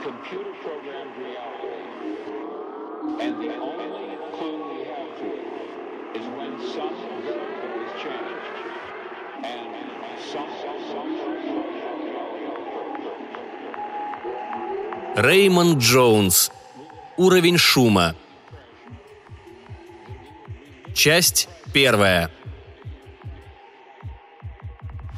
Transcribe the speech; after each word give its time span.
computer 0.00 0.52
programmed 0.62 1.16
reality. 1.18 1.82
And 3.20 3.32
the 3.42 3.54
only 3.56 4.16
clue 4.36 4.58
we 4.70 4.84
have 4.86 5.10
to 5.18 5.26
it 5.26 5.46
is 6.16 6.26
when 6.36 6.52
some 6.74 6.94
variable 7.22 7.82
is 7.84 7.92
changed. 8.02 8.56
And 9.44 9.68
some, 10.32 10.50
some, 10.62 10.80
some, 10.90 11.32
Реймонд 15.16 15.78
Джонс. 15.78 16.50
Уровень 17.18 17.58
шума. 17.58 18.16
Часть 20.94 21.48
первая. 21.72 22.30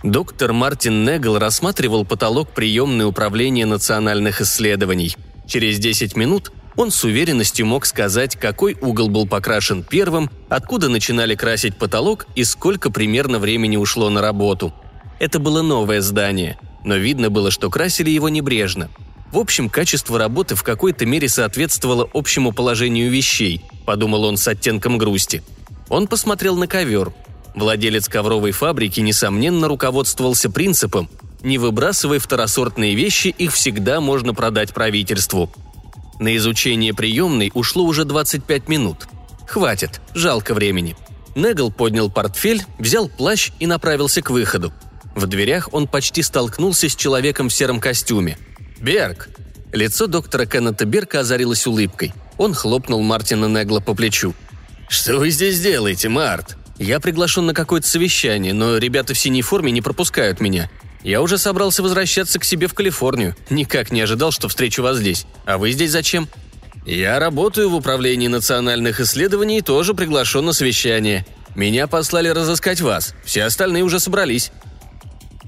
Доктор 0.04 0.52
Мартин 0.52 1.02
Негл 1.06 1.38
рассматривал 1.38 2.04
потолок 2.04 2.50
приемной 2.50 3.06
управления 3.06 3.64
национальных 3.64 4.42
исследований. 4.42 5.16
Через 5.46 5.78
10 5.78 6.14
минут 6.14 6.52
он 6.76 6.90
с 6.90 7.04
уверенностью 7.04 7.64
мог 7.64 7.86
сказать, 7.86 8.36
какой 8.36 8.76
угол 8.82 9.08
был 9.08 9.26
покрашен 9.26 9.82
первым, 9.82 10.30
откуда 10.50 10.90
начинали 10.90 11.34
красить 11.34 11.78
потолок 11.78 12.26
и 12.34 12.44
сколько 12.44 12.90
примерно 12.90 13.38
времени 13.38 13.78
ушло 13.78 14.10
на 14.10 14.20
работу. 14.20 14.74
Это 15.20 15.38
было 15.38 15.62
новое 15.62 16.02
здание, 16.02 16.58
но 16.84 16.96
видно 16.96 17.30
было, 17.30 17.50
что 17.50 17.70
красили 17.70 18.10
его 18.10 18.28
небрежно. 18.28 18.90
В 19.32 19.38
общем, 19.38 19.70
качество 19.70 20.18
работы 20.18 20.54
в 20.54 20.62
какой-то 20.62 21.06
мере 21.06 21.30
соответствовало 21.30 22.10
общему 22.12 22.52
положению 22.52 23.10
вещей, 23.10 23.64
подумал 23.86 24.24
он 24.24 24.36
с 24.36 24.46
оттенком 24.46 24.98
грусти. 24.98 25.42
Он 25.88 26.06
посмотрел 26.08 26.56
на 26.56 26.66
ковер. 26.66 27.10
Владелец 27.54 28.08
ковровой 28.08 28.50
фабрики, 28.50 29.00
несомненно, 29.00 29.68
руководствовался 29.68 30.50
принципом 30.50 31.08
«не 31.42 31.58
выбрасывай 31.58 32.18
второсортные 32.18 32.94
вещи, 32.94 33.28
их 33.28 33.52
всегда 33.52 34.00
можно 34.00 34.34
продать 34.34 34.72
правительству». 34.74 35.52
На 36.18 36.36
изучение 36.36 36.94
приемной 36.94 37.50
ушло 37.54 37.84
уже 37.84 38.04
25 38.04 38.68
минут. 38.68 39.06
Хватит, 39.46 40.00
жалко 40.14 40.54
времени. 40.54 40.96
Негл 41.34 41.70
поднял 41.70 42.10
портфель, 42.10 42.64
взял 42.78 43.08
плащ 43.08 43.50
и 43.58 43.66
направился 43.66 44.22
к 44.22 44.30
выходу. 44.30 44.72
В 45.14 45.26
дверях 45.26 45.68
он 45.72 45.86
почти 45.86 46.22
столкнулся 46.22 46.88
с 46.88 46.94
человеком 46.94 47.48
в 47.48 47.54
сером 47.54 47.80
костюме. 47.80 48.38
«Берг!» 48.80 49.28
Лицо 49.72 50.06
доктора 50.06 50.46
Кеннета 50.46 50.84
Берка 50.84 51.20
озарилось 51.20 51.66
улыбкой. 51.66 52.12
Он 52.38 52.54
хлопнул 52.54 53.02
Мартина 53.02 53.46
Негла 53.46 53.80
по 53.80 53.94
плечу. 53.94 54.34
«Что 54.88 55.18
вы 55.18 55.30
здесь 55.30 55.60
делаете, 55.60 56.08
Март?» 56.08 56.56
«Я 56.78 57.00
приглашен 57.00 57.46
на 57.46 57.54
какое-то 57.54 57.86
совещание, 57.86 58.52
но 58.52 58.78
ребята 58.78 59.14
в 59.14 59.18
синей 59.18 59.42
форме 59.42 59.70
не 59.70 59.80
пропускают 59.80 60.40
меня. 60.40 60.70
Я 61.02 61.22
уже 61.22 61.38
собрался 61.38 61.82
возвращаться 61.82 62.38
к 62.38 62.44
себе 62.44 62.66
в 62.66 62.74
Калифорнию. 62.74 63.36
Никак 63.50 63.92
не 63.92 64.00
ожидал, 64.00 64.32
что 64.32 64.48
встречу 64.48 64.82
вас 64.82 64.98
здесь. 64.98 65.26
А 65.44 65.58
вы 65.58 65.70
здесь 65.72 65.90
зачем?» 65.90 66.28
«Я 66.86 67.18
работаю 67.18 67.70
в 67.70 67.74
управлении 67.74 68.28
национальных 68.28 69.00
исследований 69.00 69.58
и 69.58 69.62
тоже 69.62 69.94
приглашен 69.94 70.44
на 70.44 70.52
совещание. 70.52 71.24
Меня 71.54 71.86
послали 71.86 72.28
разыскать 72.28 72.80
вас. 72.80 73.14
Все 73.24 73.44
остальные 73.44 73.84
уже 73.84 74.00
собрались». 74.00 74.50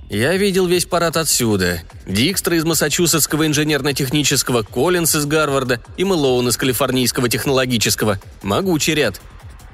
Я 0.09 0.37
видел 0.37 0.67
весь 0.67 0.85
парад 0.85 1.17
отсюда. 1.17 1.83
Дикстра 2.07 2.57
из 2.57 2.65
Массачусетского 2.65 3.45
инженерно-технического, 3.47 4.63
Коллинс 4.63 5.17
из 5.17 5.27
Гарварда 5.27 5.81
и 5.97 6.05
Мэлоун 6.05 6.49
из 6.49 6.57
Калифорнийского 6.57 7.29
технологического. 7.29 8.21
Могучий 8.43 8.95
ряд. 8.95 9.21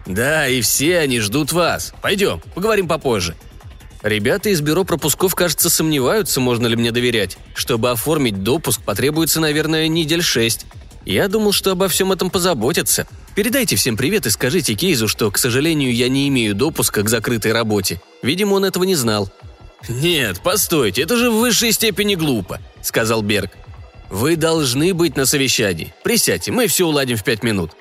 Да, 0.06 0.48
и 0.48 0.60
все 0.60 0.98
они 0.98 1.20
ждут 1.20 1.52
вас. 1.52 1.94
Пойдем, 2.02 2.40
поговорим 2.54 2.88
попозже. 2.88 3.36
Ребята 4.02 4.48
из 4.48 4.60
бюро 4.60 4.84
пропусков, 4.84 5.34
кажется, 5.34 5.70
сомневаются, 5.70 6.40
можно 6.40 6.66
ли 6.66 6.74
мне 6.74 6.90
доверять. 6.90 7.38
Чтобы 7.54 7.90
оформить 7.90 8.42
допуск, 8.42 8.82
потребуется, 8.82 9.40
наверное, 9.40 9.86
недель 9.86 10.22
шесть. 10.22 10.66
Я 11.04 11.28
думал, 11.28 11.52
что 11.52 11.72
обо 11.72 11.88
всем 11.88 12.12
этом 12.12 12.30
позаботятся. 12.30 13.06
Передайте 13.34 13.76
всем 13.76 13.96
привет 13.96 14.26
и 14.26 14.30
скажите 14.30 14.74
Кейзу, 14.74 15.08
что, 15.08 15.30
к 15.30 15.38
сожалению, 15.38 15.94
я 15.94 16.08
не 16.08 16.28
имею 16.28 16.54
допуска 16.54 17.02
к 17.02 17.08
закрытой 17.08 17.52
работе. 17.52 18.00
Видимо, 18.22 18.54
он 18.54 18.64
этого 18.64 18.84
не 18.84 18.94
знал. 18.94 19.30
«Нет, 19.88 20.40
постойте, 20.40 21.02
это 21.02 21.16
же 21.16 21.30
в 21.30 21.38
высшей 21.38 21.72
степени 21.72 22.14
глупо»,— 22.14 22.60
сказал 22.82 23.22
Берг. 23.22 23.50
«Вы 24.10 24.36
должны 24.36 24.94
быть 24.94 25.16
на 25.16 25.26
совещании. 25.26 25.92
Присядьте, 26.04 26.52
мы 26.52 26.68
все 26.68 26.86
уладим 26.86 27.16
в 27.16 27.24
пять 27.24 27.42
минут». 27.42 27.72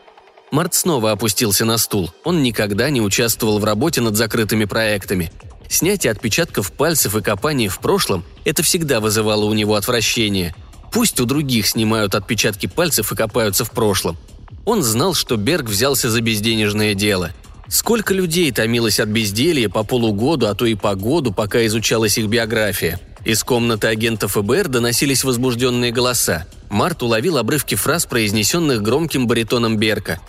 Март 0.51 0.73
снова 0.73 1.11
опустился 1.11 1.63
на 1.63 1.77
стул. 1.77 2.11
Он 2.25 2.43
никогда 2.43 2.89
не 2.89 2.99
участвовал 2.99 3.59
в 3.59 3.63
работе 3.63 4.01
над 4.01 4.17
закрытыми 4.17 4.65
проектами. 4.65 5.31
Снятие 5.69 6.11
отпечатков 6.11 6.73
пальцев 6.73 7.15
и 7.15 7.21
копание 7.21 7.69
в 7.69 7.79
прошлом– 7.79 8.25
это 8.43 8.61
всегда 8.61 8.99
вызывало 8.99 9.45
у 9.45 9.53
него 9.53 9.75
отвращение. 9.75 10.53
Пусть 10.91 11.21
у 11.21 11.25
других 11.25 11.67
снимают 11.67 12.15
отпечатки 12.15 12.67
пальцев 12.67 13.13
и 13.13 13.15
копаются 13.15 13.63
в 13.63 13.71
прошлом. 13.71 14.17
Он 14.65 14.83
знал, 14.83 15.13
что 15.13 15.37
Берг 15.37 15.69
взялся 15.69 16.09
за 16.09 16.19
безденежное 16.19 16.95
дело. 16.95 17.31
Сколько 17.69 18.13
людей 18.13 18.51
томилось 18.51 18.99
от 18.99 19.07
безделья 19.07 19.69
по 19.69 19.85
полугоду, 19.85 20.47
а 20.49 20.53
то 20.53 20.65
и 20.65 20.75
по 20.75 20.95
году, 20.95 21.31
пока 21.31 21.65
изучалась 21.65 22.17
их 22.17 22.27
биография. 22.27 22.99
Из 23.23 23.41
комнаты 23.43 23.87
агента 23.87 24.27
ФБР 24.27 24.67
доносились 24.67 25.23
возбужденные 25.23 25.93
голоса. 25.93 26.45
Март 26.69 27.01
уловил 27.03 27.37
обрывки 27.37 27.75
фраз, 27.75 28.05
произнесенных 28.05 28.81
громким 28.81 29.27
баритоном 29.27 29.77
Берка. 29.77 30.19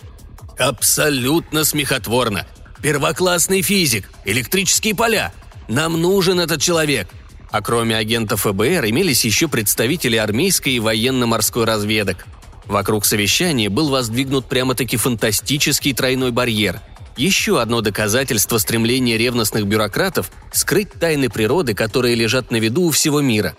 «Абсолютно 0.57 1.63
смехотворно! 1.63 2.45
Первоклассный 2.81 3.61
физик! 3.61 4.09
Электрические 4.25 4.95
поля! 4.95 5.33
Нам 5.67 6.01
нужен 6.01 6.39
этот 6.39 6.61
человек!» 6.61 7.07
А 7.51 7.61
кроме 7.61 7.95
агента 7.95 8.35
ФБР 8.35 8.85
имелись 8.89 9.25
еще 9.25 9.47
представители 9.47 10.15
армейской 10.15 10.73
и 10.73 10.79
военно-морской 10.79 11.65
разведок. 11.65 12.25
Вокруг 12.65 13.05
совещания 13.05 13.69
был 13.69 13.89
воздвигнут 13.89 14.47
прямо-таки 14.47 14.97
фантастический 14.97 15.93
тройной 15.93 16.31
барьер– 16.31 16.81
еще 17.15 17.61
одно 17.61 17.81
доказательство 17.81 18.57
стремления 18.57 19.17
ревностных 19.17 19.67
бюрократов 19.67 20.31
скрыть 20.51 20.91
тайны 20.93 21.29
природы, 21.29 21.75
которые 21.75 22.15
лежат 22.15 22.49
на 22.49 22.57
виду 22.57 22.83
у 22.83 22.91
всего 22.91 23.21
мира. 23.21 23.55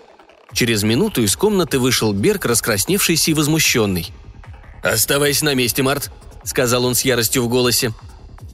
Через 0.51 0.83
минуту 0.83 1.21
из 1.21 1.35
комнаты 1.35 1.79
вышел 1.79 2.13
Берг, 2.13 2.45
раскрасневшийся 2.45 3.31
и 3.31 3.33
возмущенный. 3.33 4.11
«Оставайся 4.83 5.45
на 5.45 5.55
месте, 5.55 5.83
Март»,— 5.83 6.11
сказал 6.45 6.85
он 6.85 6.95
с 6.95 7.01
яростью 7.01 7.43
в 7.43 7.49
голосе. 7.49 7.93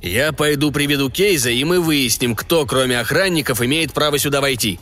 «Я 0.02 0.32
пойду 0.32 0.72
приведу 0.72 1.12
Кейза, 1.12 1.52
и 1.52 1.64
мы 1.64 1.80
выясним, 1.80 2.36
кто, 2.36 2.66
кроме 2.66 3.00
охранников, 3.00 3.62
имеет 3.62 3.94
право 3.94 4.18
сюда 4.18 4.42
войти». 4.42 4.80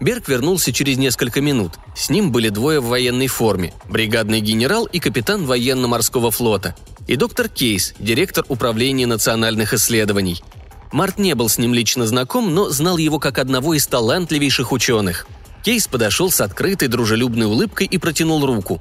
Берг 0.00 0.28
вернулся 0.28 0.72
через 0.72 0.96
несколько 0.96 1.40
минут. 1.40 1.74
С 1.94 2.10
ним 2.10 2.32
были 2.32 2.48
двое 2.48 2.80
в 2.80 2.86
военной 2.86 3.28
форме– 3.28 3.74
бригадный 3.88 4.40
генерал 4.40 4.86
и 4.86 4.98
капитан 4.98 5.44
военно-морского 5.44 6.30
флота– 6.30 6.74
и 7.10 7.16
доктор 7.16 7.48
Кейс, 7.48 7.94
директор 7.98 8.44
управления 8.48 9.04
национальных 9.04 9.74
исследований. 9.74 10.44
Март 10.92 11.18
не 11.18 11.34
был 11.34 11.48
с 11.48 11.58
ним 11.58 11.74
лично 11.74 12.06
знаком, 12.06 12.54
но 12.54 12.70
знал 12.70 12.98
его 12.98 13.18
как 13.18 13.38
одного 13.38 13.74
из 13.74 13.84
талантливейших 13.88 14.70
ученых. 14.70 15.26
Кейс 15.64 15.88
подошел 15.88 16.30
с 16.30 16.40
открытой 16.40 16.86
дружелюбной 16.86 17.46
улыбкой 17.46 17.88
и 17.88 17.98
протянул 17.98 18.46
руку. 18.46 18.80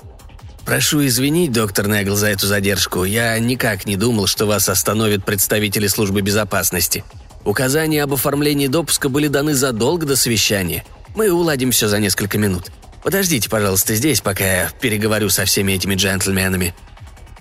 «Прошу 0.70 1.04
извинить, 1.04 1.52
доктор 1.52 1.88
Негл, 1.88 2.16
за 2.16 2.28
эту 2.28 2.46
задержку. 2.46 3.04
Я 3.04 3.40
никак 3.40 3.88
не 3.88 3.96
думал, 3.96 4.28
что 4.28 4.46
вас 4.46 4.70
остановят 4.70 5.26
представители 5.26 5.88
службы 5.88 6.22
безопасности. 6.22 7.04
Указания 7.44 8.04
об 8.04 8.14
оформлении 8.14 8.68
допуска 8.68 9.10
были 9.10 9.30
даны 9.30 9.56
задолго 9.56 10.06
до 10.06 10.16
совещания. 10.16 10.86
Мы 11.16 11.32
уладим 11.32 11.72
все 11.72 11.88
за 11.88 11.98
несколько 11.98 12.38
минут. 12.38 12.70
Подождите, 13.02 13.50
пожалуйста, 13.50 13.96
здесь, 13.96 14.22
пока 14.22 14.46
я 14.46 14.70
переговорю 14.80 15.32
со 15.32 15.44
всеми 15.46 15.72
этими 15.72 15.96
джентльменами». 15.96 16.76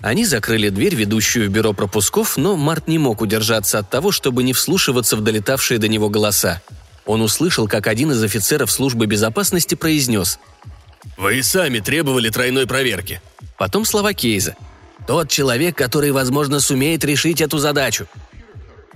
Они 0.01 0.25
закрыли 0.25 0.69
дверь, 0.69 0.95
ведущую 0.95 1.49
в 1.49 1.53
бюро 1.53 1.73
пропусков, 1.73 2.35
но 2.35 2.55
Март 2.55 2.87
не 2.87 2.97
мог 2.97 3.21
удержаться 3.21 3.77
от 3.77 3.91
того, 3.91 4.11
чтобы 4.11 4.41
не 4.41 4.53
вслушиваться 4.53 5.15
в 5.15 5.21
долетавшие 5.21 5.77
до 5.77 5.87
него 5.87 6.09
голоса. 6.09 6.63
Он 7.05 7.21
услышал, 7.21 7.67
как 7.67 7.85
один 7.85 8.11
из 8.11 8.23
офицеров 8.23 8.71
службы 8.71 9.05
безопасности 9.05 9.75
произнес 9.75 10.39
«Вы 11.17 11.43
сами 11.43 11.79
требовали 11.79 12.29
тройной 12.29 12.67
проверки». 12.67 13.21
Потом 13.57 13.85
слова 13.85 14.13
Кейза. 14.13 14.55
«Тот 15.07 15.29
человек, 15.29 15.77
который, 15.77 16.11
возможно, 16.11 16.59
сумеет 16.59 17.03
решить 17.03 17.41
эту 17.41 17.57
задачу». 17.57 18.07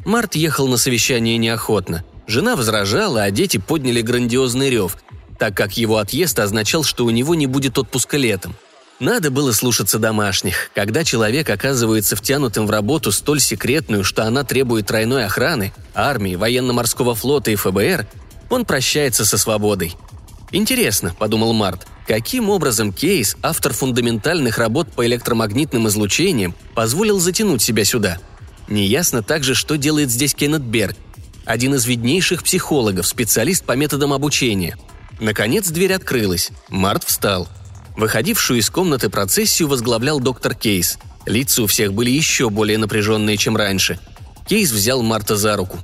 Март 0.05 0.35
ехал 0.35 0.67
на 0.67 0.77
совещание 0.77 1.37
неохотно. 1.37 2.03
Жена 2.27 2.55
возражала, 2.55 3.23
а 3.23 3.31
дети 3.31 3.57
подняли 3.57 4.01
грандиозный 4.01 4.69
рев, 4.69 4.97
так 5.37 5.55
как 5.55 5.77
его 5.77 5.97
отъезд 5.97 6.39
означал, 6.39 6.83
что 6.83 7.05
у 7.05 7.09
него 7.09 7.35
не 7.35 7.47
будет 7.47 7.77
отпуска 7.77 8.17
летом. 8.17 8.55
Надо 8.99 9.31
было 9.31 9.51
слушаться 9.51 9.99
домашних. 9.99 10.69
Когда 10.73 11.03
человек 11.03 11.49
оказывается 11.49 12.15
втянутым 12.15 12.67
в 12.67 12.69
работу 12.69 13.11
столь 13.11 13.39
секретную, 13.39 14.03
что 14.03 14.23
она 14.23 14.43
требует 14.43 14.87
тройной 14.87 15.25
охраны, 15.25 15.73
армии, 15.93 16.35
военно-морского 16.35 17.15
флота 17.15 17.51
и 17.51 17.55
ФБР, 17.55 18.07
он 18.49 18.65
прощается 18.65 19.25
со 19.25 19.37
свободой. 19.37 19.95
«Интересно»,— 20.53 21.13
подумал 21.19 21.51
Март, 21.51 21.85
каким 22.07 22.49
образом 22.49 22.93
Кейс, 22.93 23.35
автор 23.41 23.73
фундаментальных 23.73 24.57
работ 24.57 24.87
по 24.93 25.05
электромагнитным 25.05 25.89
излучениям, 25.89 26.55
позволил 26.73 27.19
затянуть 27.19 27.61
себя 27.61 27.83
сюда? 27.83 28.19
Неясно 28.69 29.21
также, 29.21 29.55
что 29.55 29.75
делает 29.75 30.09
здесь 30.09 30.33
Кеннет 30.33 30.61
Берг, 30.61 30.95
один 31.43 31.75
из 31.75 31.85
виднейших 31.85 32.43
психологов, 32.43 33.05
специалист 33.05 33.65
по 33.65 33.73
методам 33.73 34.13
обучения. 34.13 34.77
Наконец 35.19 35.67
дверь 35.67 35.93
открылась. 35.93 36.51
Март 36.69 37.03
встал– 37.03 37.49
Выходившую 37.95 38.59
из 38.59 38.69
комнаты 38.69 39.09
процессию 39.09 39.67
возглавлял 39.67 40.19
доктор 40.19 40.55
Кейс. 40.55 40.97
Лица 41.25 41.63
у 41.63 41.67
всех 41.67 41.93
были 41.93 42.09
еще 42.09 42.49
более 42.49 42.77
напряженные, 42.77 43.37
чем 43.37 43.55
раньше. 43.55 43.99
Кейс 44.47 44.71
взял 44.71 45.01
Марта 45.03 45.37
за 45.37 45.55
руку. 45.55 45.77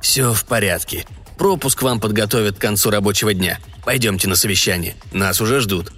«Все 0.00 0.32
в 0.32 0.44
порядке. 0.44 1.06
Пропуск 1.38 1.82
вам 1.82 2.00
подготовят 2.00 2.58
к 2.58 2.60
концу 2.60 2.90
рабочего 2.90 3.32
дня. 3.32 3.60
Пойдемте 3.84 4.28
на 4.28 4.36
совещание. 4.36 4.96
Нас 5.12 5.40
уже 5.40 5.60
ждут». 5.60 5.92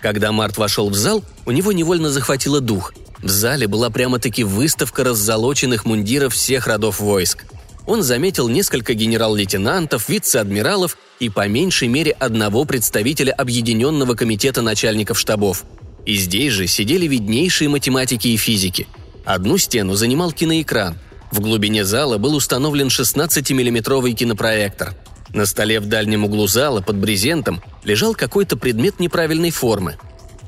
Когда 0.00 0.30
Март 0.30 0.56
вошел 0.56 0.88
в 0.88 0.94
зал, 0.94 1.24
у 1.44 1.50
него 1.50 1.72
невольно 1.72 2.10
захватило 2.10 2.60
дух. 2.60 2.94
В 3.20 3.28
зале 3.28 3.66
была 3.66 3.90
прямо-таки 3.90 4.44
выставка 4.44 5.02
раззолоченных 5.02 5.84
мундиров 5.84 6.34
всех 6.34 6.68
родов 6.68 7.00
войск. 7.00 7.46
Он 7.84 8.02
заметил 8.02 8.48
несколько 8.48 8.94
генерал-лейтенантов, 8.94 10.08
вице-адмиралов 10.08 10.96
и 11.18 11.28
по 11.28 11.48
меньшей 11.48 11.88
мере 11.88 12.12
одного 12.12 12.64
представителя 12.64 13.32
Объединенного 13.32 14.14
комитета 14.14 14.62
начальников 14.62 15.18
штабов. 15.18 15.64
И 16.06 16.14
здесь 16.14 16.52
же 16.52 16.68
сидели 16.68 17.08
виднейшие 17.08 17.68
математики 17.68 18.28
и 18.28 18.36
физики. 18.36 18.86
Одну 19.24 19.58
стену 19.58 19.94
занимал 19.94 20.30
киноэкран. 20.30 20.96
В 21.30 21.40
глубине 21.40 21.84
зала 21.84 22.18
был 22.18 22.34
установлен 22.34 22.88
16-миллиметровый 22.88 24.12
кинопроектор. 24.12 24.94
На 25.34 25.44
столе 25.46 25.80
в 25.80 25.86
дальнем 25.86 26.24
углу 26.24 26.46
зала 26.46 26.80
под 26.80 26.96
брезентом 26.96 27.62
лежал 27.84 28.14
какой-то 28.14 28.56
предмет 28.56 28.98
неправильной 28.98 29.50
формы. 29.50 29.96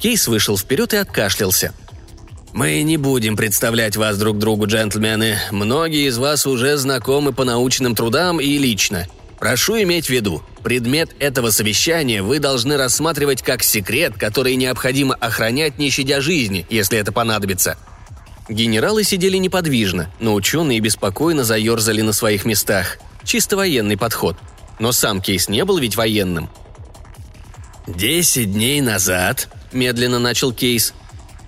Кейс 0.00 0.26
вышел 0.26 0.56
вперед 0.56 0.94
и 0.94 0.96
откашлялся– 0.96 1.74
«Мы 2.52 2.82
не 2.82 2.96
будем 2.96 3.36
представлять 3.36 3.96
вас 3.96 4.18
друг 4.18 4.38
другу, 4.38 4.66
джентльмены. 4.66 5.38
Многие 5.52 6.08
из 6.08 6.18
вас 6.18 6.46
уже 6.46 6.76
знакомы 6.76 7.32
по 7.32 7.44
научным 7.44 7.94
трудам 7.94 8.40
и 8.40 8.58
лично. 8.58 9.06
Прошу 9.38 9.80
иметь 9.82 10.06
в 10.06 10.10
виду, 10.10 10.42
предмет 10.64 11.10
этого 11.20 11.50
совещания 11.50 12.22
вы 12.22 12.40
должны 12.40 12.76
рассматривать 12.76 13.42
как 13.42 13.62
секрет, 13.62 14.14
который 14.18 14.56
необходимо 14.56 15.14
охранять, 15.14 15.78
не 15.78 15.90
щадя 15.90 16.20
жизни, 16.20 16.66
если 16.70 16.98
это 16.98 17.12
понадобится». 17.12 17.78
Генералы 18.50 19.04
сидели 19.04 19.38
неподвижно, 19.38 20.12
но 20.18 20.34
ученые 20.34 20.80
беспокойно 20.80 21.44
заерзали 21.44 22.02
на 22.02 22.12
своих 22.12 22.44
местах. 22.44 22.98
Чисто 23.24 23.56
военный 23.56 23.96
подход. 23.96 24.36
Но 24.78 24.92
сам 24.92 25.22
Кейс 25.22 25.48
не 25.48 25.64
был 25.64 25.78
ведь 25.78 25.96
военным. 25.96 26.50
«Десять 27.86 28.52
дней 28.52 28.80
назад»,– 28.80 29.48
медленно 29.72 30.18
начал 30.18 30.52
Кейс, 30.52 30.92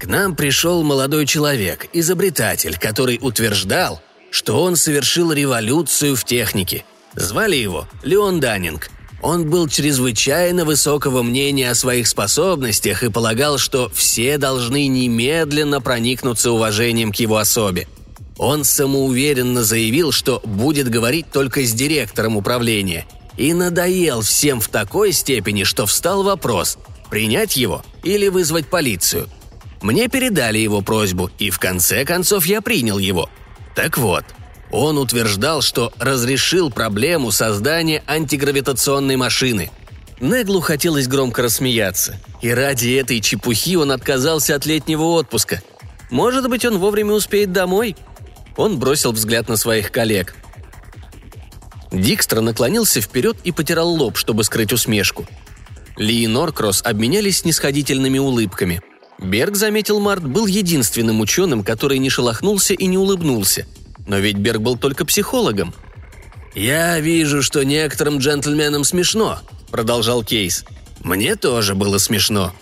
к 0.02 0.06
нам 0.06 0.34
пришел 0.34 0.82
молодой 0.82 1.26
человек, 1.26 1.86
изобретатель, 1.92 2.76
который 2.76 3.20
утверждал, 3.22 4.02
что 4.32 4.60
он 4.60 4.74
совершил 4.74 5.32
революцию 5.32 6.16
в 6.16 6.24
технике. 6.24 6.84
Звали 7.14 7.54
его 7.54 7.86
Леон 8.02 8.40
Даннинг. 8.40 8.90
Он 9.22 9.48
был 9.48 9.68
чрезвычайно 9.68 10.64
высокого 10.64 11.22
мнения 11.22 11.70
о 11.70 11.76
своих 11.76 12.08
способностях 12.08 13.04
и 13.04 13.10
полагал, 13.10 13.56
что 13.56 13.88
все 13.94 14.36
должны 14.36 14.88
немедленно 14.88 15.80
проникнуться 15.80 16.50
уважением 16.50 17.12
к 17.12 17.16
его 17.16 17.36
особе. 17.36 17.86
Он 18.36 18.64
самоуверенно 18.64 19.62
заявил, 19.62 20.10
что 20.10 20.40
будет 20.44 20.88
говорить 20.88 21.30
только 21.32 21.62
с 21.62 21.72
директором 21.72 22.36
управления, 22.36 23.06
и 23.36 23.52
надоел 23.54 24.22
всем 24.22 24.60
в 24.60 24.68
такой 24.68 25.12
степени, 25.12 25.64
что 25.64 25.86
встал 25.86 26.22
вопрос– 26.22 26.78
принять 27.10 27.56
его 27.56 27.84
или 28.02 28.28
вызвать 28.28 28.66
полицию– 28.66 29.28
мне 29.82 30.08
передали 30.08 30.58
его 30.58 30.80
просьбу, 30.80 31.30
и 31.38 31.50
в 31.50 31.58
конце 31.58 32.04
концов 32.04 32.46
я 32.46 32.62
принял 32.62 32.98
его. 32.98 33.28
Так 33.74 33.98
вот, 33.98 34.24
он 34.72 34.98
утверждал, 34.98 35.62
что 35.62 35.92
разрешил 35.98 36.70
проблему 36.70 37.30
создания 37.30 38.02
антигравитационной 38.06 39.16
машины. 39.16 39.70
Неглу 40.20 40.60
хотелось 40.60 41.08
громко 41.08 41.42
рассмеяться, 41.42 42.18
и 42.40 42.50
ради 42.50 42.94
этой 42.94 43.20
чепухи 43.20 43.76
он 43.76 43.92
отказался 43.92 44.54
от 44.54 44.66
летнего 44.66 45.02
отпуска. 45.02 45.62
Может 46.10 46.48
быть, 46.48 46.64
он 46.64 46.78
вовремя 46.78 47.12
успеет 47.12 47.52
домой? 47.52 47.96
Он 48.56 48.78
бросил 48.78 49.12
взгляд 49.12 49.48
на 49.48 49.56
своих 49.56 49.92
коллег. 49.92 50.34
Дикстра 51.90 52.40
наклонился 52.40 53.00
вперед 53.00 53.36
и 53.44 53.52
потирал 53.52 53.90
лоб, 53.90 54.16
чтобы 54.16 54.44
скрыть 54.44 54.72
усмешку. 54.72 55.26
Ли 55.96 56.24
и 56.24 56.26
Норкросс 56.26 56.82
обменялись 56.82 57.40
снисходительными 57.40 58.18
улыбками– 58.18 58.80
Берг, 59.22 59.56
заметил 59.56 60.00
Март, 60.00 60.26
был 60.26 60.46
единственным 60.46 61.20
ученым, 61.20 61.62
который 61.62 61.98
не 61.98 62.10
шелохнулся 62.10 62.74
и 62.74 62.86
не 62.86 62.98
улыбнулся. 62.98 63.66
Но 64.06 64.18
ведь 64.18 64.36
Берг 64.36 64.60
был 64.60 64.76
только 64.76 65.04
психологом. 65.04 65.74
«Я 66.54 67.00
вижу, 67.00 67.42
что 67.42 67.64
некоторым 67.64 68.18
джентльменам 68.18 68.84
смешно»,— 68.84 69.40
продолжал 69.70 70.22
Кейс. 70.22 70.64
«Мне 71.02 71.36
тоже 71.36 71.74
было 71.74 71.98
смешно. 71.98 72.52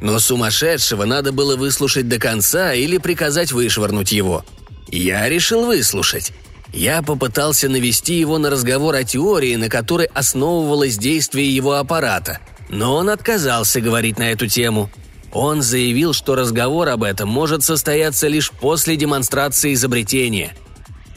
Но 0.00 0.18
сумасшедшего 0.18 1.04
надо 1.04 1.32
было 1.32 1.56
выслушать 1.56 2.08
до 2.08 2.18
конца 2.18 2.72
или 2.74 2.98
приказать 2.98 3.52
вышвырнуть 3.52 4.12
его. 4.12 4.44
Я 4.88 5.28
решил 5.28 5.66
выслушать. 5.66 6.32
Я 6.72 7.02
попытался 7.02 7.68
навести 7.68 8.18
его 8.18 8.38
на 8.38 8.50
разговор 8.50 8.94
о 8.94 9.04
теории, 9.04 9.56
на 9.56 9.68
которой 9.68 10.06
основывалось 10.06 10.96
действие 10.96 11.54
его 11.54 11.74
аппарата, 11.74 12.38
но 12.68 12.96
он 12.96 13.10
отказался 13.10 13.80
говорить 13.80 14.18
на 14.18 14.30
эту 14.32 14.46
тему— 14.46 14.90
он 15.32 15.62
заявил, 15.62 16.12
что 16.12 16.34
разговор 16.34 16.88
об 16.90 17.02
этом 17.02 17.28
может 17.28 17.62
состояться 17.62 18.28
лишь 18.28 18.50
после 18.50 18.96
демонстрации 18.96 19.72
изобретения. 19.72 20.54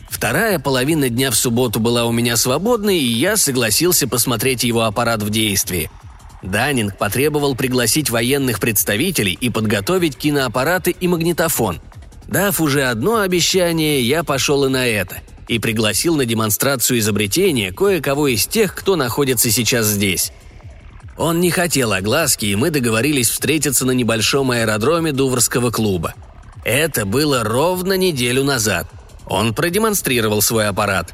Вторая 0.09 0.59
половина 0.59 1.09
дня 1.09 1.31
в 1.31 1.35
субботу 1.35 1.79
была 1.79 2.05
у 2.05 2.11
меня 2.11 2.37
свободной, 2.37 2.97
и 2.99 3.05
я 3.05 3.37
согласился 3.37 4.07
посмотреть 4.07 4.63
его 4.63 4.83
аппарат 4.83 5.21
в 5.21 5.29
действии. 5.29 5.89
Даннинг 6.41 6.97
потребовал 6.97 7.55
пригласить 7.55 8.09
военных 8.09 8.59
представителей 8.59 9.33
и 9.33 9.49
подготовить 9.49 10.15
киноаппараты 10.15 10.91
и 10.91 11.07
магнитофон. 11.07 11.81
Дав 12.27 12.59
уже 12.61 12.83
одно 12.83 13.19
обещание, 13.19 14.01
я 14.01 14.23
пошел 14.23 14.65
и 14.65 14.69
на 14.69 14.87
это– 14.87 15.17
и 15.47 15.59
пригласил 15.59 16.15
на 16.15 16.25
демонстрацию 16.25 16.99
изобретения 16.99 17.71
кое-кого 17.71 18.27
из 18.27 18.47
тех, 18.47 18.75
кто 18.75 18.95
находится 18.95 19.51
сейчас 19.51 19.85
здесь. 19.87 20.31
Он 21.17 21.39
не 21.39 21.49
хотел 21.49 21.93
огласки, 21.93 22.45
и 22.45 22.55
мы 22.55 22.71
договорились 22.71 23.29
встретиться 23.29 23.85
на 23.85 23.91
небольшом 23.91 24.51
аэродроме 24.51 25.11
Дуврского 25.11 25.71
клуба. 25.71 26.13
Это 26.65 27.05
было 27.05 27.43
ровно 27.43 27.93
неделю 27.93 28.43
назад. 28.43 28.87
Он 29.27 29.53
продемонстрировал 29.53 30.41
свой 30.41 30.67
аппарат. 30.67 31.13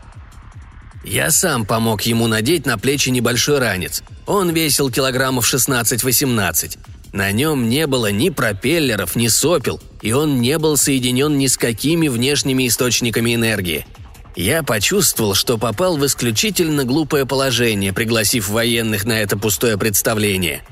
Я 1.03 1.31
сам 1.31 1.65
помог 1.65 2.03
ему 2.03 2.27
надеть 2.27 2.65
на 2.65 2.77
плечи 2.77 3.09
небольшой 3.09 3.59
ранец. 3.59 4.03
Он 4.27 4.49
весил 4.51 4.91
килограммов 4.91 5.51
16-18. 5.51 6.77
На 7.13 7.31
нем 7.31 7.69
не 7.69 7.87
было 7.87 8.11
ни 8.11 8.29
пропеллеров, 8.29 9.15
ни 9.15 9.27
сопел, 9.27 9.81
и 10.01 10.13
он 10.13 10.41
не 10.41 10.57
был 10.57 10.77
соединен 10.77 11.37
ни 11.37 11.47
с 11.47 11.57
какими 11.57 12.07
внешними 12.07 12.67
источниками 12.67 13.35
энергии– 13.35 13.85
я 14.35 14.63
почувствовал, 14.63 15.35
что 15.35 15.57
попал 15.57 15.97
в 15.97 16.05
исключительно 16.05 16.85
глупое 16.85 17.25
положение, 17.25 17.91
пригласив 17.91 18.47
военных 18.47 19.05
на 19.05 19.21
это 19.21 19.37
пустое 19.37 19.77
представление. 19.77 20.63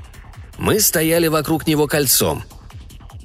Мы 0.58 0.79
стояли 0.79 1.27
вокруг 1.27 1.67
него 1.67 1.88
кольцом. 1.88 2.43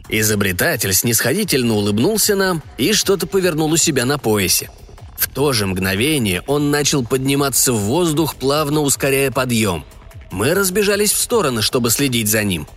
Изобретатель 0.08 0.92
снисходительно 0.92 1.74
улыбнулся 1.74 2.36
нам 2.36 2.62
и 2.78 2.92
что-то 2.92 3.26
повернул 3.26 3.72
у 3.72 3.76
себя 3.76 4.04
на 4.04 4.18
поясе. 4.18 4.70
В 5.16 5.28
то 5.28 5.52
же 5.52 5.66
мгновение 5.66 6.42
он 6.46 6.70
начал 6.70 7.04
подниматься 7.04 7.72
в 7.72 7.78
воздух, 7.78 8.36
плавно 8.36 8.80
ускоряя 8.80 9.30
подъем. 9.30 9.84
Мы 10.30 10.54
разбежались 10.54 11.12
в 11.12 11.20
стороны, 11.20 11.62
чтобы 11.62 11.90
следить 11.90 12.28
за 12.28 12.44
ним– 12.44 12.66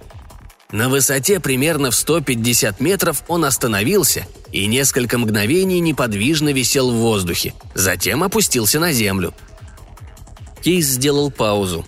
на 0.72 0.90
высоте 0.90 1.40
примерно 1.40 1.92
в 1.92 1.96
150 1.96 2.82
метров 2.82 3.24
он 3.30 3.46
остановился 3.46 4.28
и 4.52 4.68
несколько 4.68 5.18
мгновений 5.18 5.80
неподвижно 5.80 6.50
висел 6.50 6.92
в 6.92 6.96
воздухе, 6.96 7.54
затем 7.74 8.22
опустился 8.22 8.80
на 8.80 8.92
землю. 8.92 9.34
Кейс 10.62 10.86
сделал 10.86 11.32
паузу. 11.32 11.86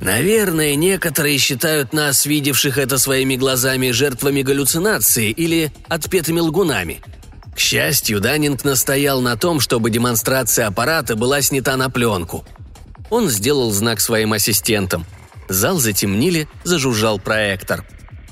«Наверное, 0.00 0.74
некоторые 0.74 1.38
считают 1.38 1.92
нас, 1.92 2.26
видевших 2.26 2.78
это 2.78 2.98
своими 2.98 3.36
глазами, 3.36 3.90
жертвами 3.90 4.42
галлюцинации 4.42 5.30
или 5.30 5.72
отпетыми 5.88 6.40
лгунами. 6.40 7.00
К 7.54 7.58
счастью, 7.58 8.20
Даннинг 8.20 8.64
настоял 8.64 9.20
на 9.22 9.36
том, 9.36 9.60
чтобы 9.60 9.90
демонстрация 9.90 10.66
аппарата 10.66 11.16
была 11.16 11.40
снята 11.40 11.76
на 11.76 11.88
пленку. 11.88 12.44
Он 13.08 13.30
сделал 13.30 13.70
знак 13.72 14.00
своим 14.00 14.32
ассистентам– 14.34 15.06
Зал 15.48 15.78
затемнили, 15.78 16.48
зажужжал 16.64 17.18
проектор. 17.18 17.84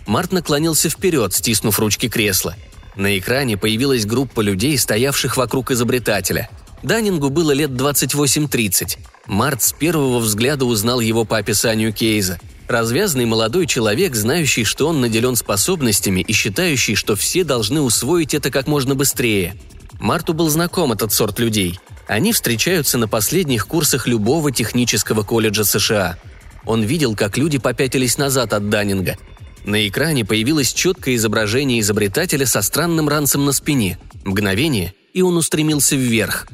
Март 0.07 0.33
наклонился 0.33 0.91
вперед, 0.91 1.33
стиснув 1.33 1.79
ручки 1.79 2.09
кресла. 2.09 2.57
На 2.97 3.19
экране 3.19 3.57
появилась 3.57 4.07
группа 4.07 4.41
людей, 4.41 4.77
стоявших 4.79 5.37
вокруг 5.37 5.71
изобретателя. 5.71 6.49
Даннингу 6.83 7.31
было 7.31 7.53
лет 7.53 7.71
28-30. 7.71 8.99
Март 9.27 9.63
с 9.63 9.73
первого 9.73 10.19
взгляда 10.19 10.65
узнал 10.65 11.01
его 11.01 11.25
по 11.25 11.39
описанию 11.39 11.93
Кейза. 11.93 12.39
Развязный 12.69 13.27
молодой 13.27 13.67
человек, 13.67 14.15
знающий, 14.15 14.65
что 14.65 14.89
он 14.89 15.01
наделен 15.01 15.37
способностями 15.37 16.21
и 16.21 16.33
считающий, 16.33 16.95
что 16.95 17.17
все 17.17 17.45
должны 17.45 17.81
усвоить 17.81 18.35
это 18.35 18.51
как 18.51 18.67
можно 18.67 18.95
быстрее. 18.95 19.57
Марту 20.01 20.35
был 20.35 20.49
знаком 20.49 20.93
этот 20.93 21.13
сорт 21.13 21.39
людей. 21.39 21.79
Они 22.07 22.33
встречаются 22.33 22.99
на 22.99 23.09
последних 23.09 23.67
курсах 23.67 24.07
любого 24.07 24.51
технического 24.53 25.23
колледжа 25.23 25.65
США– 25.65 26.19
он 26.67 26.83
видел, 26.83 27.15
как 27.15 27.37
люди 27.37 27.59
попятились 27.59 28.19
назад 28.19 28.53
от 28.53 28.69
Даннинга, 28.71 29.17
На 29.65 29.87
экране 29.89 30.25
появилось 30.25 30.73
четкое 30.73 31.17
изображение 31.17 31.81
изобретателя 31.81 32.47
со 32.47 32.61
странным 32.63 33.09
ранцем 33.09 33.45
на 33.45 33.53
спине. 33.53 33.99
Мгновение, 34.25 34.95
и 35.13 35.23
он 35.23 35.37
устремился 35.37 35.97
вверх. 35.97 36.47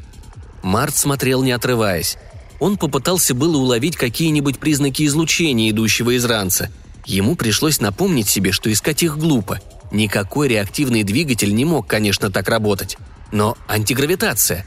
Март 0.62 0.94
смотрел 0.96 1.42
не 1.42 1.52
отрываясь. 1.52 2.18
Он 2.60 2.76
попытался 2.76 3.34
было 3.34 3.56
уловить 3.56 3.96
какие-нибудь 3.96 4.58
признаки 4.58 5.06
излучения, 5.06 5.70
идущего 5.70 6.10
из 6.10 6.24
ранца. 6.26 6.70
Ему 7.06 7.34
пришлось 7.34 7.80
напомнить 7.80 8.28
себе, 8.28 8.52
что 8.52 8.70
искать 8.70 9.02
их 9.02 9.18
глупо. 9.18 9.60
Никакой 9.90 10.48
реактивный 10.48 11.02
двигатель 11.02 11.54
не 11.54 11.64
мог, 11.64 11.86
конечно, 11.86 12.30
так 12.30 12.48
работать. 12.48 12.98
Но 13.32 13.56
антигравитация. 13.66 14.66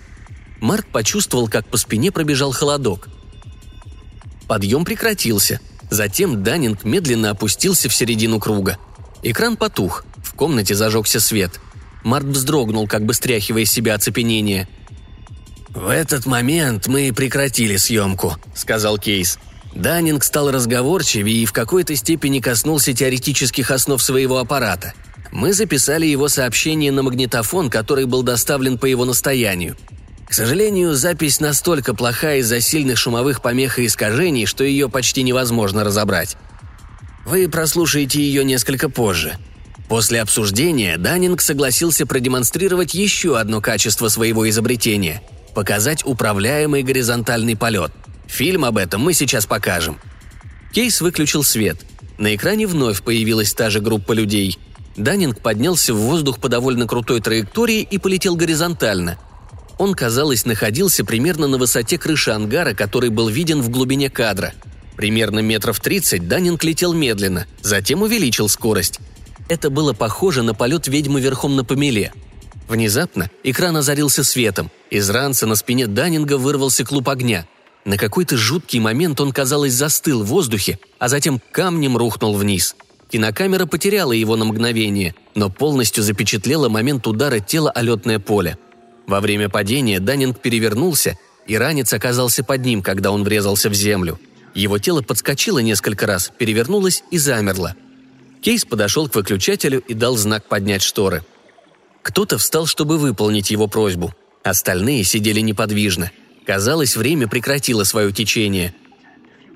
Март 0.59 0.87
почувствовал, 0.87 1.47
как 1.47 1.67
по 1.67 1.77
спине 1.77 2.11
пробежал 2.11 2.51
холодок. 2.51 3.09
Подъем 4.47 4.85
прекратился. 4.85 5.61
Затем 5.89 6.43
Даннинг 6.43 6.83
медленно 6.83 7.29
опустился 7.29 7.89
в 7.89 7.93
середину 7.93 8.39
круга. 8.39 8.77
Экран 9.21 9.55
потух. 9.55 10.03
В 10.23 10.33
комнате 10.33 10.73
зажегся 10.73 11.19
свет. 11.19 11.59
Март 12.03 12.25
вздрогнул, 12.25 12.87
как 12.87 13.05
бы 13.05 13.13
стряхивая 13.13 13.65
себя 13.65 13.93
оцепенение. 13.93 14.67
«В 15.73 15.89
этот 15.89 16.27
момент 16.27 16.85
мы 16.87 17.11
прекратили 17.11 17.77
съемку»,— 17.77 18.37
сказал 18.55 18.99
Кейс. 18.99 19.39
Даннинг 19.73 20.23
стал 20.23 20.51
разговорчивее 20.51 21.41
и 21.41 21.45
в 21.47 21.51
какой-то 21.51 21.95
степени 21.95 22.39
коснулся 22.39 22.93
теоретических 22.93 23.71
основ 23.71 24.01
своего 24.01 24.37
аппарата. 24.37 24.93
Мы 25.31 25.51
записали 25.51 26.05
его 26.05 26.27
сообщение 26.27 26.91
на 26.91 27.01
магнитофон, 27.01 27.71
который 27.71 28.05
был 28.05 28.21
доставлен 28.21 28.77
по 28.77 28.85
его 28.85 29.03
настоянию. 29.03 29.75
К 30.27 30.33
сожалению, 30.33 30.93
запись 30.93 31.39
настолько 31.39 31.95
плоха 31.95 32.35
из-за 32.35 32.61
сильных 32.61 32.99
шумовых 32.99 33.41
помех 33.41 33.79
и 33.79 33.87
искажений, 33.87 34.45
что 34.45 34.63
ее 34.63 34.89
почти 34.89 35.23
невозможно 35.23 35.83
разобрать. 35.83 36.37
Вы 37.25 37.49
прослушаете 37.49 38.21
ее 38.21 38.45
несколько 38.45 38.89
позже. 38.89 39.37
После 39.89 40.21
обсуждения 40.21 40.97
Даннинг 40.97 41.41
согласился 41.41 42.05
продемонстрировать 42.05 42.93
еще 42.93 43.39
одно 43.39 43.59
качество 43.59 44.07
своего 44.07 44.47
изобретения– 44.47 45.23
показать 45.53 46.05
управляемый 46.05 46.83
горизонтальный 46.83 47.55
полет. 47.55 47.91
Фильм 48.27 48.65
об 48.65 48.77
этом 48.77 49.01
мы 49.01 49.13
сейчас 49.13 49.45
покажем. 49.45 49.99
Кейс 50.71 51.01
выключил 51.01 51.43
свет. 51.43 51.77
На 52.17 52.35
экране 52.35 52.67
вновь 52.67 53.03
появилась 53.03 53.53
та 53.53 53.69
же 53.69 53.79
группа 53.79 54.13
людей. 54.13 54.57
Даннинг 54.95 55.39
поднялся 55.39 55.93
в 55.93 55.97
воздух 55.97 56.39
по 56.39 56.49
довольно 56.49 56.87
крутой 56.87 57.21
траектории 57.21 57.81
и 57.81 57.97
полетел 57.97 58.35
горизонтально. 58.35 59.17
Он, 59.77 59.93
казалось, 59.93 60.45
находился 60.45 61.03
примерно 61.03 61.47
на 61.47 61.57
высоте 61.57 61.97
крыши 61.97 62.31
ангара, 62.31 62.73
который 62.73 63.09
был 63.09 63.27
виден 63.27 63.61
в 63.61 63.69
глубине 63.69 64.09
кадра. 64.09 64.53
Примерно 64.95 65.39
метров 65.39 65.79
30 65.79 66.27
Даннинг 66.27 66.63
летел 66.63 66.93
медленно, 66.93 67.47
затем 67.61 68.03
увеличил 68.03 68.47
скорость. 68.49 68.99
Это 69.49 69.69
было 69.69 69.93
похоже 69.93 70.43
на 70.43 70.53
полет 70.53 70.87
ведьмы 70.87 71.19
верхом 71.19 71.55
на 71.55 71.63
помеле. 71.65 72.13
Внезапно 72.67 73.29
экран 73.43 73.75
озарился 73.77 74.23
светом. 74.23 74.71
Из 74.89 75.09
ранца 75.09 75.45
на 75.45 75.55
спине 75.55 75.87
Даннинга 75.87 76.37
вырвался 76.37 76.85
клуб 76.85 77.09
огня. 77.09 77.45
На 77.85 77.97
какой-то 77.97 78.37
жуткий 78.37 78.79
момент 78.79 79.19
он, 79.19 79.31
казалось, 79.31 79.73
застыл 79.73 80.23
в 80.23 80.27
воздухе, 80.27 80.79
а 80.99 81.09
затем 81.09 81.41
камнем 81.51 81.97
рухнул 81.97 82.35
вниз. 82.35 82.75
Кинокамера 83.11 83.65
потеряла 83.65 84.13
его 84.13 84.35
на 84.37 84.45
мгновение, 84.45 85.13
но 85.35 85.49
полностью 85.49 86.03
запечатлела 86.03 86.69
момент 86.69 87.05
удара 87.05 87.39
тела 87.39 87.69
о 87.69 87.81
летное 87.81 88.19
поле. 88.19 88.57
Во 89.05 89.19
время 89.19 89.49
падения 89.49 89.99
Даннинг 89.99 90.39
перевернулся, 90.39 91.17
и 91.45 91.57
ранец 91.57 91.91
оказался 91.93 92.43
под 92.43 92.63
ним, 92.63 92.81
когда 92.81 93.11
он 93.11 93.23
врезался 93.23 93.69
в 93.69 93.73
землю. 93.73 94.19
Его 94.55 94.77
тело 94.77 95.01
подскочило 95.01 95.59
несколько 95.59 96.07
раз, 96.07 96.31
перевернулось 96.37 97.03
и 97.11 97.17
замерло. 97.17 97.75
Кейс 98.41 98.65
подошел 98.65 99.09
к 99.09 99.15
выключателю 99.15 99.81
и 99.81 99.93
дал 99.93 100.15
знак 100.15 100.45
поднять 100.45 100.81
шторы. 100.81 101.23
Кто-то 102.03 102.37
встал, 102.37 102.67
чтобы 102.67 102.97
выполнить 102.97 103.49
его 103.49 103.67
просьбу. 103.67 104.13
Остальные 104.43 105.05
сидели 105.05 105.39
неподвижно. 105.39 106.11
Казалось, 106.45 106.97
время 106.97 107.27
прекратило 107.27 107.85
свое 107.85 108.11
течение. 108.11 108.75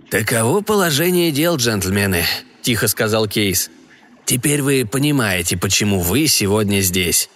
«Таково 0.10 0.62
положение 0.62 1.32
дел, 1.32 1.58
джентльмены», 1.58 2.24
тихо 2.62 2.88
сказал 2.88 3.28
Кейс. 3.28 3.70
«Теперь 4.26 4.62
вы 4.62 4.86
понимаете, 4.86 5.58
почему 5.58 6.00
вы 6.00 6.28
сегодня 6.28 6.80
здесь. 6.80 7.30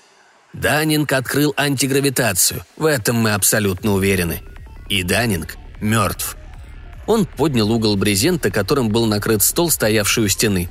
Даннинг 0.53 1.12
открыл 1.12 1.53
антигравитацию, 1.58 2.65
в 2.77 2.86
этом 2.86 3.18
мы 3.18 3.34
абсолютно 3.34 3.94
уверены. 3.94 4.41
И 4.89 5.03
Даннинг 5.03 5.58
мертв». 5.82 6.38
Он 7.06 7.25
поднял 7.25 7.70
угол 7.70 7.98
брезента, 7.98 8.50
которым 8.50 8.89
был 8.89 9.06
накрыт 9.06 9.44
стол, 9.44 9.70
стоявший 9.70 10.25
у 10.25 10.27
стены. 10.30 10.70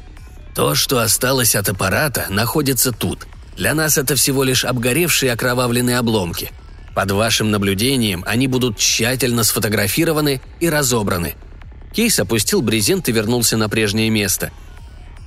«То, 0.54 0.74
что 0.74 1.00
осталось 1.00 1.54
от 1.54 1.68
аппарата, 1.68 2.26
находится 2.30 2.92
тут. 2.92 3.26
Для 3.60 3.74
нас 3.74 3.96
это 3.96 4.16
всего 4.16 4.42
лишь 4.42 4.64
обгоревшие 4.64 5.30
окровавленные 5.30 5.98
обломки. 5.98 6.50
Под 6.96 7.12
вашим 7.12 7.52
наблюдением 7.52 8.24
они 8.26 8.48
будут 8.48 8.76
тщательно 8.76 9.44
сфотографированы 9.44 10.40
и 10.58 10.68
разобраны– 10.68 11.36
Кейс 11.92 12.20
опустил 12.20 12.62
брезент 12.62 13.08
и 13.08 13.12
вернулся 13.12 13.56
на 13.56 13.68
прежнее 13.68 14.10
место. 14.10 14.52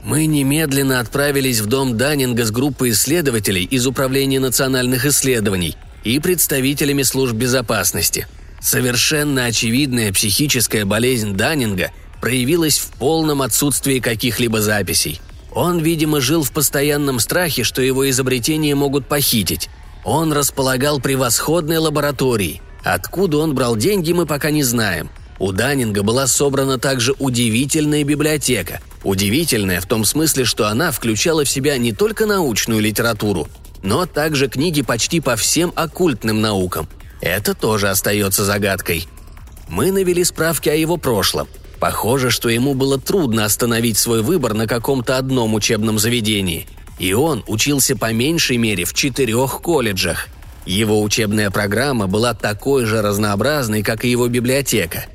Мы 0.04 0.25
немедленно 0.25 1.00
отправились 1.00 1.60
в 1.60 1.66
дом 1.66 1.98
Даннинга 1.98 2.46
с 2.46 2.52
группой 2.52 2.92
исследователей 2.92 3.63
из 3.63 3.88
Управления 3.88 4.40
национальных 4.40 5.06
исследований 5.06 5.78
и 6.04 6.20
представителями 6.20 7.04
служб 7.04 7.34
безопасности. 7.34 8.28
Совершенно 8.62 9.46
очевидная 9.46 10.12
психическая 10.12 10.86
болезнь 10.86 11.36
Даннинга 11.36 11.92
проявилась 12.22 12.80
в 12.80 12.88
полном 12.92 13.42
отсутствии 13.42 14.00
каких-либо 14.00 14.62
записей. 14.62 15.22
Он, 15.53 15.79
видимо, 15.79 16.19
жил 16.19 16.43
в 16.43 16.51
постоянном 16.51 17.19
страхе, 17.19 17.63
что 17.63 17.81
его 17.81 18.10
изобретения 18.10 18.75
могут 18.75 19.07
похитить. 19.07 19.69
Он 20.03 20.33
располагал 20.33 21.00
превосходной 21.00 21.77
лабораторией. 21.77 22.62
Откуда 22.83 23.38
он 23.38 23.55
брал 23.55 23.75
деньги, 23.75 24.12
мы 24.12 24.25
пока 24.25 24.51
не 24.51 24.63
знаем– 24.63 25.10
у 25.39 25.51
Даннинга 25.51 26.03
была 26.03 26.27
собрана 26.27 26.77
также 26.77 27.13
удивительная 27.19 28.03
библиотека. 28.03 28.79
Удивительная 29.03 29.81
в 29.81 29.86
том 29.86 30.05
смысле, 30.05 30.45
что 30.45 30.67
она 30.67 30.91
включала 30.91 31.43
в 31.43 31.50
себя 31.50 31.77
не 31.77 31.91
только 31.91 32.25
научную 32.25 32.79
литературу, 32.79 33.50
но 33.81 34.05
также 34.05 34.48
книги 34.48 34.81
почти 34.81 35.19
по 35.19 35.36
всем 35.36 35.74
оккультным 35.75 36.39
наукам. 36.39 36.88
Это 37.19 37.53
тоже 37.53 37.89
остается 37.89 38.45
загадкой. 38.45 39.07
Мы 39.67 39.91
навели 39.91 40.24
справки 40.24 40.69
о 40.69 40.75
его 40.75 40.98
прошлом. 40.98 41.48
Похоже, 41.84 42.32
что 42.32 42.48
ему 42.48 42.75
было 42.75 42.98
трудно 42.98 43.44
остановить 43.44 43.98
свой 43.98 44.22
выбор 44.22 44.54
на 44.54 44.68
каком-то 44.68 45.18
одном 45.18 45.54
учебном 45.54 46.00
заведении. 46.00 46.66
И 46.98 47.12
он 47.12 47.44
учился 47.46 47.98
по 47.98 48.13
меньшей 48.13 48.56
мере 48.56 48.86
в 48.86 48.94
четырех 48.94 49.60
колледжах. 49.62 50.30
Его 50.66 51.02
учебная 51.02 51.52
программа 51.52 52.08
была 52.08 52.34
такой 52.34 52.86
же 52.86 53.02
разнообразной, 53.02 53.84
как 53.84 54.06
и 54.06 54.10
его 54.10 54.30
библиотека. 54.30 55.08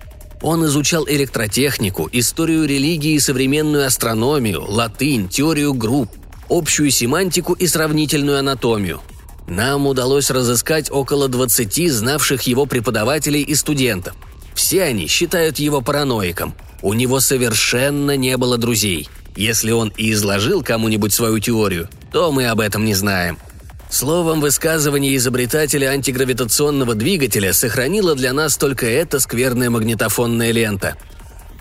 Он 0.43 0.67
изучал 0.67 1.09
электротехнику, 1.09 2.07
историю 2.13 2.67
религии 2.67 3.17
современную 3.17 3.87
астрономию, 3.87 4.63
латынь, 4.71 5.31
теорию 5.31 5.73
групп, 5.73 6.11
общую 6.51 6.91
семантику 6.91 7.55
и 7.55 7.67
сравнительную 7.67 8.41
анатомию. 8.41 9.01
Нам 9.47 9.87
удалось 9.87 10.31
разыскать 10.31 10.91
около 10.91 11.29
20 11.29 11.91
знавших 11.91 12.43
его 12.43 12.67
преподавателей 12.67 13.41
и 13.41 13.55
студентов. 13.55 14.15
Все 14.59 14.83
они 14.83 15.07
считают 15.07 15.61
его 15.61 15.81
параноиком. 15.83 16.53
У 16.83 16.93
него 16.93 17.21
совершенно 17.21 18.17
не 18.17 18.37
было 18.37 18.59
друзей. 18.59 19.09
Если 19.37 19.71
он 19.71 19.93
и 19.97 20.11
изложил 20.11 20.65
кому-нибудь 20.65 21.15
свою 21.15 21.39
теорию, 21.39 21.89
то 22.11 22.33
мы 22.33 22.49
об 22.49 22.59
этом 22.59 22.85
не 22.85 22.95
знаем. 22.95 23.39
Словом, 23.89 24.41
высказывание 24.41 25.15
изобретателя 25.15 25.91
антигравитационного 25.91 26.97
двигателя 26.97 27.53
сохранило 27.53 28.17
для 28.17 28.33
нас 28.33 28.57
только 28.57 28.87
эта 28.87 29.21
скверная 29.21 29.71
магнитофонная 29.71 30.51
лента. 30.51 30.97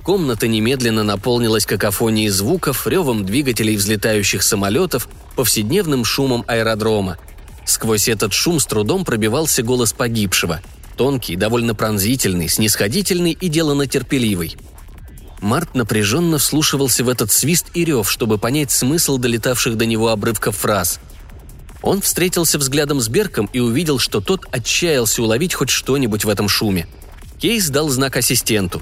Комната 0.02 0.48
немедленно 0.48 1.04
наполнилась 1.04 1.68
какофонией 1.68 2.30
звуков, 2.30 2.88
ревом 2.88 3.28
двигателей 3.28 3.76
взлетающих 3.76 4.42
самолетов, 4.42 5.08
повседневным 5.36 6.04
шумом 6.04 6.44
аэродрома. 6.48 7.20
Сквозь 7.64 8.10
этот 8.10 8.34
шум 8.34 8.60
с 8.60 8.66
трудом 8.66 9.06
пробивался 9.06 9.62
голос 9.62 9.94
погибшего. 9.94 10.62
Тонкий, 10.98 11.36
довольно 11.36 11.76
пронзительный, 11.76 12.50
снисходительный 12.50 13.32
и 13.32 13.48
деланно 13.48 13.88
терпеливый. 13.88 14.58
Март 15.40 15.76
напряженно 15.76 16.40
вслушивался 16.40 17.04
в 17.04 17.10
этот 17.10 17.32
свист 17.32 17.68
и 17.74 17.86
рев, 17.86 18.10
чтобы 18.10 18.38
понять 18.40 18.72
смысл 18.72 19.18
долетавших 19.18 19.78
до 19.78 19.86
него 19.86 20.10
обрывков 20.10 20.58
фраз– 20.58 21.00
он 21.82 22.02
встретился 22.02 22.58
взглядом 22.58 23.00
с 23.00 23.08
Берком 23.08 23.50
и 23.54 23.60
увидел, 23.60 24.00
что 24.00 24.20
тот 24.20 24.46
отчаялся 24.52 25.22
уловить 25.22 25.54
хоть 25.54 25.70
что-нибудь 25.70 26.26
в 26.26 26.30
этом 26.30 26.50
шуме. 26.50 26.88
Кейс 27.40 27.70
дал 27.70 27.90
знак 27.90 28.18
ассистенту. 28.18 28.82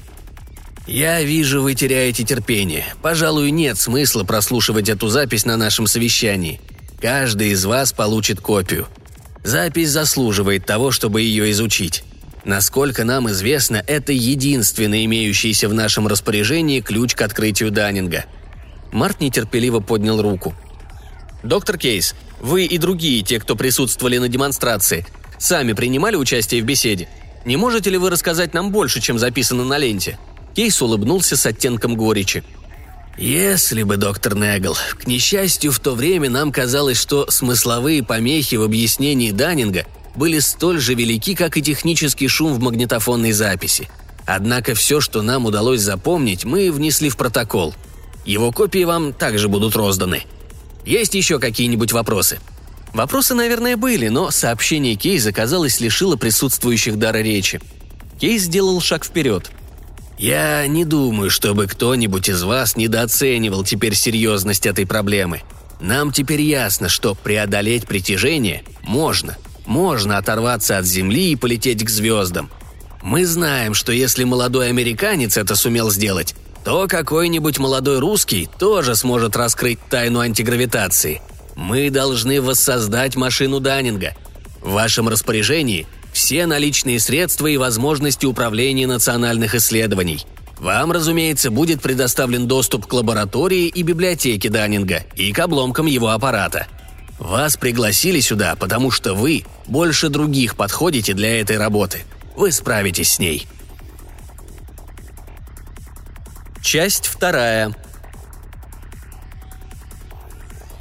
«Я 0.88 1.22
вижу, 1.22 1.62
вы 1.62 1.74
теряете 1.74 2.24
терпение. 2.24 2.86
Пожалуй, 3.02 3.52
нет 3.52 3.78
смысла 3.78 4.24
прослушивать 4.24 4.88
эту 4.88 5.08
запись 5.10 5.46
на 5.46 5.58
нашем 5.58 5.88
совещании. 5.88 6.62
Каждый 7.02 7.50
из 7.50 7.66
вас 7.66 7.92
получит 7.92 8.40
копию. 8.40 8.88
Запись 9.46 9.92
заслуживает 9.92 10.66
того, 10.66 10.90
чтобы 10.90 11.22
ее 11.22 11.52
изучить. 11.52 12.04
Насколько 12.46 13.04
нам 13.04 13.30
известно, 13.30 13.84
это 13.86 14.12
единственный 14.12 15.06
имеющийся 15.06 15.70
в 15.70 15.74
нашем 15.76 16.08
распоряжении 16.08 16.82
ключ 16.82 17.14
к 17.14 17.22
открытию 17.22 17.70
Даннинга. 17.70 18.26
Март 18.92 19.22
нетерпеливо 19.22 19.82
поднял 19.82 20.20
руку. 20.20 20.56
«Доктор 21.44 21.78
Кейс, 21.78 22.16
вы 22.42 22.66
и 22.66 22.80
другие, 22.80 23.22
те, 23.22 23.40
кто 23.40 23.56
присутствовали 23.56 24.18
на 24.18 24.30
демонстрации, 24.30 25.06
сами 25.38 25.74
принимали 25.74 26.16
участие 26.16 26.64
в 26.64 26.66
беседе? 26.66 27.08
Не 27.46 27.56
можете 27.56 27.92
ли 27.92 28.00
вы 28.00 28.10
рассказать 28.10 28.56
нам 28.56 28.72
больше, 28.72 29.00
чем 29.00 29.20
записано 29.20 29.64
на 29.64 29.78
ленте?» 29.78 30.18
Кейс 30.56 30.82
улыбнулся 30.82 31.38
с 31.38 31.46
оттенком 31.46 31.96
горечи. 31.96 32.44
«Если 33.18 33.84
бы, 33.84 33.98
доктор 33.98 34.36
Негл. 34.36 34.76
К 34.98 35.08
несчастью, 35.08 35.72
в 35.72 35.80
то 35.80 35.96
время 35.96 36.30
нам 36.30 36.52
казалось, 36.52 36.98
что 36.98 37.30
смысловые 37.30 38.04
помехи 38.04 38.56
в 38.56 38.64
объяснении 38.64 39.32
Даннинга 39.32 39.86
были 40.16 40.40
столь 40.40 40.80
же 40.80 40.96
велики, 40.96 41.34
как 41.34 41.58
и 41.58 41.62
технический 41.62 42.28
шум 42.28 42.54
в 42.54 42.60
магнитофонной 42.60 43.32
записи. 43.32 43.90
Однако 44.26 44.74
все, 44.76 45.00
что 45.00 45.22
нам 45.22 45.46
удалось 45.46 45.82
запомнить, 45.82 46.46
мы 46.46 46.72
внесли 46.72 47.10
в 47.10 47.16
протокол. 47.16 47.74
Его 48.26 48.52
копии 48.52 48.84
вам 48.84 49.14
также 49.14 49.48
будут 49.48 49.76
розданы. 49.76 50.24
Есть 50.86 51.16
еще 51.16 51.40
какие-нибудь 51.40 51.94
вопросы?» 51.94 52.40
Вопросы, 52.96 53.34
наверное, 53.34 53.76
были, 53.76 54.08
но 54.08 54.32
сообщение 54.32 54.96
Кейза, 54.96 55.34
казалось, 55.34 55.82
лишило 55.82 56.16
присутствующих 56.16 56.98
дара 56.98 57.18
речи. 57.18 57.60
Кейс 58.22 58.44
сделал 58.44 58.80
шаг 58.80 59.04
вперед. 59.04 59.52
«Я 60.18 60.66
не 60.68 60.86
думаю, 60.86 61.30
чтобы 61.30 61.68
кто-нибудь 61.68 62.30
из 62.30 62.44
вас 62.44 62.76
недооценивал 62.76 63.64
теперь 63.64 63.96
серьезность 63.96 64.66
этой 64.66 64.86
проблемы. 64.86 65.42
Нам 65.82 66.12
теперь 66.12 66.42
ясно, 66.42 66.88
что 66.88 67.16
преодолеть 67.16 67.86
притяжение 67.86 68.64
можно. 68.82 69.38
Можно 69.66 70.18
оторваться 70.18 70.78
от 70.78 70.86
Земли 70.86 71.32
и 71.32 71.36
полететь 71.36 71.84
к 71.84 71.90
звездам. 71.90 72.50
Мы 73.02 73.26
знаем, 73.26 73.74
что 73.74 73.92
если 73.92 74.24
молодой 74.24 74.70
американец 74.70 75.38
это 75.38 75.56
сумел 75.56 75.92
сделать, 75.92 76.36
то 76.64 76.88
какой-нибудь 76.88 77.60
молодой 77.60 78.00
русский 78.00 78.50
тоже 78.58 78.96
сможет 78.96 79.36
раскрыть 79.36 79.80
тайну 79.90 80.22
антигравитации. 80.22 81.22
Мы 81.56 81.90
должны 81.90 82.42
воссоздать 82.42 83.16
машину 83.16 83.60
Даннинга. 83.60 84.16
В 84.62 84.72
вашем 84.72 85.08
распоряжении 85.08 85.86
все 86.16 86.46
наличные 86.46 87.02
средства 87.02 87.48
и 87.48 87.58
возможности 87.58 88.26
управления 88.26 88.88
национальных 88.88 89.54
исследований. 89.54 90.26
Вам, 90.58 90.94
разумеется, 90.94 91.52
будет 91.52 91.82
предоставлен 91.82 92.48
доступ 92.48 92.88
к 92.88 92.94
лаборатории 92.94 93.68
и 93.68 93.84
библиотеке 93.84 94.50
Даннинга 94.50 95.04
и 95.18 95.34
к 95.34 95.40
обломкам 95.40 95.88
его 95.88 96.12
аппарата. 96.12 96.68
Вас 97.20 97.58
пригласили 97.58 98.22
сюда, 98.22 98.56
потому 98.56 98.92
что 98.92 99.14
вы 99.14 99.44
больше 99.68 100.08
других 100.08 100.56
подходите 100.56 101.14
для 101.14 101.42
этой 101.42 101.58
работы. 101.58 102.04
Вы 102.38 102.54
справитесь 102.54 103.12
с 103.12 103.20
ней. 103.20 103.46
Часть 106.62 107.08
вторая. 107.08 107.76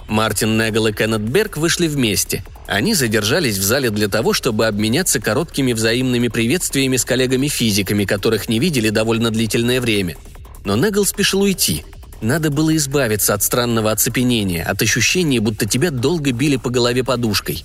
Мартин 0.06 0.56
Негл 0.56 0.86
и 0.86 0.92
Кеннет 0.92 1.22
Берг 1.22 1.56
вышли 1.56 1.88
вместе. 1.88 2.44
Они 2.66 2.94
задержались 2.94 3.58
в 3.58 3.62
зале 3.62 3.90
для 3.90 4.08
того, 4.08 4.32
чтобы 4.32 4.66
обменяться 4.66 5.20
короткими 5.20 5.72
взаимными 5.72 6.28
приветствиями 6.28 6.96
с 6.96 7.04
коллегами-физиками, 7.04 8.04
которых 8.04 8.48
не 8.48 8.58
видели 8.58 8.88
довольно 8.88 9.30
длительное 9.30 9.80
время. 9.80 10.16
Но 10.64 10.76
Негл 10.76 11.04
спешил 11.04 11.42
уйти. 11.42 11.84
Надо 12.22 12.50
было 12.50 12.74
избавиться 12.76 13.34
от 13.34 13.42
странного 13.42 13.90
оцепенения, 13.90 14.64
от 14.64 14.80
ощущения, 14.80 15.40
будто 15.40 15.66
тебя 15.66 15.90
долго 15.90 16.32
били 16.32 16.56
по 16.56 16.70
голове 16.70 17.04
подушкой. 17.04 17.64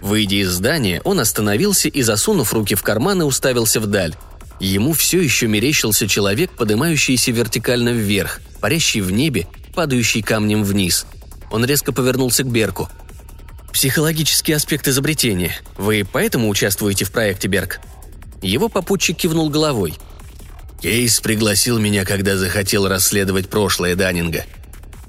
Выйдя 0.00 0.36
из 0.36 0.50
здания, 0.50 1.00
он 1.02 1.18
остановился 1.18 1.88
и, 1.88 2.02
засунув 2.02 2.52
руки 2.52 2.76
в 2.76 2.82
карманы, 2.82 3.24
уставился 3.24 3.80
вдаль. 3.80 4.14
Ему 4.60 4.92
все 4.92 5.20
еще 5.20 5.48
мерещился 5.48 6.06
человек, 6.06 6.52
поднимающийся 6.52 7.32
вертикально 7.32 7.88
вверх, 7.88 8.40
парящий 8.60 9.00
в 9.00 9.10
небе, 9.10 9.48
падающий 9.74 10.22
камнем 10.22 10.62
вниз. 10.62 11.04
Он 11.50 11.64
резко 11.64 11.92
повернулся 11.92 12.44
к 12.44 12.48
Берку. 12.48 12.88
«Психологический 13.76 14.54
аспект 14.54 14.88
изобретения. 14.88 15.54
Вы 15.76 16.08
поэтому 16.10 16.48
участвуете 16.48 17.04
в 17.04 17.12
проекте, 17.12 17.46
Берг?» 17.46 17.78
Его 18.40 18.70
попутчик 18.70 19.18
кивнул 19.18 19.50
головой. 19.50 19.98
«Кейс 20.80 21.20
пригласил 21.20 21.78
меня, 21.78 22.06
когда 22.06 22.38
захотел 22.38 22.88
расследовать 22.88 23.50
прошлое 23.50 23.94
Даннинга». 23.94 24.46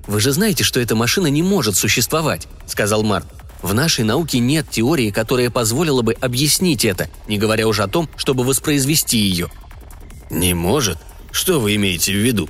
«Вы 0.06 0.20
же 0.20 0.34
знаете, 0.34 0.66
что 0.66 0.82
эта 0.82 0.96
машина 0.96 1.28
не 1.28 1.42
может 1.44 1.78
существовать»,— 1.78 2.50
сказал 2.68 3.04
Март. 3.04 3.26
В 3.62 3.74
нашей 3.74 4.04
науке 4.04 4.40
нет 4.40 4.70
теории, 4.70 5.12
которая 5.12 5.50
позволила 5.50 6.02
бы 6.02 6.12
объяснить 6.12 6.84
это, 6.84 7.10
не 7.30 7.38
говоря 7.38 7.70
уже 7.70 7.84
о 7.84 7.88
том, 7.88 8.10
чтобы 8.18 8.44
воспроизвести 8.44 9.18
ее. 9.18 9.50
Не 10.30 10.54
может? 10.54 10.98
Что 11.32 11.62
вы 11.62 11.76
имеете 11.76 12.12
в 12.12 12.18
виду? 12.18 12.50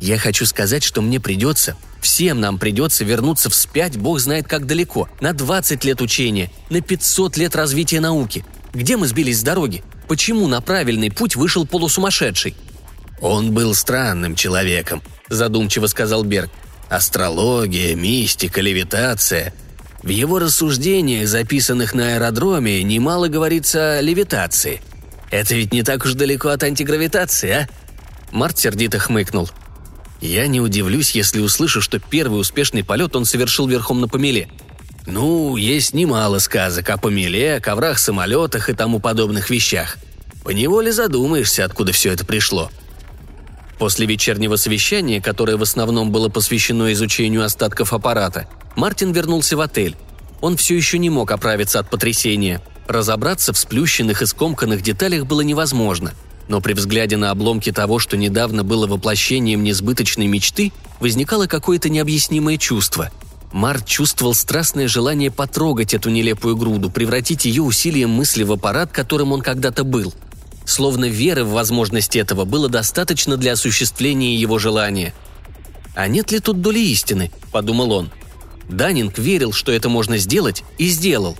Я 0.00 0.18
хочу 0.18 0.44
сказать, 0.44 0.82
что 0.82 1.02
мне 1.02 1.20
придется, 1.20 1.76
всем 2.06 2.40
нам 2.40 2.58
придется 2.58 3.04
вернуться 3.04 3.50
вспять, 3.50 3.96
бог 3.96 4.20
знает 4.20 4.46
как 4.46 4.64
далеко, 4.64 5.08
на 5.20 5.32
20 5.32 5.84
лет 5.84 6.00
учения, 6.00 6.52
на 6.70 6.80
500 6.80 7.36
лет 7.36 7.56
развития 7.56 7.98
науки. 7.98 8.44
Где 8.72 8.96
мы 8.96 9.08
сбились 9.08 9.40
с 9.40 9.42
дороги? 9.42 9.82
Почему 10.06 10.46
на 10.46 10.60
правильный 10.60 11.10
путь 11.10 11.34
вышел 11.34 11.66
полусумасшедший? 11.66 12.54
«Он 13.20 13.52
был 13.52 13.74
странным 13.74 14.36
человеком»,– 14.36 15.02
задумчиво 15.28 15.88
сказал 15.88 16.22
Берг. 16.22 16.50
«Астрология, 16.88 17.96
мистика, 17.96 18.60
левитация– 18.60 19.52
в 20.02 20.08
его 20.08 20.38
рассуждениях, 20.38 21.26
записанных 21.26 21.92
на 21.92 22.14
аэродроме, 22.14 22.84
немало 22.84 23.26
говорится 23.26 23.98
о 23.98 24.00
левитации. 24.00 24.80
Это 25.32 25.56
ведь 25.56 25.72
не 25.72 25.82
так 25.82 26.04
уж 26.04 26.12
далеко 26.14 26.50
от 26.50 26.62
антигравитации, 26.62 27.50
а?» 27.50 27.68
Март 28.30 28.56
сердито 28.56 29.00
хмыкнул. 29.00 29.50
«Я 30.20 30.46
не 30.46 30.60
удивлюсь, 30.60 31.10
если 31.10 31.40
услышу, 31.40 31.80
что 31.80 31.98
первый 31.98 32.40
успешный 32.40 32.82
полет 32.82 33.16
он 33.16 33.24
совершил 33.24 33.66
верхом 33.66 34.00
на 34.00 34.08
помеле. 34.08 34.48
Ну, 35.06 35.56
есть 35.56 35.94
немало 35.94 36.38
сказок 36.38 36.88
о 36.90 36.96
помеле, 36.96 37.60
коврах, 37.60 37.98
самолетах 37.98 38.70
и 38.70 38.72
тому 38.72 38.98
подобных 38.98 39.50
вещах. 39.50 39.98
Поневоле 40.42 40.92
задумаешься, 40.92 41.64
откуда 41.64 41.92
все 41.92 42.12
это 42.12 42.24
пришло». 42.24 42.70
После 43.78 44.06
вечернего 44.06 44.56
совещания, 44.56 45.20
которое 45.20 45.56
в 45.56 45.62
основном 45.62 46.10
было 46.10 46.28
посвящено 46.28 46.92
изучению 46.92 47.44
остатков 47.44 47.92
аппарата, 47.92 48.48
Мартин 48.74 49.12
вернулся 49.12 49.56
в 49.56 49.60
отель. 49.60 49.96
Он 50.40 50.56
все 50.56 50.76
еще 50.76 50.98
не 50.98 51.10
мог 51.10 51.30
оправиться 51.30 51.78
от 51.78 51.90
потрясения. 51.90 52.62
Разобраться 52.86 53.52
в 53.52 53.58
сплющенных 53.58 54.22
и 54.22 54.26
скомканных 54.26 54.82
деталях 54.82 55.26
было 55.26 55.42
невозможно. 55.42 56.12
Но 56.48 56.60
при 56.60 56.72
взгляде 56.74 57.16
на 57.16 57.30
обломки 57.30 57.72
того, 57.72 57.98
что 57.98 58.16
недавно 58.16 58.62
было 58.62 58.86
воплощением 58.86 59.64
несбыточной 59.64 60.26
мечты, 60.26 60.72
возникало 61.00 61.46
какое-то 61.46 61.88
необъяснимое 61.88 62.56
чувство. 62.56 63.10
Март 63.52 63.86
чувствовал 63.86 64.34
страстное 64.34 64.88
желание 64.88 65.30
потрогать 65.30 65.94
эту 65.94 66.10
нелепую 66.10 66.56
груду, 66.56 66.90
превратить 66.90 67.44
ее 67.44 67.62
усилием 67.62 68.10
мысли 68.10 68.42
в 68.42 68.52
аппарат, 68.52 68.92
которым 68.92 69.32
он 69.32 69.40
когда-то 69.40 69.82
был. 69.84 70.14
Словно 70.64 71.06
веры 71.06 71.44
в 71.44 71.52
возможность 71.52 72.16
этого 72.16 72.44
было 72.44 72.68
достаточно 72.68 73.36
для 73.36 73.52
осуществления 73.52 74.36
его 74.36 74.58
желания. 74.58 75.14
«А 75.94 76.08
нет 76.08 76.32
ли 76.32 76.40
тут 76.40 76.60
доли 76.60 76.80
истины?»– 76.80 77.30
подумал 77.52 77.92
он– 77.92 78.10
Данинг 78.68 79.18
верил, 79.18 79.52
что 79.52 79.72
это 79.72 79.88
можно 79.88 80.18
сделать, 80.18 80.64
и 80.78 80.88
сделал. 80.88 81.36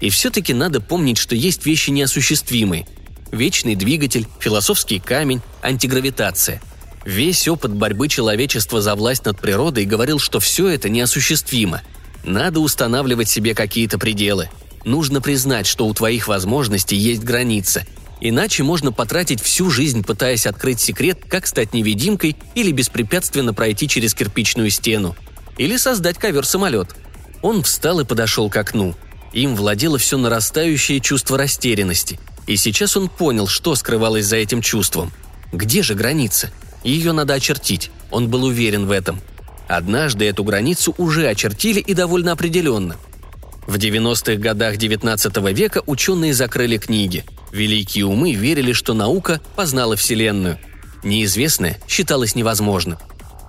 И 0.00 0.08
все-таки 0.10 0.54
надо 0.54 0.80
помнить, 0.80 1.18
что 1.18 1.34
есть 1.34 1.66
вещи 1.66 1.90
неосуществимые. 1.90 2.86
Вечный 3.30 3.74
двигатель, 3.74 4.26
философский 4.38 4.98
камень, 4.98 5.40
антигравитация. 5.62 6.60
Весь 7.04 7.48
опыт 7.48 7.72
борьбы 7.72 8.08
человечества 8.08 8.80
за 8.80 8.94
власть 8.94 9.24
над 9.24 9.40
природой 9.40 9.84
говорил, 9.84 10.18
что 10.18 10.40
все 10.40 10.68
это 10.68 10.88
неосуществимо. 10.88 11.82
Надо 12.24 12.60
устанавливать 12.60 13.28
себе 13.28 13.54
какие-то 13.54 13.98
пределы. 13.98 14.50
Нужно 14.84 15.20
признать, 15.20 15.66
что 15.66 15.86
у 15.86 15.94
твоих 15.94 16.28
возможностей 16.28 16.96
есть 16.96 17.22
граница. 17.22 17.86
Иначе 18.20 18.62
можно 18.62 18.92
потратить 18.92 19.40
всю 19.40 19.70
жизнь, 19.70 20.04
пытаясь 20.04 20.46
открыть 20.46 20.80
секрет, 20.80 21.20
как 21.28 21.46
стать 21.46 21.72
невидимкой 21.72 22.36
или 22.54 22.70
беспрепятственно 22.70 23.54
пройти 23.54 23.88
через 23.88 24.14
кирпичную 24.14 24.70
стену– 24.70 25.16
или 25.60 25.76
создать 25.76 26.16
ковер-самолет. 26.16 26.96
Он 27.42 27.62
встал 27.62 28.00
и 28.00 28.06
подошел 28.06 28.48
к 28.48 28.56
окну. 28.56 28.94
Им 29.34 29.54
владело 29.54 29.98
все 29.98 30.16
нарастающее 30.16 31.00
чувство 31.00 31.36
растерянности. 31.36 32.18
И 32.50 32.56
сейчас 32.56 32.96
он 32.96 33.08
понял, 33.08 33.46
что 33.46 33.76
скрывалось 33.76 34.26
за 34.26 34.34
этим 34.34 34.60
чувством. 34.60 35.12
Где 35.52 35.84
же 35.84 35.94
граница? 35.94 36.50
Ее 36.82 37.12
надо 37.12 37.34
очертить. 37.34 37.92
Он 38.10 38.28
был 38.28 38.42
уверен 38.42 38.86
в 38.86 38.90
этом. 38.90 39.20
Однажды 39.68 40.24
эту 40.24 40.42
границу 40.42 40.92
уже 40.98 41.28
очертили 41.28 41.78
и 41.78 41.94
довольно 41.94 42.32
определенно. 42.32 42.96
В 43.68 43.76
90-х 43.76 44.34
годах 44.34 44.78
XIX 44.78 45.54
века 45.54 45.84
ученые 45.86 46.34
закрыли 46.34 46.76
книги. 46.78 47.24
Великие 47.52 48.06
умы 48.06 48.32
верили, 48.32 48.72
что 48.72 48.94
наука 48.94 49.40
познала 49.54 49.94
Вселенную. 49.94 50.58
Неизвестное 51.04 51.78
считалось 51.86 52.34
невозможным. 52.34 52.98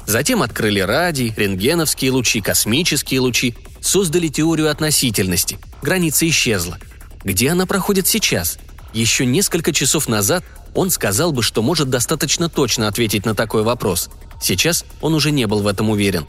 Затем 0.06 0.44
открыли 0.44 0.80
радий, 0.80 1.34
рентгеновские 1.36 2.12
лучи, 2.12 2.40
космические 2.40 3.22
лучи, 3.22 3.56
создали 3.82 4.28
теорию 4.28 4.70
относительности. 4.70 5.58
Граница 5.82 6.30
исчезла. 6.30 6.78
Где 7.24 7.50
она 7.50 7.66
проходит 7.66 8.06
сейчас? 8.06 8.60
Еще 8.94 9.26
несколько 9.26 9.72
часов 9.74 10.08
назад 10.08 10.44
он 10.74 10.90
сказал 10.90 11.32
бы, 11.32 11.44
что 11.44 11.62
может 11.62 11.90
достаточно 11.90 12.50
точно 12.50 12.88
ответить 12.88 13.26
на 13.26 13.36
такой 13.36 13.64
вопрос. 13.64 14.10
Сейчас 14.42 14.86
он 15.02 15.14
уже 15.14 15.32
не 15.32 15.48
был 15.48 15.62
в 15.62 15.68
этом 15.68 15.90
уверен. 15.90 16.26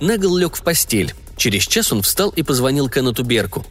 Негл 0.00 0.36
лег 0.36 0.56
в 0.56 0.62
постель. 0.62 1.14
Через 1.36 1.66
час 1.66 1.92
он 1.92 2.02
встал 2.02 2.30
и 2.30 2.42
позвонил 2.42 2.88
Кеннету 2.88 3.24
Берку. 3.24 3.64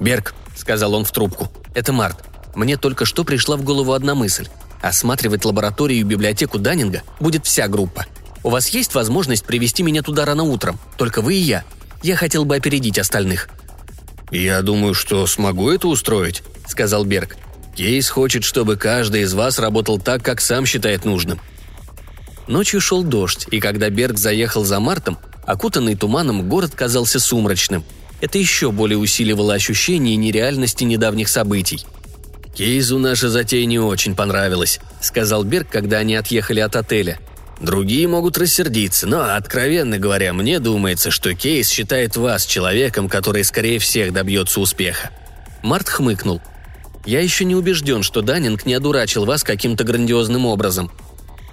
«Берг»,— 0.00 0.34
сказал 0.56 0.94
он 0.94 1.04
в 1.04 1.12
трубку,— 1.12 1.50
«это 1.74 1.92
Март. 1.92 2.24
Мне 2.54 2.76
только 2.76 3.04
что 3.04 3.24
пришла 3.24 3.56
в 3.56 3.62
голову 3.62 3.92
одна 3.92 4.14
мысль. 4.14 4.48
Осматривать 4.82 5.44
лабораторию 5.44 6.00
и 6.00 6.04
библиотеку 6.04 6.58
Даннинга 6.58 7.02
будет 7.20 7.46
вся 7.46 7.68
группа. 7.68 8.06
У 8.42 8.50
вас 8.50 8.68
есть 8.68 8.94
возможность 8.94 9.44
привести 9.44 9.82
меня 9.82 10.02
туда 10.02 10.24
рано 10.24 10.42
утром, 10.42 10.78
только 10.96 11.22
вы 11.22 11.34
и 11.34 11.38
я. 11.38 11.64
Я 12.02 12.16
хотел 12.16 12.44
бы 12.44 12.56
опередить 12.56 12.98
остальных». 12.98 13.48
«Я 14.30 14.60
думаю, 14.62 14.92
что 14.92 15.26
смогу 15.26 15.70
это 15.70 15.88
устроить»,— 15.88 16.42
сказал 16.66 17.04
Берг. 17.04 17.36
«Кейс 17.76 18.08
хочет, 18.08 18.42
чтобы 18.42 18.76
каждый 18.76 19.22
из 19.22 19.34
вас 19.34 19.58
работал 19.58 19.98
так, 19.98 20.22
как 20.22 20.40
сам 20.40 20.66
считает 20.66 21.04
нужным». 21.04 21.40
Ночью 22.48 22.80
шел 22.80 23.02
дождь, 23.02 23.46
и 23.50 23.60
когда 23.60 23.90
Берг 23.90 24.18
заехал 24.18 24.64
за 24.64 24.80
Мартом, 24.80 25.18
окутанный 25.44 25.96
туманом 25.96 26.48
город 26.48 26.72
казался 26.74 27.20
сумрачным. 27.20 27.84
Это 28.20 28.38
еще 28.38 28.72
более 28.72 28.98
усиливало 28.98 29.54
ощущение 29.54 30.16
нереальности 30.16 30.84
недавних 30.84 31.28
событий. 31.28 31.84
«Кейзу 32.54 32.98
наша 32.98 33.28
затея 33.28 33.66
не 33.66 33.78
очень 33.78 34.16
понравилась»,— 34.16 34.80
сказал 35.00 35.44
Берг, 35.44 35.68
когда 35.68 35.98
они 35.98 36.16
отъехали 36.16 36.60
от 36.60 36.76
отеля. 36.76 37.18
Другие 37.60 38.06
могут 38.06 38.36
рассердиться, 38.36 39.06
но, 39.06 39.34
откровенно 39.34 39.98
говоря, 39.98 40.32
мне 40.32 40.60
думается, 40.60 41.10
что 41.10 41.34
Кейс 41.34 41.68
считает 41.68 42.16
вас 42.16 42.44
человеком, 42.44 43.08
который 43.08 43.44
скорее 43.44 43.78
всех 43.78 44.12
добьется 44.12 44.60
успеха». 44.60 45.10
Март 45.62 45.88
хмыкнул. 45.88 46.40
«Я 47.06 47.20
еще 47.20 47.44
не 47.44 47.54
убежден, 47.54 48.02
что 48.02 48.20
Даннинг 48.20 48.66
не 48.66 48.74
одурачил 48.74 49.24
вас 49.24 49.42
каким-то 49.42 49.84
грандиозным 49.84 50.44
образом». 50.44 50.90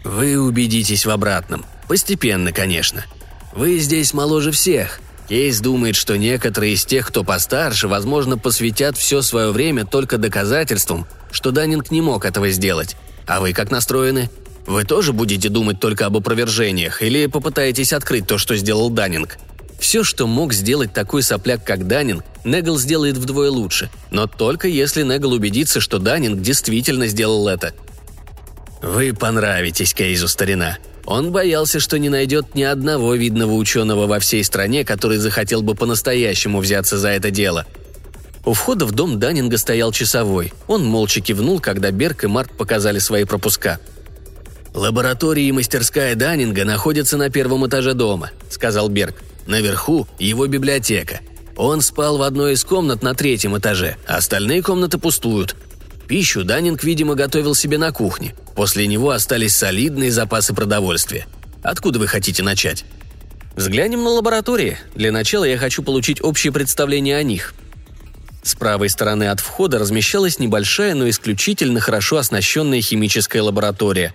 «Вы 0.04 0.38
убедитесь 0.38 1.06
в 1.06 1.10
обратном. 1.10 1.66
Постепенно, 1.88 2.52
конечно. 2.52 3.06
Вы 3.54 3.78
здесь 3.78 4.14
моложе 4.14 4.52
всех. 4.52 5.00
Кейс 5.30 5.62
думает, 5.62 5.96
что 5.96 6.18
некоторые 6.18 6.74
из 6.74 6.84
тех, 6.84 7.08
кто 7.08 7.24
постарше, 7.24 7.88
возможно, 7.88 8.38
посвятят 8.38 8.98
все 8.98 9.22
свое 9.22 9.52
время 9.52 9.86
только 9.86 10.18
доказательствам, 10.18 11.08
что 11.32 11.52
Даннинг 11.52 11.92
не 11.92 12.02
мог 12.02 12.26
этого 12.26 12.50
сделать. 12.50 12.98
А 13.26 13.40
вы 13.40 13.54
как 13.54 13.72
настроены?» 13.72 14.30
Вы 14.66 14.86
тоже 14.86 15.12
будете 15.12 15.50
думать 15.50 15.80
только 15.80 16.06
об 16.06 16.16
опровержениях 16.18 17.02
или 17.02 17.26
попытаетесь 17.26 17.94
открыть 17.94 18.28
то, 18.28 18.38
что 18.38 18.56
сделал 18.56 18.90
Даннинг? 18.90 19.38
Все, 19.84 20.06
что 20.06 20.28
мог 20.28 20.54
сделать 20.54 20.94
такой 20.94 21.24
сопляк, 21.24 21.66
как 21.66 21.88
Даннинг, 21.88 22.24
Негл 22.46 22.78
сделает 22.78 23.18
вдвое 23.18 23.52
лучше, 23.52 23.90
но 24.12 24.28
только 24.28 24.70
если 24.70 25.04
Негл 25.04 25.34
убедится, 25.34 25.82
что 25.82 26.00
Даннинг 26.00 26.40
действительно 26.40 27.06
сделал 27.08 27.50
это. 27.50 27.74
Вы 28.82 29.14
понравитесь 29.14 29.94
Кейзу, 29.94 30.30
старина. 30.30 30.78
Он 31.04 31.34
боялся, 31.34 31.82
что 31.82 32.00
не 32.00 32.08
найдет 32.08 32.56
ни 32.56 32.64
одного 32.64 33.14
видного 33.16 33.56
ученого 33.56 34.08
во 34.08 34.20
всей 34.20 34.46
стране, 34.46 34.86
который 34.86 35.18
захотел 35.18 35.62
бы 35.62 35.76
по-настоящему 35.76 36.62
взяться 36.62 36.98
за 36.98 37.10
это 37.10 37.30
дело. 37.30 37.66
У 38.46 38.54
входа 38.54 38.86
в 38.86 38.94
дом 38.94 39.20
Даннинга 39.20 39.58
стоял 39.58 39.92
часовой. 39.92 40.54
Он 40.68 40.86
молча 40.86 41.20
кивнул, 41.20 41.60
когда 41.60 41.92
Берг 41.92 42.24
и 42.24 42.28
Марк 42.28 42.56
показали 42.56 43.00
свои 43.00 43.26
пропуска– 43.26 43.80
«Лаборатория 44.74 45.48
и 45.48 45.52
мастерская 45.52 46.16
Даннинга 46.16 46.66
находятся 46.66 47.16
на 47.18 47.30
первом 47.30 47.68
этаже 47.68 47.94
дома»,— 47.94 48.32
сказал 48.50 48.90
Берг. 48.90 49.22
«Наверху 49.48 50.08
его 50.20 50.48
библиотека. 50.48 51.20
Он 51.56 51.82
спал 51.82 52.18
в 52.18 52.22
одной 52.22 52.54
из 52.54 52.64
комнат 52.64 53.04
на 53.04 53.14
третьем 53.14 53.58
этаже, 53.58 53.98
а 54.08 54.18
остальные 54.18 54.64
комнаты 54.64 54.98
пустуют. 54.98 55.56
Пищу 56.08 56.44
Даннинг, 56.44 56.84
видимо, 56.84 57.16
готовил 57.16 57.56
себе 57.56 57.78
на 57.78 57.92
кухне. 57.92 58.36
После 58.56 58.88
него 58.88 59.12
остались 59.12 59.56
солидные 59.56 60.12
запасы 60.12 60.54
продовольствия. 60.54 61.28
Откуда 61.62 62.00
вы 62.00 62.08
хотите 62.08 62.44
начать?» 62.44 62.86
«Взглянем 63.56 64.04
на 64.04 64.10
лаборатории. 64.10 64.78
Для 64.96 65.12
начала 65.12 65.44
я 65.44 65.58
хочу 65.58 65.84
получить 65.84 66.24
общее 66.24 66.52
представление 66.52 67.18
о 67.18 67.24
них», 67.24 67.54
с 68.44 68.56
правой 68.56 68.90
стороны 68.90 69.30
от 69.30 69.40
входа 69.40 69.80
размещалась 69.80 70.38
небольшая, 70.38 70.96
но 70.96 71.10
исключительно 71.10 71.80
хорошо 71.80 72.18
оснащенная 72.18 72.82
химическая 72.82 73.42
лаборатория. 73.42 74.14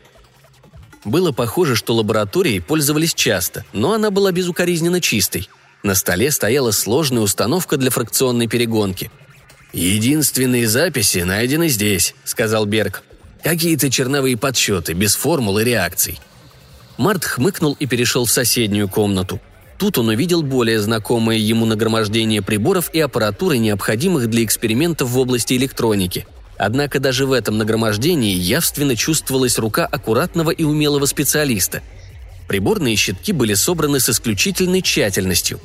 Было 1.05 1.33
похоже, 1.33 1.77
что 1.77 1.95
лабораторией 1.95 2.61
пользовались 2.61 3.15
часто, 3.15 3.65
но 3.73 3.93
она 3.93 4.11
была 4.11 4.33
безукоризненно 4.33 5.01
чистой. 5.01 5.49
На 5.83 5.95
столе 5.95 6.31
стояла 6.31 6.73
сложная 6.73 7.23
установка 7.23 7.77
для 7.77 7.91
фракционной 7.91 8.49
перегонки. 8.49 9.11
«Единственные 9.73 10.67
записи 10.67 11.19
найдены 11.19 11.69
здесь»,— 11.69 12.15
сказал 12.25 12.67
Берг. 12.67 13.03
«Какие-то 13.45 13.91
черновые 13.91 14.37
подсчеты, 14.37 14.95
без 14.95 15.15
формул 15.15 15.59
и 15.59 15.65
реакций». 15.65 16.19
Март 16.97 17.25
хмыкнул 17.25 17.77
и 17.79 17.87
перешел 17.87 18.25
в 18.25 18.31
соседнюю 18.31 18.89
комнату. 18.89 19.41
Тут 19.79 19.99
он 19.99 20.09
увидел 20.09 20.43
более 20.43 20.81
знакомое 20.81 21.37
ему 21.37 21.65
нагромождение 21.65 22.43
приборов 22.43 22.91
и 22.93 22.99
аппаратуры, 22.99 23.59
необходимых 23.59 24.29
для 24.29 24.43
экспериментов 24.43 25.11
в 25.11 25.19
области 25.19 25.55
электроники— 25.55 26.27
Однако 26.59 26.99
даже 26.99 27.25
в 27.25 27.33
этом 27.33 27.57
нагромождении 27.57 28.35
явственно 28.35 28.97
чувствовалась 28.97 29.59
рука 29.59 29.87
аккуратного 29.87 30.51
и 30.51 30.65
умелого 30.65 31.07
специалиста. 31.07 31.83
Приборные 32.49 32.97
щитки 32.97 33.33
были 33.33 33.55
собраны 33.55 34.01
с 34.01 34.09
исключительной 34.09 34.83
тщательностью. 34.83 35.61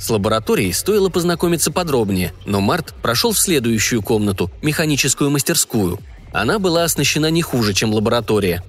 С 0.00 0.10
лабораторией 0.10 0.72
стоило 0.72 1.08
познакомиться 1.10 1.70
подробнее, 1.70 2.32
но 2.44 2.60
Март 2.60 2.92
прошел 3.00 3.32
в 3.32 3.38
следующую 3.38 4.02
комнату, 4.02 4.50
механическую 4.60 5.30
мастерскую. 5.30 6.00
Она 6.32 6.58
была 6.58 6.82
оснащена 6.82 7.30
не 7.30 7.42
хуже, 7.42 7.72
чем 7.72 7.94
лаборатория. 7.94 8.64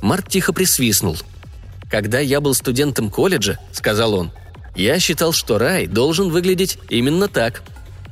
Март 0.00 0.28
тихо 0.28 0.54
присвистнул. 0.54 1.18
«Когда 1.90 2.18
я 2.20 2.40
был 2.40 2.54
студентом 2.54 3.10
колледжа»,— 3.10 3.58
сказал 3.72 4.14
он,— 4.14 4.32
«я 4.74 4.98
считал, 4.98 5.32
что 5.32 5.58
рай 5.58 5.86
должен 5.86 6.30
выглядеть 6.30 6.78
именно 6.88 7.28
так». 7.28 7.62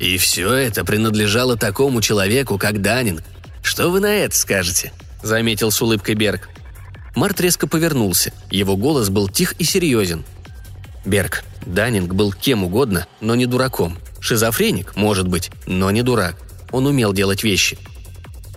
И 0.00 0.16
все 0.16 0.52
это 0.54 0.82
принадлежало 0.82 1.56
такому 1.56 2.00
человеку, 2.00 2.56
как 2.58 2.80
Данинг. 2.80 3.22
Что 3.62 3.90
вы 3.90 4.00
на 4.00 4.12
это 4.12 4.34
скажете?»– 4.34 4.92
заметил 5.22 5.70
с 5.70 5.80
улыбкой 5.82 6.14
Берг. 6.14 6.48
Март 7.14 7.38
резко 7.40 7.66
повернулся. 7.66 8.32
Его 8.50 8.76
голос 8.78 9.10
был 9.10 9.28
тих 9.28 9.52
и 9.58 9.64
серьезен. 9.64 10.24
Берг, 11.04 11.44
Данинг 11.66 12.14
был 12.14 12.32
кем 12.32 12.64
угодно, 12.64 13.06
но 13.20 13.34
не 13.34 13.44
дураком. 13.44 13.98
Шизофреник, 14.20 14.96
может 14.96 15.28
быть, 15.28 15.50
но 15.66 15.90
не 15.90 16.02
дурак. 16.02 16.36
Он 16.72 16.86
умел 16.86 17.12
делать 17.12 17.44
вещи. 17.44 17.78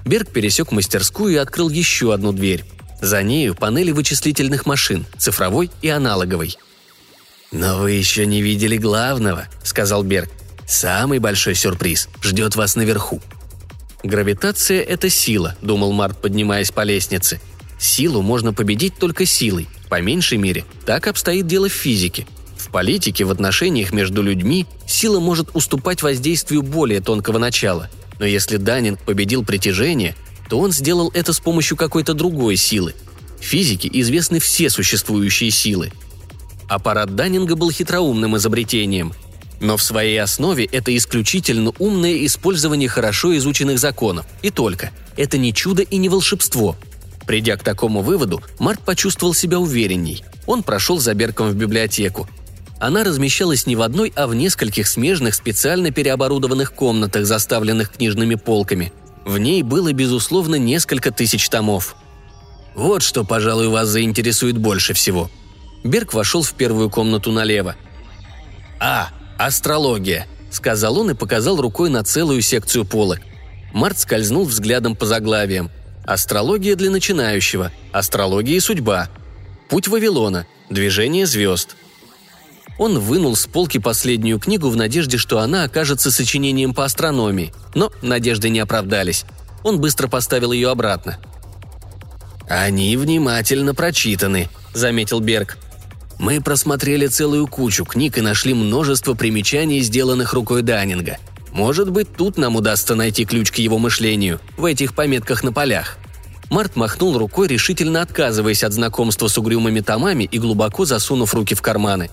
Берг 0.06 0.29
пересек 0.29 0.71
мастерскую 0.71 1.34
и 1.34 1.38
открыл 1.38 1.69
еще 1.69 2.13
одну 2.13 2.32
дверь. 2.32 2.63
За 3.01 3.21
нею 3.21 3.53
панели 3.53 3.91
вычислительных 3.91 4.65
машин, 4.65 5.06
цифровой 5.17 5.71
и 5.82 5.89
аналоговой. 5.89 6.58
«Но 7.51 7.79
вы 7.79 7.91
еще 7.91 8.25
не 8.25 8.41
видели 8.41 8.77
главного»,— 8.77 9.47
сказал 9.63 10.03
Берг. 10.03 10.29
Самый 10.67 11.19
большой 11.19 11.56
сюрприз 11.56 12.10
ждет 12.21 12.56
вас 12.56 12.76
наверху. 12.76 13.21
«Гравитация– 14.04 14.82
это 14.84 15.10
сила»,– 15.10 15.56
думал 15.62 15.93
Март, 15.93 16.21
поднимаясь 16.21 16.71
по 16.71 16.84
лестнице. 16.84 17.39
«Силу 17.80 18.21
можно 18.21 18.54
победить 18.54 18.97
только 18.97 19.26
силой. 19.26 19.67
По 19.89 20.02
меньшей 20.02 20.38
мере, 20.38 20.65
так 20.86 21.08
обстоит 21.08 21.47
дело 21.47 21.69
в 21.69 21.73
физике. 21.73 22.28
В 22.58 22.69
политике, 22.69 23.23
в 23.26 23.32
отношениях 23.32 23.91
между 23.91 24.21
людьми 24.21 24.65
сила 24.88 25.19
может 25.19 25.56
уступать 25.56 26.02
воздействию 26.02 26.63
более 26.63 27.02
тонкого 27.02 27.38
начала. 27.38 27.89
Но 28.19 28.26
если 28.26 28.58
Даннинг 28.58 28.99
победил 29.02 29.43
притяжение, 29.43 30.15
то 30.49 30.60
он 30.60 30.71
сделал 30.71 31.10
это 31.13 31.34
с 31.34 31.39
помощью 31.39 31.78
какой-то 31.78 32.13
другой 32.13 32.56
силы. 32.58 32.93
Физике 33.39 33.89
известны 33.91 34.39
все 34.39 34.69
существующие 34.69 35.52
силы. 35.52 35.91
Аппарат 36.67 37.15
Даннинга 37.15 37.56
был 37.56 37.71
хитроумным 37.71 38.38
изобретением– 38.38 39.13
но 39.59 39.77
в 39.77 39.83
своей 39.83 40.21
основе 40.21 40.65
это 40.65 40.95
исключительно 40.95 41.71
умное 41.79 42.25
использование 42.25 42.89
хорошо 42.89 43.35
изученных 43.37 43.79
законов. 43.79 44.25
И 44.41 44.49
только. 44.49 44.91
Это 45.15 45.37
не 45.37 45.53
чудо 45.53 45.81
и 45.83 45.97
не 45.97 46.09
волшебство. 46.09 46.75
Придя 47.25 47.55
к 47.55 47.63
такому 47.63 48.01
выводу, 48.01 48.41
Марк 48.59 48.81
почувствовал 48.81 49.33
себя 49.33 49.59
уверенней. 49.59 50.23
Он 50.45 50.63
прошел 50.63 50.99
за 50.99 51.13
Берком 51.13 51.49
в 51.49 51.55
библиотеку. 51.55 52.27
Она 52.79 53.05
размещалась 53.05 53.65
не 53.65 53.77
в 53.77 53.81
одной, 53.81 54.11
а 54.15 54.27
в 54.27 54.35
нескольких 54.35 54.87
смежных, 54.87 55.35
специально 55.35 55.91
переоборудованных 55.91 56.73
комнатах, 56.73 57.25
заставленных 57.25 57.93
книжными 57.93 58.35
полками. 58.35 58.91
В 59.23 59.37
ней 59.37 59.63
было, 59.63 59.93
безусловно, 59.93 60.55
несколько 60.55 61.11
тысяч 61.11 61.47
томов. 61.47 61.95
«Вот 62.75 63.01
что, 63.01 63.23
пожалуй, 63.23 63.69
вас 63.69 63.87
заинтересует 63.87 64.57
больше 64.57 64.93
всего». 64.93 65.31
Берг 65.85 66.13
вошел 66.13 66.43
в 66.43 66.53
первую 66.53 66.89
комнату 66.89 67.31
налево. 67.31 67.75
«А, 68.79 69.09
«Астрология»,— 69.38 70.28
сказал 70.52 71.00
он 71.00 71.12
и 71.12 71.13
показал 71.13 71.60
рукой 71.60 71.89
на 71.89 72.04
целую 72.04 72.41
секцию 72.41 72.86
полок. 72.86 73.19
Март 73.74 74.00
скользнул 74.00 74.46
взглядом 74.46 74.96
по 74.96 75.06
заглавиям. 75.06 75.72
«Астрология 76.06 76.76
для 76.76 76.91
начинающего», 76.91 77.72
«Астрология 77.91 78.58
и 78.58 78.60
судьба», 78.60 79.10
«Путь 79.69 79.88
Вавилона», 79.88 80.46
«Движение 80.69 81.26
звезд». 81.26 81.76
Он 82.78 83.00
вынул 83.00 83.36
с 83.36 83.46
полки 83.46 83.78
последнюю 83.78 84.39
книгу 84.39 84.69
в 84.69 84.76
надежде, 84.76 85.17
что 85.17 85.39
она 85.39 85.63
окажется 85.63 86.12
сочинением 86.12 86.74
по 86.74 86.86
астрономии, 86.86 87.54
но 87.76 87.91
надежды 88.02 88.50
не 88.50 88.60
оправдались. 88.60 89.26
Он 89.63 89.80
быстро 89.80 90.08
поставил 90.08 90.52
ее 90.52 90.69
обратно. 90.69 91.19
«Они 92.50 92.98
внимательно 92.98 93.74
прочитаны»,— 93.74 94.50
заметил 94.74 95.19
Берг. 95.19 95.58
«Мы 96.23 96.39
просмотрели 96.39 97.07
целую 97.07 97.47
кучу 97.47 97.83
книг 97.83 98.17
и 98.17 98.21
нашли 98.21 98.53
множество 98.53 99.13
примечаний, 99.13 99.81
сделанных 99.81 100.31
рукой 100.31 100.62
Даннинга. 100.62 101.17
Может 101.51 101.91
быть, 101.91 102.15
тут 102.15 102.38
нам 102.38 102.55
удастся 102.55 102.95
найти 102.95 103.25
ключ 103.25 103.51
к 103.51 103.57
его 103.57 103.77
мышлению, 103.77 104.39
в 104.55 104.63
этих 104.63 104.95
пометках 104.95 105.43
на 105.43 105.51
полях». 105.51 105.97
Март 106.49 106.77
махнул 106.77 107.17
рукой, 107.17 107.49
решительно 107.49 108.01
отказываясь 108.01 108.63
от 108.63 108.71
знакомства 108.71 109.27
с 109.27 109.38
угрюмыми 109.38 109.81
томами 109.81 110.23
и 110.23 110.39
глубоко 110.39 110.86
засунув 110.86 111.33
руки 111.33 111.55
в 111.55 111.62
карманы. 111.62 112.09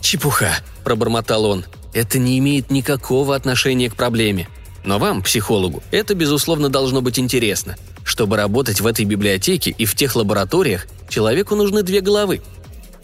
«Чепуха»,– 0.00 0.56
пробормотал 0.82 1.44
он. 1.44 1.66
«Это 1.92 2.18
не 2.18 2.38
имеет 2.38 2.70
никакого 2.70 3.36
отношения 3.36 3.90
к 3.90 3.94
проблеме. 3.94 4.48
Но 4.86 4.98
вам, 4.98 5.22
психологу, 5.22 5.82
это, 5.90 6.14
безусловно, 6.14 6.70
должно 6.70 7.02
быть 7.02 7.18
интересно. 7.18 7.76
Чтобы 8.04 8.38
работать 8.38 8.80
в 8.80 8.86
этой 8.86 9.04
библиотеке 9.04 9.74
и 9.76 9.84
в 9.84 9.94
тех 9.94 10.16
лабораториях, 10.16 10.86
человеку 11.10 11.56
нужны 11.56 11.82
две 11.82 12.00
головы». 12.00 12.40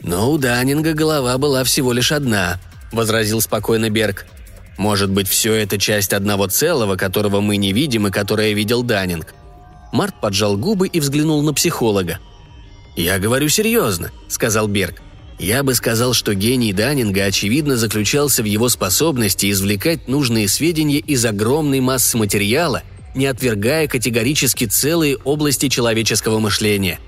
«Но 0.03 0.33
у 0.33 0.39
Даннинга 0.39 0.95
голова 0.95 1.39
была 1.39 1.65
всего 1.65 1.93
лишь 1.93 2.13
одна»,– 2.13 2.59
возразил 2.93 3.41
спокойно 3.41 3.89
Берг. 3.91 4.27
«Может 4.77 5.11
быть, 5.11 5.29
все 5.29 5.55
это 5.55 5.79
часть 5.79 6.13
одного 6.13 6.49
целого, 6.49 6.97
которого 6.97 7.41
мы 7.41 7.57
не 7.57 7.73
видим 7.73 8.07
и 8.07 8.11
которое 8.11 8.53
видел 8.53 8.83
Даннинг. 8.83 9.35
Март 9.93 10.19
поджал 10.21 10.57
губы 10.57 10.89
и 10.89 10.99
взглянул 10.99 11.43
на 11.43 11.53
психолога. 11.53 12.19
«Я 12.97 13.19
говорю 13.19 13.49
серьезно»,— 13.49 14.11
сказал 14.29 14.67
Берг. 14.67 15.03
«Я 15.39 15.63
бы 15.63 15.75
сказал, 15.75 16.15
что 16.15 16.35
гений 16.35 16.73
Даннинга 16.73 17.25
очевидно 17.25 17.77
заключался 17.77 18.43
в 18.43 18.47
его 18.47 18.69
способности 18.69 19.51
извлекать 19.51 20.09
нужные 20.09 20.49
сведения 20.49 20.99
из 20.99 21.25
огромной 21.25 21.81
массы 21.81 22.17
материала, 22.17 22.83
не 23.15 23.27
отвергая 23.27 23.87
категорически 23.87 24.65
целые 24.65 25.17
области 25.19 25.69
человеческого 25.69 26.39
мышления». 26.39 26.99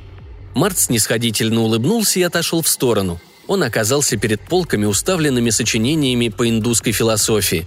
Март 0.55 0.79
снисходительно 0.79 1.62
улыбнулся 1.62 2.21
и 2.21 2.23
отошел 2.23 2.62
в 2.62 2.69
сторону. 2.69 3.21
Он 3.47 3.62
оказался 3.62 4.17
перед 4.17 4.40
полками, 4.40 4.87
уставленными 4.87 5.51
сочинениями 5.51 6.29
по 6.29 6.49
индусской 6.49 6.93
философии. 6.93 7.67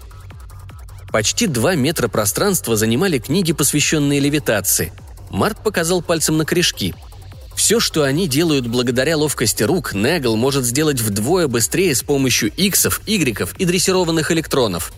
Почти 1.12 1.47
два 1.47 1.76
метра 1.76 2.08
пространства 2.08 2.76
занимали 2.76 3.19
книги, 3.19 3.54
посвященные 3.54 4.19
левитации– 4.19 4.91
Март 5.30 5.62
показал 5.63 6.02
пальцем 6.02 6.38
на 6.38 6.45
корешки. 6.45 6.93
Все, 7.56 7.80
что 7.80 8.04
они 8.04 8.28
делают 8.28 8.67
благодаря 8.67 9.17
ловкости 9.17 9.63
рук, 9.63 9.93
Негл 9.93 10.36
может 10.36 10.63
сделать 10.63 11.02
вдвое 11.02 11.47
быстрее 11.47 11.95
с 11.95 12.04
помощью 12.04 12.52
иксов, 12.56 13.02
игреков 13.08 13.56
и 13.58 13.65
дрессированных 13.65 14.32
электронов. 14.32 14.93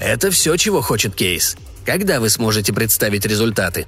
Это 0.00 0.30
все, 0.30 0.56
чего 0.56 0.80
хочет 0.80 1.14
Кейс. 1.14 1.56
Когда 1.84 2.20
вы 2.20 2.30
сможете 2.30 2.72
представить 2.72 3.26
результаты? 3.26 3.86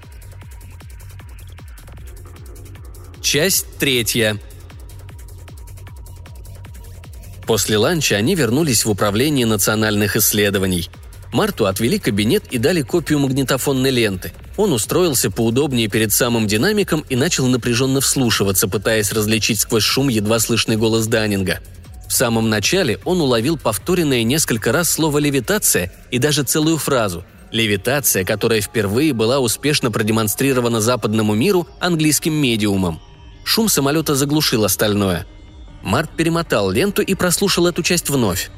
Часть 3.31 3.79
третья. 3.79 4.41
После 7.47 7.79
ланча 7.79 8.17
они 8.17 8.35
вернулись 8.35 8.85
в 8.85 8.91
Управление 8.91 9.47
национальных 9.47 10.17
исследований. 10.17 10.89
Марту 11.33 11.67
отвели 11.67 12.01
кабинет 12.01 12.47
и 12.51 12.59
дали 12.59 12.83
копию 12.83 13.21
магнитофонной 13.21 13.91
ленты– 13.91 14.33
он 14.57 14.73
устроился 14.73 15.31
поудобнее 15.31 15.87
перед 15.87 16.13
самым 16.13 16.49
динамиком 16.49 17.05
и 17.09 17.15
начал 17.15 17.47
напряженно 17.47 18.01
вслушиваться, 18.01 18.67
пытаясь 18.67 19.13
различить 19.13 19.61
сквозь 19.61 19.85
шум 19.85 20.09
едва 20.09 20.41
слышный 20.41 20.77
голос 20.77 21.07
Даннинга. 21.07 21.61
В 22.09 22.13
самом 22.13 22.51
начале 22.51 22.99
он 23.05 23.21
уловил 23.21 23.57
повторенное 23.57 24.25
несколько 24.25 24.73
раз 24.73 24.91
слово 24.91 25.19
«левитация» 25.19 25.93
и 26.11 26.19
даже 26.19 26.43
целую 26.43 26.79
фразу 26.79 27.25
«левитация», 27.53 28.25
которая 28.25 28.61
впервые 28.61 29.13
была 29.13 29.39
успешно 29.39 29.93
продемонстрирована 29.93 30.81
западному 30.81 31.35
миру 31.35 31.69
английским 31.79 32.35
медиумом. 32.35 33.01
Шум 33.51 33.69
самолета 33.69 34.15
заглушил 34.15 34.65
остальное. 34.65 35.27
Март 35.83 36.11
перемотал 36.17 36.71
ленту 36.71 37.03
и 37.03 37.15
прослушал 37.15 37.67
эту 37.67 37.83
часть 37.83 38.09
вновь. 38.09 38.49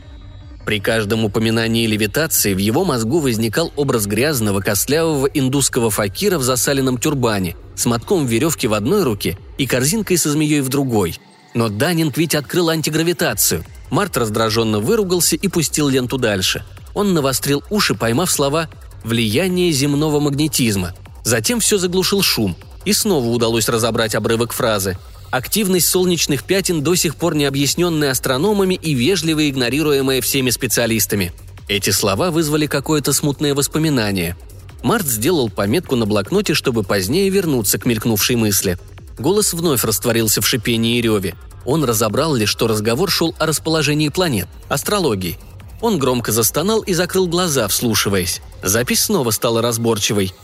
При 0.67 0.81
каждом 0.81 1.25
упоминании 1.25 1.87
левитации 1.87 2.53
в 2.53 2.59
его 2.59 2.85
мозгу 2.85 3.21
возникал 3.21 3.73
образ 3.77 4.05
грязного, 4.05 4.61
костлявого 4.61 5.29
индусского 5.29 5.89
факира 5.91 6.37
в 6.37 6.43
засаленном 6.43 6.99
тюрбане, 6.99 7.57
с 7.75 7.87
мотком 7.87 8.27
веревки 8.27 8.67
в 8.67 8.75
одной 8.75 9.03
руке 9.03 9.39
и 9.57 9.67
корзинкой 9.67 10.19
со 10.19 10.31
змеей 10.31 10.61
в 10.61 10.69
другой. 10.69 11.19
Но 11.55 11.71
Данинг 11.71 12.19
ведь 12.19 12.35
открыл 12.35 12.69
антигравитацию. 12.69 13.65
Март 13.89 14.19
раздраженно 14.19 14.79
выругался 14.79 15.37
и 15.37 15.49
пустил 15.49 15.89
ленту 15.89 16.19
дальше. 16.19 16.67
Он 16.93 17.15
навострил 17.15 17.65
уши, 17.71 17.95
поймав 17.95 18.31
слова 18.31 18.69
«влияние 19.05 19.73
земного 19.73 20.21
магнетизма». 20.21 20.93
Затем 21.25 21.61
все 21.61 21.79
заглушил 21.79 22.21
шум, 22.21 22.57
и 22.85 22.93
снова 22.93 23.27
удалось 23.27 23.69
разобрать 23.69 24.15
обрывок 24.15 24.53
фразы– 24.53 24.99
активность 25.33 25.89
солнечных 25.89 26.45
пятен 26.45 26.83
до 26.83 26.95
сих 26.95 27.17
пор 27.17 27.35
не 27.35 27.47
объясненная 27.47 28.11
астрономами 28.11 28.75
и 28.75 28.95
вежливо 28.95 29.49
игнорируемая 29.49 30.21
всеми 30.21 30.51
специалистами. 30.51 31.33
Эти 31.69 31.91
слова 31.91 32.31
вызвали 32.31 32.67
какое-то 32.67 33.13
смутное 33.13 33.55
воспоминание. 33.55 34.37
Март 34.83 35.07
сделал 35.07 35.49
пометку 35.49 35.97
на 35.97 36.07
блокноте, 36.07 36.55
чтобы 36.55 36.83
позднее 36.83 37.31
вернуться 37.31 37.79
к 37.79 37.87
мелькнувшей 37.87 38.37
мысли. 38.37 38.79
Голос 39.19 39.55
вновь 39.55 39.85
растворился 39.85 40.43
в 40.43 40.47
шипении 40.47 40.99
и 40.99 41.03
реве. 41.03 41.35
Он 41.65 41.83
разобрал 41.85 42.35
лишь, 42.35 42.51
что 42.51 42.67
разговор 42.67 43.11
шел 43.11 43.35
о 43.39 43.47
расположении 43.47 44.09
планет, 44.11 44.49
астрологии. 44.69 45.39
Он 45.81 45.99
громко 45.99 46.31
застонал 46.31 46.83
и 46.83 46.93
закрыл 46.93 47.27
глаза, 47.27 47.69
вслушиваясь. 47.69 48.43
Запись 48.63 49.05
снова 49.05 49.31
стала 49.31 49.63
разборчивой– 49.63 50.35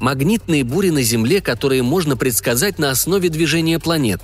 магнитные 0.00 0.64
бури 0.64 0.90
на 0.90 1.02
Земле, 1.02 1.40
которые 1.40 1.82
можно 1.82 2.16
предсказать 2.16 2.78
на 2.78 2.90
основе 2.90 3.28
движения 3.28 3.78
планет. 3.78 4.20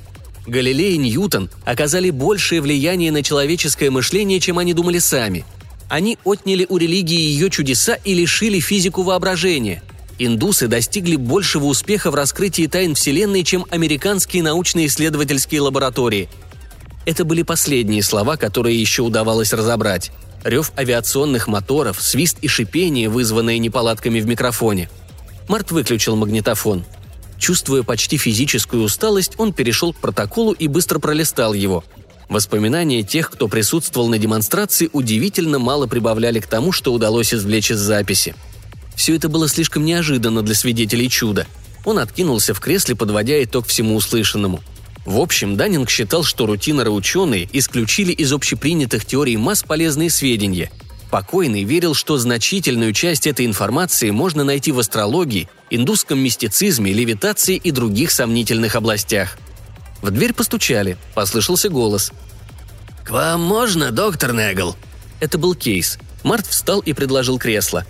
Галилей 0.46 0.94
и 0.94 0.98
Ньютон 0.98 1.50
оказали 1.64 2.10
большее 2.10 2.60
влияние 2.60 3.10
на 3.10 3.22
человеческое 3.22 3.90
мышление, 3.90 4.40
чем 4.40 4.58
они 4.58 4.74
думали 4.74 4.98
сами. 4.98 5.44
Они 5.88 6.18
отняли 6.24 6.66
у 6.68 6.76
религии 6.76 7.18
ее 7.18 7.50
чудеса 7.50 7.94
и 8.04 8.14
лишили 8.14 8.60
физику 8.60 9.02
воображения. 9.02 9.82
Индусы 10.18 10.68
достигли 10.68 11.16
большего 11.16 11.66
успеха 11.66 12.10
в 12.10 12.14
раскрытии 12.14 12.66
тайн 12.66 12.94
Вселенной, 12.94 13.42
чем 13.42 13.66
американские 13.70 14.42
научно-исследовательские 14.42 15.60
лаборатории. 15.60 16.28
Это 17.04 17.24
были 17.24 17.42
последние 17.42 18.02
слова, 18.02 18.36
которые 18.36 18.80
еще 18.80 19.02
удавалось 19.02 19.52
разобрать. 19.52 20.12
Рев 20.44 20.72
авиационных 20.78 21.48
моторов, 21.48 22.00
свист 22.00 22.38
и 22.42 22.48
шипение, 22.48 23.08
вызванные 23.08 23.58
неполадками 23.58 24.20
в 24.20 24.26
микрофоне– 24.26 24.90
Март 25.48 25.70
выключил 25.70 26.16
магнитофон. 26.16 26.84
Чувствуя 27.38 27.82
почти 27.82 28.16
физическую 28.16 28.82
усталость, 28.82 29.32
он 29.36 29.52
перешел 29.52 29.92
к 29.92 29.98
протоколу 29.98 30.52
и 30.52 30.68
быстро 30.68 30.98
пролистал 30.98 31.52
его. 31.52 31.84
Воспоминания 32.28 33.02
тех, 33.02 33.30
кто 33.30 33.48
присутствовал 33.48 34.08
на 34.08 34.18
демонстрации, 34.18 34.88
удивительно 34.92 35.58
мало 35.58 35.86
прибавляли 35.86 36.40
к 36.40 36.46
тому, 36.46 36.72
что 36.72 36.92
удалось 36.92 37.34
извлечь 37.34 37.70
из 37.70 37.78
записи. 37.78 38.34
Все 38.96 39.14
это 39.14 39.28
было 39.28 39.48
слишком 39.48 39.84
неожиданно 39.84 40.40
для 40.40 40.54
свидетелей 40.54 41.10
чуда. 41.10 41.46
Он 41.84 41.98
откинулся 41.98 42.54
в 42.54 42.60
кресле, 42.60 42.94
подводя 42.94 43.42
итог 43.44 43.66
всему 43.66 43.96
услышанному. 43.96 44.60
В 45.04 45.18
общем, 45.20 45.56
Даннинг 45.58 45.90
считал, 45.90 46.22
что 46.22 46.46
рутинеры-ученые 46.46 47.46
исключили 47.52 48.12
из 48.12 48.32
общепринятых 48.32 49.04
теорий 49.04 49.36
масс 49.36 49.62
полезные 49.62 50.08
сведения– 50.08 50.70
Покойный 51.14 51.62
верил, 51.62 51.94
что 51.94 52.18
значительную 52.18 52.92
часть 52.92 53.28
этой 53.28 53.46
информации 53.46 54.10
можно 54.10 54.42
найти 54.42 54.72
в 54.72 54.80
астрологии, 54.80 55.48
индусском 55.70 56.18
мистицизме, 56.18 56.92
левитации 56.92 57.54
и 57.54 57.70
других 57.70 58.10
сомнительных 58.10 58.74
областях. 58.74 59.38
В 60.02 60.10
дверь 60.10 60.32
постучали, 60.32 60.96
послышался 61.14 61.68
голос. 61.68 62.10
«К 63.04 63.10
вам 63.10 63.42
можно, 63.42 63.92
доктор 63.92 64.32
Негл?» 64.32 64.74
Это 65.20 65.38
был 65.38 65.54
Кейс. 65.54 66.00
Март 66.24 66.48
встал 66.48 66.80
и 66.80 66.92
предложил 66.92 67.38
кресло. 67.38 67.86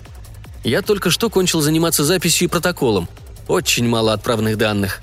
«Я 0.63 0.83
только 0.83 1.09
что 1.09 1.31
кончил 1.31 1.61
заниматься 1.61 2.03
записью 2.03 2.47
и 2.47 2.51
протоколом. 2.51 3.09
Очень 3.47 3.87
мало 3.87 4.13
отправных 4.13 4.55
данных». 4.59 5.01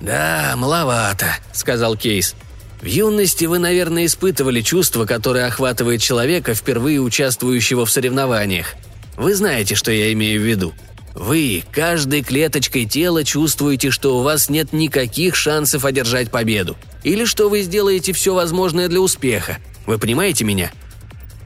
«Да, 0.00 0.54
маловато»,— 0.56 1.26
сказал 1.52 1.96
Кейс. 1.96 2.36
В 2.82 2.86
юности 2.86 3.44
вы, 3.44 3.60
наверное, 3.60 4.06
испытывали 4.06 4.60
чувство, 4.60 5.06
которое 5.06 5.46
охватывает 5.46 6.02
человека, 6.02 6.52
впервые 6.52 7.00
участвующего 7.00 7.86
в 7.86 7.90
соревнованиях. 7.92 8.74
Вы 9.16 9.36
знаете, 9.36 9.76
что 9.76 9.92
я 9.92 10.12
имею 10.12 10.40
в 10.40 10.44
виду. 10.44 10.72
Вы 11.14 11.62
каждой 11.70 12.24
клеточкой 12.24 12.86
тела 12.86 13.22
чувствуете, 13.22 13.92
что 13.92 14.18
у 14.18 14.22
вас 14.22 14.50
нет 14.50 14.72
никаких 14.72 15.36
шансов 15.36 15.84
одержать 15.84 16.32
победу. 16.32 16.76
Или 17.04 17.24
что 17.24 17.48
вы 17.48 17.62
сделаете 17.62 18.12
все 18.12 18.34
возможное 18.34 18.88
для 18.88 19.00
успеха. 19.00 19.58
Вы 19.86 19.98
понимаете 19.98 20.42
меня?» 20.42 20.72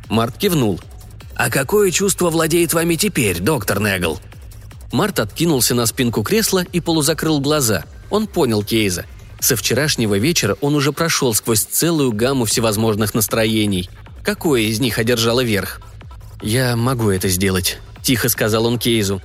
Март 0.08 0.38
кивнул. 0.38 0.80
«А 1.34 1.50
какое 1.50 1.90
чувство 1.90 2.30
владеет 2.30 2.72
вами 2.72 2.94
теперь, 2.94 3.40
доктор 3.40 3.80
Негл?» 3.80 4.20
Март 4.90 5.20
откинулся 5.20 5.74
на 5.74 5.84
спинку 5.84 6.22
кресла 6.22 6.64
и 6.72 6.80
полузакрыл 6.80 7.40
глаза. 7.40 7.84
Он 8.08 8.26
понял 8.26 8.62
Кейза– 8.62 9.04
со 9.40 9.56
вчерашнего 9.56 10.18
вечера 10.18 10.56
он 10.60 10.74
уже 10.74 10.92
прошел 10.92 11.34
сквозь 11.34 11.64
целую 11.64 12.12
гамму 12.12 12.44
всевозможных 12.44 13.14
настроений. 13.14 13.90
Какое 14.22 14.62
из 14.62 14.80
них 14.80 14.98
одержало 14.98 15.42
верх? 15.42 15.80
«Я 16.42 16.76
могу 16.76 17.10
это 17.10 17.28
сделать»,– 17.28 17.78
тихо 18.02 18.28
сказал 18.28 18.66
он 18.66 18.78
Кейзу. 18.78 19.22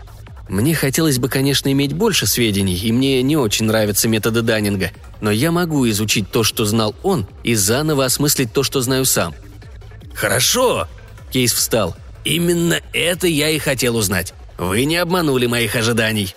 Мне 0.51 0.75
хотелось 0.75 1.17
бы, 1.17 1.29
конечно, 1.29 1.71
иметь 1.71 1.93
больше 1.93 2.27
сведений, 2.27 2.75
и 2.75 2.91
мне 2.91 3.23
не 3.23 3.37
очень 3.37 3.67
нравятся 3.67 4.09
методы 4.09 4.41
Даннинга, 4.41 4.91
но 5.21 5.31
я 5.31 5.49
могу 5.49 5.89
изучить 5.89 6.29
то, 6.29 6.43
что 6.43 6.65
знал 6.65 6.93
он, 7.03 7.25
и 7.43 7.55
заново 7.55 8.05
осмыслить 8.05 8.51
то, 8.51 8.61
что 8.63 8.81
знаю 8.81 9.05
сам». 9.05 9.33
«Хорошо!» 10.13 10.87
Кейс 11.31 11.53
встал. 11.53 11.95
«Именно 12.25 12.81
это 12.93 13.27
я 13.27 13.49
и 13.49 13.59
хотел 13.59 13.95
узнать. 13.95 14.33
Вы 14.57 14.83
не 14.83 14.97
обманули 14.97 15.45
моих 15.47 15.75
ожиданий». 15.75 16.35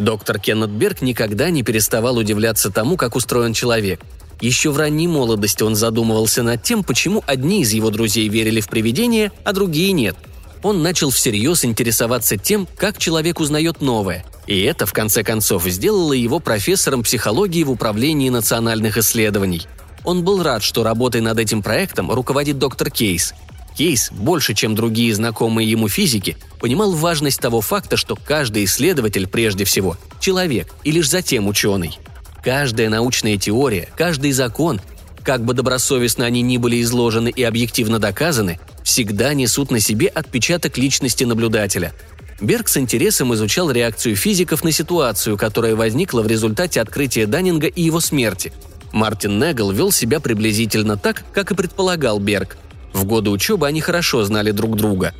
Доктор 0.00 0.40
Кеннет 0.40 0.70
Берг 0.70 1.02
никогда 1.02 1.50
не 1.50 1.62
переставал 1.62 2.16
удивляться 2.16 2.70
тому, 2.70 2.96
как 2.96 3.14
устроен 3.14 3.52
человек. 3.52 4.00
Еще 4.40 4.70
в 4.70 4.76
ранней 4.76 5.06
молодости 5.06 5.62
он 5.62 5.76
задумывался 5.76 6.42
над 6.42 6.62
тем, 6.62 6.82
почему 6.82 7.22
одни 7.26 7.62
из 7.62 7.72
его 7.72 7.90
друзей 7.90 8.28
верили 8.28 8.60
в 8.60 8.68
привидения, 8.68 9.30
а 9.44 9.52
другие 9.52 9.92
нет– 9.92 10.16
он 10.62 10.82
начал 10.82 11.10
всерьез 11.10 11.64
интересоваться 11.64 12.36
тем, 12.36 12.68
как 12.76 12.98
человек 12.98 13.40
узнает 13.40 13.80
новое. 13.80 14.24
И 14.46 14.60
это, 14.62 14.84
в 14.86 14.92
конце 14.92 15.22
концов, 15.22 15.64
сделало 15.64 16.12
его 16.12 16.38
профессором 16.38 17.02
психологии 17.02 17.64
в 17.64 17.70
Управлении 17.70 18.28
национальных 18.28 18.98
исследований. 18.98 19.66
Он 20.04 20.24
был 20.24 20.42
рад, 20.42 20.62
что 20.62 20.82
работой 20.82 21.20
над 21.20 21.38
этим 21.38 21.62
проектом 21.62 22.10
руководит 22.10 22.58
доктор 22.58 22.90
Кейс. 22.90 23.34
Кейс, 23.80 24.10
больше 24.12 24.52
чем 24.52 24.74
другие 24.74 25.14
знакомые 25.14 25.70
ему 25.70 25.88
физики, 25.88 26.36
понимал 26.58 26.92
важность 26.92 27.40
того 27.40 27.62
факта, 27.62 27.96
что 27.96 28.14
каждый 28.14 28.64
исследователь 28.66 29.26
прежде 29.26 29.64
всего– 29.64 29.96
человек 30.20 30.74
и 30.84 30.90
лишь 30.90 31.08
затем 31.08 31.48
ученый. 31.48 31.98
Каждая 32.44 32.90
научная 32.90 33.38
теория, 33.38 33.88
каждый 33.96 34.32
закон, 34.32 34.82
как 35.24 35.46
бы 35.46 35.54
добросовестно 35.54 36.26
они 36.26 36.42
ни 36.42 36.58
были 36.58 36.82
изложены 36.82 37.30
и 37.34 37.42
объективно 37.42 37.98
доказаны, 37.98 38.60
всегда 38.84 39.32
несут 39.32 39.70
на 39.70 39.80
себе 39.80 40.08
отпечаток 40.08 40.76
личности 40.76 41.24
наблюдателя. 41.24 41.94
Берг 42.38 42.68
с 42.68 42.76
интересом 42.76 43.32
изучал 43.32 43.70
реакцию 43.70 44.14
физиков 44.14 44.62
на 44.62 44.72
ситуацию, 44.72 45.38
которая 45.38 45.74
возникла 45.74 46.20
в 46.20 46.26
результате 46.26 46.82
открытия 46.82 47.24
Даннинга 47.26 47.68
и 47.68 47.80
его 47.80 48.00
смерти. 48.00 48.52
Мартин 48.92 49.38
Негл 49.38 49.70
вел 49.70 49.90
себя 49.90 50.20
приблизительно 50.20 50.98
так, 50.98 51.24
как 51.32 51.50
и 51.50 51.54
предполагал 51.54 52.18
Берг. 52.18 52.58
В 52.92 53.04
годы 53.04 53.30
учебы 53.30 53.66
они 53.66 53.80
хорошо 53.80 54.24
знали 54.24 54.50
друг 54.50 54.76
друга. 54.76 55.14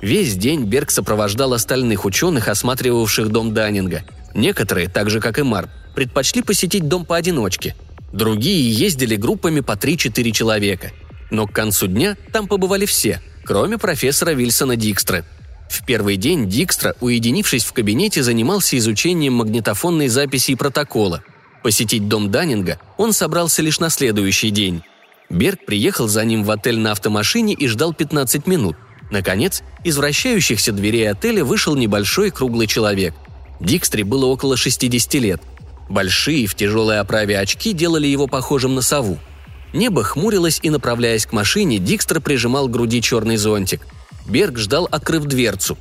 Весь 0.00 0.36
день 0.36 0.64
Берг 0.64 0.90
сопровождал 0.90 1.52
остальных 1.52 2.04
ученых, 2.04 2.48
осматривавших 2.48 3.28
дом 3.28 3.54
Даннинга. 3.54 4.04
Некоторые, 4.34 4.88
так 4.88 5.10
же 5.10 5.20
как 5.20 5.38
и 5.38 5.42
Март, 5.42 5.70
предпочли 5.94 6.42
посетить 6.42 6.88
дом 6.88 7.04
поодиночке. 7.04 7.74
Другие 8.12 8.70
ездили 8.70 9.16
группами 9.16 9.60
по 9.60 9.72
3-4 9.72 10.30
человека– 10.32 10.92
но 11.30 11.46
к 11.46 11.52
концу 11.52 11.86
дня 11.86 12.16
там 12.32 12.46
побывали 12.46 12.86
все, 12.86 13.20
кроме 13.44 13.78
профессора 13.78 14.30
Вильсона 14.30 14.76
Дикстра. 14.76 15.24
В 15.68 15.84
первый 15.84 16.16
день 16.16 16.48
Дикстра, 16.48 16.94
уединившись 17.00 17.64
в 17.64 17.72
кабинете, 17.72 18.22
занимался 18.22 18.78
изучением 18.78 19.34
магнитофонной 19.34 20.08
записи 20.08 20.52
и 20.52 20.56
протокола. 20.56 21.22
Посетить 21.62 22.08
дом 22.08 22.30
Даннинга 22.30 22.78
он 22.96 23.12
собрался 23.12 23.62
лишь 23.62 23.80
на 23.80 23.90
следующий 23.90 24.50
день. 24.50 24.82
Берг 25.30 25.64
приехал 25.66 26.08
за 26.08 26.24
ним 26.24 26.44
в 26.44 26.50
отель 26.50 26.78
на 26.78 26.92
автомашине 26.92 27.54
и 27.54 27.66
ждал 27.66 27.92
15 27.92 28.46
минут. 28.46 28.76
Наконец, 29.10 29.62
из 29.84 29.96
вращающихся 29.96 30.72
дверей 30.72 31.10
отеля 31.10 31.44
вышел 31.44 31.76
небольшой 31.76 32.30
круглый 32.30 32.66
человек. 32.66 33.14
Дикстре 33.60 34.04
было 34.04 34.26
около 34.26 34.56
60 34.56 35.14
лет. 35.14 35.42
Большие 35.88 36.46
в 36.46 36.54
тяжелой 36.54 36.98
оправе 36.98 37.38
очки 37.38 37.72
делали 37.72 38.06
его 38.06 38.26
похожим 38.26 38.74
на 38.74 38.82
сову– 38.82 39.18
Небо 39.76 40.02
хмурилось, 40.02 40.60
и, 40.62 40.70
направляясь 40.70 41.26
к 41.26 41.32
машине, 41.32 41.78
Дикстер 41.78 42.20
прижимал 42.20 42.66
к 42.66 42.70
груди 42.70 43.02
черный 43.02 43.36
зонтик. 43.36 43.86
Берг 44.26 44.58
ждал, 44.58 44.88
открыв 44.90 45.24
дверцу. 45.24 45.76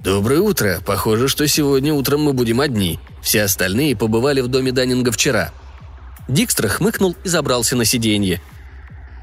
«Доброе 0.00 0.40
утро. 0.40 0.80
Похоже, 0.84 1.28
что 1.28 1.46
сегодня 1.46 1.94
утром 1.94 2.22
мы 2.22 2.34
будем 2.34 2.60
одни. 2.60 2.98
Все 3.22 3.42
остальные 3.42 3.96
побывали 3.96 4.42
в 4.42 4.48
доме 4.48 4.70
Даннинга 4.70 5.12
вчера». 5.12 5.50
Дикстер 6.28 6.68
хмыкнул 6.68 7.16
и 7.24 7.28
забрался 7.28 7.74
на 7.74 7.84
сиденье. 7.84 8.42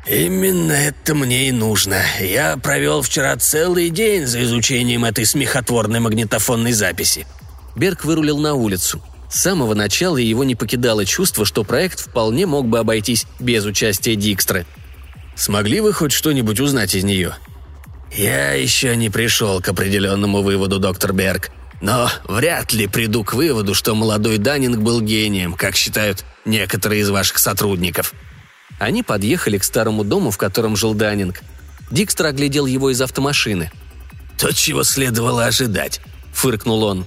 «Именно 0.07 0.71
это 0.71 1.13
мне 1.13 1.49
и 1.49 1.51
нужно. 1.51 2.01
Я 2.19 2.57
провел 2.57 3.01
вчера 3.01 3.35
целый 3.35 3.89
день 3.89 4.25
за 4.25 4.43
изучением 4.43 5.05
этой 5.05 5.25
смехотворной 5.25 5.99
магнитофонной 5.99 6.71
записи». 6.71 7.27
Берг 7.75 8.05
вырулил 8.05 8.39
на 8.39 8.55
улицу. 8.55 9.01
С 9.29 9.41
самого 9.41 9.75
начала 9.75 10.17
его 10.17 10.43
не 10.43 10.55
покидало 10.55 11.05
чувство, 11.05 11.45
что 11.45 11.63
проект 11.63 11.99
вполне 11.99 12.45
мог 12.45 12.67
бы 12.67 12.79
обойтись 12.79 13.27
без 13.39 13.65
участия 13.65 14.15
Дикстры. 14.15 14.65
«Смогли 15.35 15.79
вы 15.79 15.93
хоть 15.93 16.11
что-нибудь 16.11 16.59
узнать 16.59 16.95
из 16.95 17.03
нее?» 17.03 17.35
«Я 18.11 18.53
еще 18.53 18.95
не 18.95 19.09
пришел 19.11 19.61
к 19.61 19.69
определенному 19.69 20.41
выводу, 20.41 20.79
доктор 20.79 21.13
Берг. 21.13 21.51
Но 21.81 22.09
вряд 22.27 22.73
ли 22.73 22.87
приду 22.87 23.23
к 23.23 23.33
выводу, 23.33 23.75
что 23.75 23.93
молодой 23.95 24.37
Даннинг 24.37 24.79
был 24.79 24.99
гением, 24.99 25.53
как 25.53 25.75
считают 25.75 26.25
некоторые 26.45 27.01
из 27.01 27.09
ваших 27.09 27.37
сотрудников». 27.37 28.13
Они 28.79 29.03
подъехали 29.03 29.57
к 29.57 29.63
старому 29.63 30.03
дому, 30.03 30.31
в 30.31 30.37
котором 30.37 30.75
жил 30.75 30.93
Даннинг. 30.93 31.41
Дикстер 31.91 32.27
оглядел 32.27 32.65
его 32.65 32.89
из 32.89 33.01
автомашины. 33.01 33.71
«То, 34.37 34.51
чего 34.51 34.83
следовало 34.83 35.45
ожидать»,— 35.45 36.01
фыркнул 36.33 36.83
он. 36.83 37.05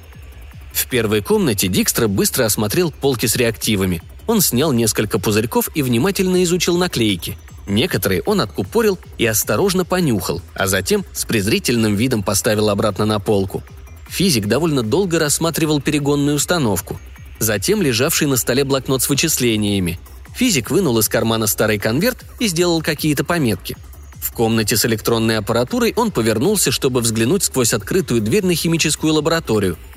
В 0.73 0.87
первой 0.87 1.23
комнате 1.23 1.69
Дикстра 1.69 2.09
быстро 2.09 2.45
осмотрел 2.45 2.91
полки 2.91 3.27
с 3.27 3.37
реактивами. 3.37 4.03
Он 4.27 4.41
снял 4.41 4.73
несколько 4.73 5.19
пузырьков 5.19 5.71
и 5.75 5.83
внимательно 5.83 6.43
изучил 6.45 6.77
наклейки. 6.77 7.39
Некоторые 7.67 8.23
он 8.23 8.41
откупорил 8.41 8.99
и 9.19 9.27
осторожно 9.27 9.85
понюхал, 9.85 10.43
а 10.55 10.67
затем 10.67 11.05
с 11.13 11.25
презрительным 11.25 11.95
видом 11.95 12.23
поставил 12.23 12.69
обратно 12.69 13.07
на 13.07 13.19
полку. 13.19 13.63
Физик 14.09 14.47
довольно 14.47 14.83
долго 14.83 15.19
рассматривал 15.19 15.81
перегонную 15.81 16.37
установку. 16.37 17.01
Затем 17.39 17.81
лежавший 17.81 18.27
на 18.27 18.37
столе 18.37 18.65
блокнот 18.65 19.03
с 19.03 19.09
вычислениями. 19.09 19.99
Физик 20.35 20.71
вынул 20.71 20.99
из 20.99 21.09
кармана 21.09 21.47
старый 21.47 21.79
конверт 21.79 22.25
и 22.39 22.49
сделал 22.49 22.83
какие-то 22.83 23.25
пометки. 23.25 23.77
В 24.15 24.33
комнате 24.33 24.77
с 24.77 24.85
электронной 24.85 25.39
аппаратурой 25.39 25.93
он 25.95 26.11
повернулся, 26.11 26.71
чтобы 26.71 27.01
взглянуть 27.01 27.45
сквозь 27.45 27.73
открытую 27.75 28.21
дверь 28.21 28.47
на 28.47 28.55
химическую 28.55 29.13
лабораторию– 29.13 29.77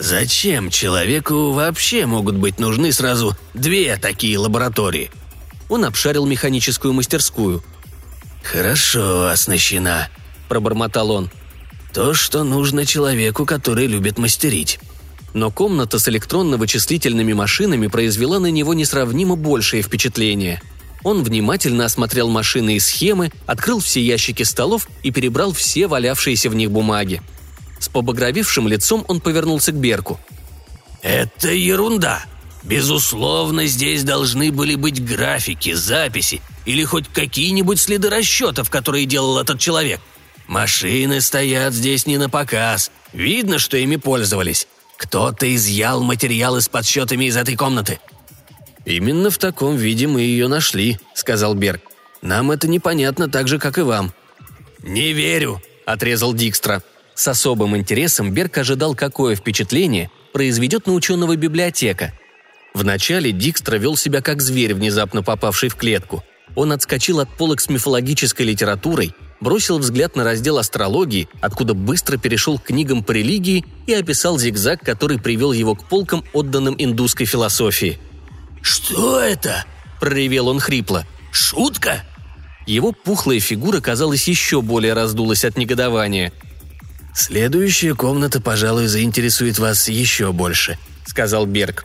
Зачем 0.00 0.70
человеку 0.70 1.52
вообще 1.52 2.06
могут 2.06 2.34
быть 2.34 2.58
нужны 2.58 2.90
сразу 2.90 3.36
две 3.52 3.98
такие 3.98 4.38
лаборатории? 4.38 5.10
Он 5.68 5.84
обшарил 5.84 6.24
механическую 6.24 6.94
мастерскую. 6.94 7.62
«Хорошо 8.42 9.28
оснащена»,– 9.28 10.08
пробормотал 10.48 11.10
он. 11.10 11.30
«То, 11.92 12.14
что 12.14 12.44
нужно 12.44 12.86
человеку, 12.86 13.44
который 13.44 13.86
любит 13.86 14.16
мастерить». 14.16 14.80
Но 15.32 15.50
комната 15.50 15.98
с 15.98 16.08
электронно-вычислительными 16.08 17.32
машинами 17.32 17.86
произвела 17.86 18.38
на 18.38 18.50
него 18.50 18.74
несравнимо 18.74 19.36
большее 19.36 19.82
впечатление. 19.82 20.60
Он 21.02 21.22
внимательно 21.22 21.84
осмотрел 21.84 22.28
машины 22.28 22.76
и 22.76 22.80
схемы, 22.80 23.32
открыл 23.46 23.80
все 23.80 24.02
ящики 24.02 24.42
столов 24.42 24.88
и 25.02 25.10
перебрал 25.10 25.52
все 25.52 25.86
валявшиеся 25.86 26.50
в 26.50 26.54
них 26.54 26.70
бумаги– 26.70 27.22
с 27.80 27.88
побагровившим 27.88 28.68
лицом 28.68 29.04
он 29.08 29.20
повернулся 29.20 29.72
к 29.72 29.76
Берку. 29.76 30.20
«Это 31.02 31.50
ерунда. 31.50 32.22
Безусловно, 32.62 33.66
здесь 33.66 34.04
должны 34.04 34.52
были 34.52 34.74
быть 34.74 35.02
графики, 35.02 35.72
записи 35.72 36.42
или 36.66 36.84
хоть 36.84 37.08
какие-нибудь 37.08 37.80
следы 37.80 38.10
расчетов, 38.10 38.68
которые 38.68 39.06
делал 39.06 39.38
этот 39.38 39.58
человек. 39.58 39.98
Машины 40.46 41.22
стоят 41.22 41.72
здесь 41.72 42.06
не 42.06 42.18
на 42.18 42.28
показ. 42.28 42.90
Видно, 43.14 43.58
что 43.58 43.78
ими 43.78 43.96
пользовались. 43.96 44.68
Кто-то 45.00 45.52
изъял 45.54 46.02
материалы 46.02 46.60
с 46.60 46.68
подсчетами 46.68 47.24
из 47.24 47.36
этой 47.36 47.56
комнаты». 47.56 47.98
«Именно 48.84 49.30
в 49.30 49.38
таком 49.38 49.76
виде 49.76 50.06
мы 50.06 50.20
ее 50.20 50.46
нашли»,— 50.46 50.98
сказал 51.14 51.54
Берг. 51.54 51.80
«Нам 52.20 52.50
это 52.50 52.68
непонятно 52.68 53.28
так 53.28 53.48
же, 53.48 53.58
как 53.58 53.78
и 53.78 53.82
вам». 53.82 54.12
«Не 54.82 55.12
верю»,— 55.14 55.62
отрезал 55.86 56.34
Дикстра. 56.34 56.82
С 57.14 57.26
особым 57.28 57.76
интересом 57.76 58.32
Берг 58.32 58.58
ожидал, 58.58 58.94
какое 58.94 59.36
впечатление 59.36 60.10
произведет 60.34 60.86
на 60.86 60.92
ученого 60.92 61.34
библиотека. 61.36 62.12
Вначале 62.74 63.32
Дикстра 63.32 63.76
вел 63.76 63.96
себя 63.96 64.20
как 64.20 64.42
зверь, 64.42 64.74
внезапно 64.74 65.22
попавший 65.22 65.70
в 65.70 65.76
клетку. 65.76 66.22
Он 66.54 66.72
отскочил 66.72 67.20
от 67.20 67.28
полок 67.36 67.60
с 67.62 67.70
мифологической 67.70 68.44
литературой, 68.44 69.14
бросил 69.40 69.78
взгляд 69.78 70.16
на 70.16 70.24
раздел 70.24 70.58
астрологии, 70.58 71.28
откуда 71.40 71.74
быстро 71.74 72.16
перешел 72.16 72.58
к 72.58 72.64
книгам 72.64 73.02
по 73.02 73.12
религии 73.12 73.64
и 73.86 73.94
описал 73.94 74.38
зигзаг, 74.38 74.80
который 74.84 75.18
привел 75.18 75.52
его 75.52 75.74
к 75.74 75.84
полкам, 75.84 76.24
отданным 76.32 76.74
индусской 76.78 77.26
философии. 77.26 77.98
«Что 78.62 79.20
это?»– 79.20 79.64
проревел 80.00 80.48
он 80.48 80.60
хрипло. 80.60 81.06
«Шутка?» 81.32 82.04
Его 82.66 82.92
пухлая 82.92 83.40
фигура, 83.40 83.80
казалось, 83.80 84.28
еще 84.28 84.62
более 84.62 84.92
раздулась 84.92 85.44
от 85.44 85.56
негодования– 85.56 86.32
«Следующая 87.14 87.94
комната, 87.94 88.40
пожалуй, 88.40 88.86
заинтересует 88.86 89.58
вас 89.58 89.88
еще 89.88 90.32
больше»,— 90.32 90.78
сказал 91.06 91.46
Берг. 91.46 91.84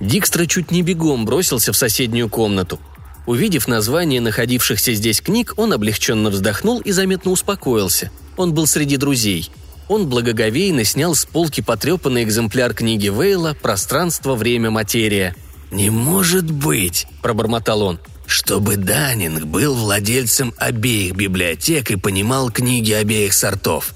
Дикстра 0.00 0.46
чуть 0.46 0.70
не 0.70 0.82
бегом 0.82 1.24
бросился 1.24 1.72
в 1.72 1.76
соседнюю 1.76 2.28
комнату. 2.28 2.80
Увидев 3.26 3.68
название 3.68 4.20
находившихся 4.20 4.92
здесь 4.92 5.20
книг, 5.20 5.54
он 5.56 5.72
облегченно 5.72 6.30
вздохнул 6.30 6.80
и 6.80 6.92
заметно 6.92 7.30
успокоился. 7.30 8.10
Он 8.36 8.52
был 8.52 8.66
среди 8.66 8.96
друзей. 8.96 9.50
Он 9.88 10.08
благоговейно 10.08 10.84
снял 10.84 11.14
с 11.14 11.24
полки 11.24 11.60
потрепанный 11.60 12.22
экземпляр 12.24 12.74
книги 12.74 13.08
Вейла 13.08 13.56
«Пространство, 13.60 14.34
время, 14.34 14.70
материя». 14.70 15.34
«Не 15.70 15.90
может 15.90 16.50
быть»,– 16.50 17.06
пробормотал 17.22 17.82
он,– 17.82 18.00
«чтобы 18.26 18.76
Даннинг 18.76 19.44
был 19.44 19.74
владельцем 19.74 20.54
обеих 20.56 21.14
библиотек 21.14 21.90
и 21.90 21.96
понимал 21.96 22.50
книги 22.50 22.92
обеих 22.92 23.32
сортов». 23.32 23.94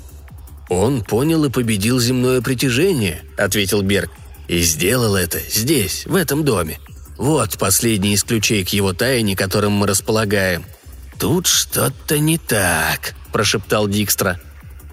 «Он 0.69 1.03
понял 1.03 1.45
и 1.45 1.51
победил 1.51 2.01
земное 2.01 2.43
притяжение»,– 2.43 3.23
ответил 3.39 3.83
Берг. 3.83 4.11
«И 4.49 4.61
сделал 4.61 5.15
это 5.15 5.39
здесь, 5.39 6.05
в 6.07 6.15
этом 6.15 6.45
доме. 6.45 6.79
Вот 7.19 7.59
последний 7.59 8.15
из 8.15 8.23
ключей 8.23 8.65
к 8.65 8.69
его 8.71 8.95
тайне, 8.95 9.37
которым 9.37 9.73
мы 9.73 9.87
располагаем». 9.87 10.65
«Тут 11.19 11.49
что-то 11.49 12.21
не 12.21 12.39
так»,– 12.39 13.15
прошептал 13.33 13.89
Дикстра. 13.89 14.41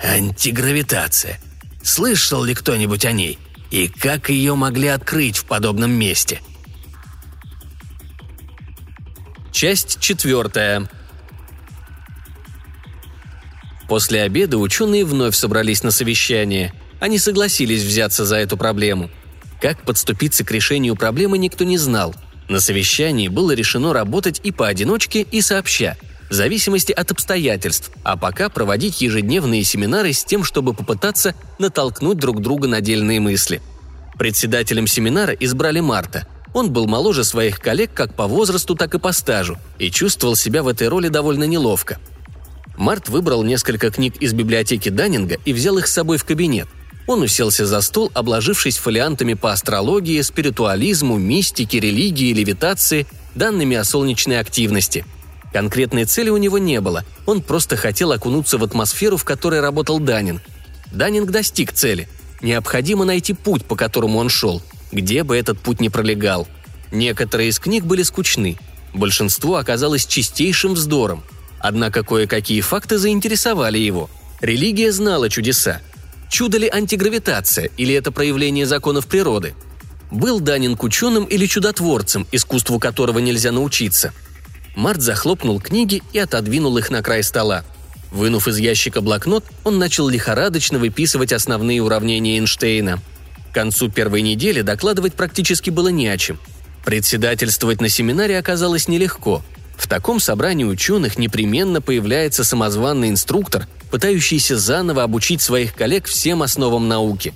«Антигравитация. 0.03 1.39
Слышал 1.83 2.43
ли 2.43 2.55
кто-нибудь 2.55 3.05
о 3.05 3.11
ней? 3.11 3.37
И 3.69 3.87
как 3.87 4.29
ее 4.29 4.55
могли 4.55 4.87
открыть 4.87 5.37
в 5.37 5.45
подобном 5.45 5.91
месте?» 5.91 6.41
Часть 9.51 9.99
четвертая. 9.99 10.89
После 13.87 14.23
обеда 14.23 14.57
ученые 14.57 15.05
вновь 15.05 15.35
собрались 15.35 15.83
на 15.83 15.91
совещание. 15.91 16.73
Они 16.99 17.19
согласились 17.19 17.83
взяться 17.83 18.25
за 18.25 18.37
эту 18.37 18.57
проблему. 18.57 19.11
Как 19.61 19.83
подступиться 19.83 20.43
к 20.43 20.51
решению 20.51 20.95
проблемы, 20.95 21.37
никто 21.37 21.63
не 21.63 21.77
знал. 21.77 22.15
На 22.47 22.59
совещании 22.59 23.27
было 23.27 23.51
решено 23.51 23.93
работать 23.93 24.41
и 24.43 24.51
поодиночке, 24.51 25.21
и 25.21 25.41
сообща, 25.41 25.97
в 26.29 26.33
зависимости 26.33 26.91
от 26.91 27.11
обстоятельств, 27.11 27.91
а 28.03 28.17
пока 28.17 28.49
проводить 28.49 29.01
ежедневные 29.01 29.63
семинары 29.63 30.13
с 30.13 30.23
тем, 30.23 30.43
чтобы 30.43 30.73
попытаться 30.73 31.35
натолкнуть 31.59 32.17
друг 32.17 32.41
друга 32.41 32.67
на 32.67 32.81
дельные 32.81 33.19
мысли. 33.19 33.61
Председателем 34.17 34.87
семинара 34.87 35.33
избрали 35.33 35.79
Марта. 35.79 36.27
Он 36.53 36.71
был 36.71 36.87
моложе 36.87 37.23
своих 37.23 37.59
коллег 37.59 37.91
как 37.93 38.13
по 38.15 38.27
возрасту, 38.27 38.75
так 38.75 38.95
и 38.95 38.99
по 38.99 39.11
стажу, 39.11 39.57
и 39.77 39.91
чувствовал 39.91 40.35
себя 40.35 40.63
в 40.63 40.67
этой 40.67 40.87
роли 40.87 41.09
довольно 41.09 41.43
неловко– 41.45 41.99
Март 42.77 43.09
выбрал 43.09 43.43
несколько 43.43 43.89
книг 43.89 44.15
из 44.19 44.33
библиотеки 44.33 44.89
Даннинга 44.89 45.37
и 45.45 45.53
взял 45.53 45.77
их 45.77 45.87
с 45.87 45.93
собой 45.93 46.17
в 46.17 46.25
кабинет. 46.25 46.67
Он 47.07 47.21
уселся 47.21 47.65
за 47.65 47.81
стол, 47.81 48.11
обложившись 48.13 48.77
фолиантами 48.77 49.35
по 49.35 49.51
астрологии, 49.51 50.21
спиритуализму, 50.21 51.17
мистике, 51.17 51.79
религии, 51.79 52.33
левитации, 52.33 53.05
данными 53.35 53.75
о 53.75 53.83
солнечной 53.83 54.39
активности. 54.39 55.05
Конкретной 55.53 56.05
цели 56.05 56.29
у 56.29 56.37
него 56.37 56.57
не 56.57 56.81
было, 56.81 57.05
он 57.25 57.41
просто 57.41 57.77
хотел 57.77 58.11
окунуться 58.11 58.57
в 58.57 58.63
атмосферу, 58.63 59.17
в 59.17 59.23
которой 59.23 59.61
работал 59.61 59.99
Даннинг. 59.99 60.41
Даннинг 60.91 61.31
достиг 61.31 61.71
цели. 61.71 62.09
Необходимо 62.41 63.05
найти 63.05 63.33
путь, 63.33 63.65
по 63.65 63.75
которому 63.75 64.19
он 64.19 64.29
шел, 64.29 64.61
где 64.91 65.23
бы 65.23 65.37
этот 65.37 65.59
путь 65.59 65.79
ни 65.79 65.87
пролегал. 65.87 66.47
Некоторые 66.91 67.49
из 67.49 67.59
книг 67.59 67.85
были 67.85 68.03
скучны. 68.03 68.57
Большинство 68.93 69.57
оказалось 69.57 70.05
чистейшим 70.05 70.73
вздором– 70.73 71.23
Однако 71.67 72.03
кое-какие 72.03 72.61
факты 72.61 72.99
заинтересовали 72.99 73.79
его. 73.79 74.07
Религия 74.39 74.91
знала 74.91 75.31
чудеса. 75.31 75.81
Чудо 76.29 76.57
ли 76.57 76.67
антигравитация 76.67 77.69
или 77.77 77.93
это 77.93 78.11
проявление 78.11 78.65
законов 78.65 79.07
природы? 79.07 79.55
Был 80.11 80.39
Данинг 80.39 80.83
ученым 80.83 81.25
или 81.25 81.45
чудотворцем, 81.45 82.27
искусству 82.31 82.79
которого 82.79 83.19
нельзя 83.19 83.51
научиться? 83.51 84.13
Март 84.75 85.01
захлопнул 85.01 85.59
книги 85.59 86.03
и 86.13 86.19
отодвинул 86.19 86.77
их 86.77 86.89
на 86.89 87.01
край 87.01 87.23
стола. 87.23 87.63
Вынув 88.11 88.47
из 88.47 88.57
ящика 88.57 89.01
блокнот, 89.01 89.45
он 89.63 89.77
начал 89.77 90.07
лихорадочно 90.07 90.79
выписывать 90.79 91.33
основные 91.33 91.81
уравнения 91.81 92.37
Эйнштейна. 92.37 93.01
К 93.51 93.53
концу 93.53 93.89
первой 93.89 94.21
недели 94.21 94.61
докладывать 94.61 95.13
практически 95.15 95.69
было 95.69 95.87
не 95.87 96.07
о 96.07 96.17
чем. 96.17 96.39
Председательствовать 96.83 97.81
на 97.81 97.89
семинаре 97.89 98.37
оказалось 98.37 98.87
нелегко– 98.87 99.43
в 99.77 99.87
таком 99.87 100.19
собрании 100.19 100.63
ученых 100.63 101.17
непременно 101.17 101.81
появляется 101.81 102.43
самозванный 102.43 103.09
инструктор, 103.09 103.67
пытающийся 103.95 104.57
заново 104.57 105.03
обучить 105.03 105.41
своих 105.41 105.73
коллег 105.73 106.07
всем 106.07 106.43
основам 106.43 106.89
науки. 106.89 107.33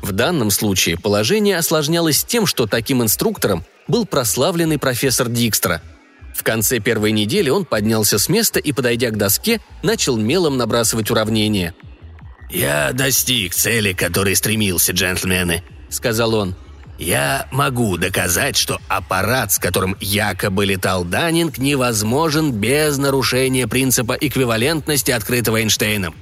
В 0.00 0.12
данном 0.12 0.50
случае 0.50 0.96
положение 0.96 1.58
осложнялось 1.58 2.24
тем, 2.24 2.46
что 2.46 2.66
таким 2.66 3.02
инструктором 3.02 3.62
был 3.88 4.06
прославленный 4.06 4.78
профессор 4.78 5.28
Дикстра. 5.28 5.82
В 6.34 6.42
конце 6.42 6.78
первой 6.78 7.12
недели 7.12 7.50
он 7.50 7.66
поднялся 7.66 8.18
с 8.18 8.30
места 8.30 8.58
и, 8.58 8.72
подойдя 8.72 9.10
к 9.10 9.18
доске, 9.18 9.60
начал 9.82 10.16
мелом 10.16 10.56
набрасывать 10.56 11.10
уравнения. 11.10 11.74
«Я 12.48 12.92
достиг 12.94 13.52
цели, 13.52 13.92
к 13.92 13.98
которой 13.98 14.34
стремился, 14.34 14.92
джентльмены»,— 14.92 15.62
сказал 15.90 16.32
он.— 16.32 16.56
я 16.98 17.46
могу 17.52 17.96
доказать, 17.96 18.56
что 18.56 18.80
аппарат, 18.88 19.52
с 19.52 19.58
которым 19.58 19.96
якобы 20.00 20.66
летал 20.66 21.04
Даннинг, 21.04 21.58
невозможен 21.58 22.50
без 22.50 22.98
нарушения 22.98 23.68
принципа 23.68 24.16
эквивалентности, 24.20 25.12
открытого 25.12 25.60
Эйнштейном. 25.60 26.14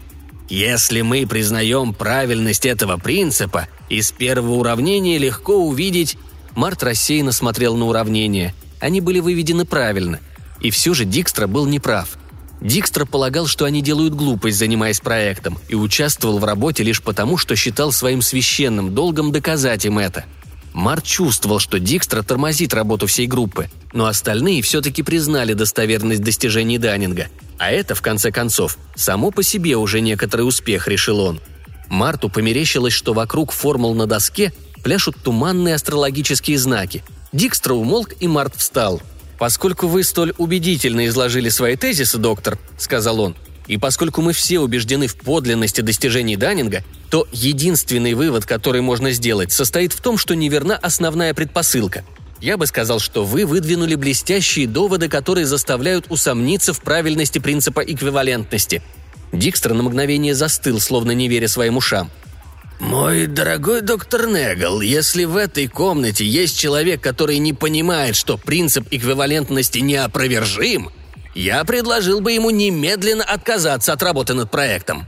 Если 0.51 1.01
мы 1.01 1.27
признаем 1.27 1.95
правильность 1.95 2.67
этого 2.67 2.99
принципа, 2.99 3.69
из 3.89 4.13
первого 4.13 4.55
уравнения 4.55 5.19
легко 5.19 5.57
увидеть... 5.57 6.19
Март 6.55 6.83
рассеянно 6.83 7.33
смотрел 7.33 7.77
на 7.77 7.87
уравнения. 7.87 8.55
Они 8.81 9.03
были 9.03 9.21
выведены 9.21 9.67
правильно. 9.67 10.21
И 10.61 10.71
все 10.71 10.95
же 10.95 11.05
Дикстра 11.05 11.47
был 11.47 11.67
неправ. 11.67 12.17
Дикстра 12.63 13.05
полагал, 13.05 13.47
что 13.47 13.67
они 13.67 13.83
делают 13.83 14.15
глупость, 14.15 14.57
занимаясь 14.57 15.01
проектом, 15.01 15.59
и 15.69 15.75
участвовал 15.75 16.39
в 16.39 16.45
работе 16.45 16.83
лишь 16.83 17.03
потому, 17.03 17.37
что 17.37 17.57
считал 17.57 17.93
своим 17.93 18.23
священным 18.23 18.95
долгом 18.95 19.33
доказать 19.33 19.85
им 19.85 19.99
это– 19.99 20.25
Март 20.77 21.05
чувствовал, 21.05 21.59
что 21.59 21.79
Дикстра 21.79 22.23
тормозит 22.23 22.75
работу 22.75 23.07
всей 23.07 23.27
группы, 23.27 23.71
но 23.95 24.05
остальные 24.05 24.61
все-таки 24.61 25.03
признали 25.03 25.55
достоверность 25.55 26.21
достижений 26.21 26.77
Даннинга. 26.77 27.29
А 27.57 27.71
это, 27.71 27.95
в 27.95 28.03
конце 28.03 28.31
концов, 28.31 28.77
само 28.95 29.31
по 29.31 29.43
себе 29.43 29.79
уже 29.79 30.03
некоторый 30.03 30.43
успех, 30.43 30.87
решил 30.87 31.21
он. 31.21 31.41
Марту 31.89 32.29
померещилось, 32.29 32.93
что 32.93 33.15
вокруг 33.15 33.53
формул 33.53 33.95
на 33.95 34.07
доске 34.07 34.53
пляшут 34.85 35.17
туманные 35.17 35.77
астрологические 35.77 36.59
знаки. 36.59 37.03
Дикстра 37.33 37.73
умолк, 37.73 38.13
и 38.21 38.29
Март 38.29 38.55
встал. 38.57 39.01
«Поскольку 39.39 39.87
вы 39.87 40.05
столь 40.05 40.35
убедительно 40.37 41.07
изложили 41.07 41.49
свои 41.49 41.77
тезисы, 41.77 42.19
доктор»,— 42.19 42.59
сказал 42.79 43.21
он, 43.21 43.35
и 43.67 43.79
поскольку 43.79 44.23
мы 44.23 44.33
все 44.33 44.61
убеждены 44.61 45.07
в 45.07 45.17
подлинности 45.17 45.81
достижений 45.81 46.37
Даннинга, 46.37 46.85
то 47.11 47.27
единственный 47.33 48.15
вывод, 48.15 48.47
который 48.47 48.81
можно 48.81 49.11
сделать, 49.13 49.53
состоит 49.53 49.93
в 49.93 50.01
том, 50.01 50.19
что 50.19 50.35
неверна 50.35 50.77
основная 50.77 51.35
предпосылка. 51.35 52.05
Я 52.41 52.57
бы 52.57 52.67
сказал, 52.67 53.01
что 53.01 53.25
вы 53.25 53.47
выдвинули 53.47 53.95
блестящие 53.95 54.67
доводы, 54.67 55.09
которые 55.09 55.47
заставляют 55.47 56.07
усомниться 56.11 56.73
в 56.73 56.81
правильности 56.81 57.39
принципа 57.39 57.81
эквивалентности. 57.81 58.83
Дикстер 59.33 59.75
на 59.75 59.83
мгновение 59.83 60.35
застыл, 60.35 60.79
словно 60.79 61.13
не 61.13 61.29
веря 61.29 61.49
своим 61.49 61.77
ушам. 61.77 62.11
«Мой 62.79 63.27
дорогой 63.27 63.81
доктор 63.81 64.27
Негл, 64.27 64.83
если 64.83 65.25
в 65.25 65.37
этой 65.37 65.67
комнате 65.67 66.27
есть 66.27 66.59
человек, 66.59 67.01
который 67.01 67.39
не 67.39 67.55
понимает, 67.55 68.17
что 68.17 68.37
принцип 68.37 68.87
эквивалентности 68.91 69.79
неопровержим, 69.79 70.91
я 71.37 71.65
предложил 71.65 72.21
бы 72.21 72.33
ему 72.33 72.51
немедленно 72.51 73.23
отказаться 73.23 73.93
от 73.93 74.03
работы 74.03 74.35
над 74.35 74.51
проектом». 74.51 75.07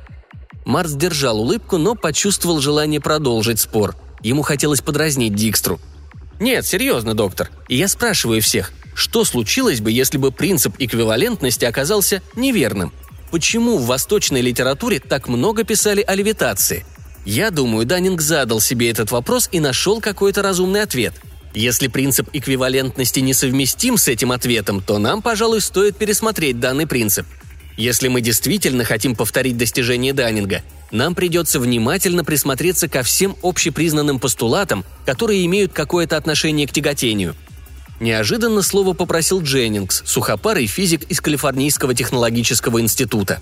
Марс 0.65 0.93
держал 0.93 1.41
улыбку, 1.41 1.79
но 1.79 1.95
почувствовал 1.95 2.61
желание 2.61 3.01
продолжить 3.01 3.59
спор. 3.59 3.97
Ему 4.21 4.43
хотелось 4.43 4.83
подразнить 4.83 5.35
Дикстру. 5.35 5.81
«Нет, 6.39 6.67
серьезно, 6.67 7.15
доктор. 7.15 7.51
И 7.69 7.77
я 7.77 7.89
спрашиваю 7.89 8.43
всех, 8.43 8.73
что 8.95 9.25
случилось 9.25 9.81
бы, 9.81 9.91
если 9.91 10.19
бы 10.19 10.31
принцип 10.31 10.75
эквивалентности 10.79 11.65
оказался 11.65 12.21
неверным? 12.37 12.93
Почему 13.31 13.79
в 13.79 13.87
восточной 13.87 14.43
литературе 14.43 15.01
так 15.01 15.29
много 15.29 15.65
писали 15.65 16.03
о 16.03 16.15
левитации? 16.15 16.85
Я 17.25 17.51
думаю, 17.51 17.87
Даннинг 17.87 18.21
задал 18.21 18.61
себе 18.61 18.91
этот 18.91 19.11
вопрос 19.11 19.49
и 19.51 19.61
нашел 19.61 20.01
какой-то 20.01 20.43
разумный 20.43 20.83
ответ– 20.83 21.15
если 21.55 21.89
принцип 21.89 22.29
эквивалентности 22.33 23.21
несовместим 23.21 23.97
с 23.97 24.09
этим 24.09 24.33
ответом, 24.33 24.83
то 24.83 24.99
нам, 24.99 25.23
пожалуй, 25.23 25.61
стоит 25.61 25.97
пересмотреть 25.97 26.61
данный 26.61 26.87
принцип. 26.87 27.27
Если 27.77 28.09
мы 28.09 28.21
действительно 28.21 28.85
хотим 28.85 29.15
повторить 29.15 29.57
достижение 29.57 30.13
Даннинга, 30.13 30.63
нам 30.91 31.15
придется 31.15 31.61
внимательно 31.61 32.25
присмотреться 32.25 32.89
ко 32.89 33.03
всем 33.03 33.37
общепризнанным 33.43 34.19
постулатам, 34.19 34.85
которые 35.07 35.47
имеют 35.47 35.73
какое-то 35.73 36.17
отношение 36.17 36.67
к 36.67 36.73
тяготению. 36.73 37.37
Неожиданно 38.01 38.63
слово 38.63 38.95
попросил 38.95 39.43
Дженнингс, 39.43 40.03
сухопарый 40.07 40.67
физик 40.67 41.05
из 41.05 41.21
Калифорнийского 41.21 41.95
технологического 41.95 42.81
института. 42.81 43.41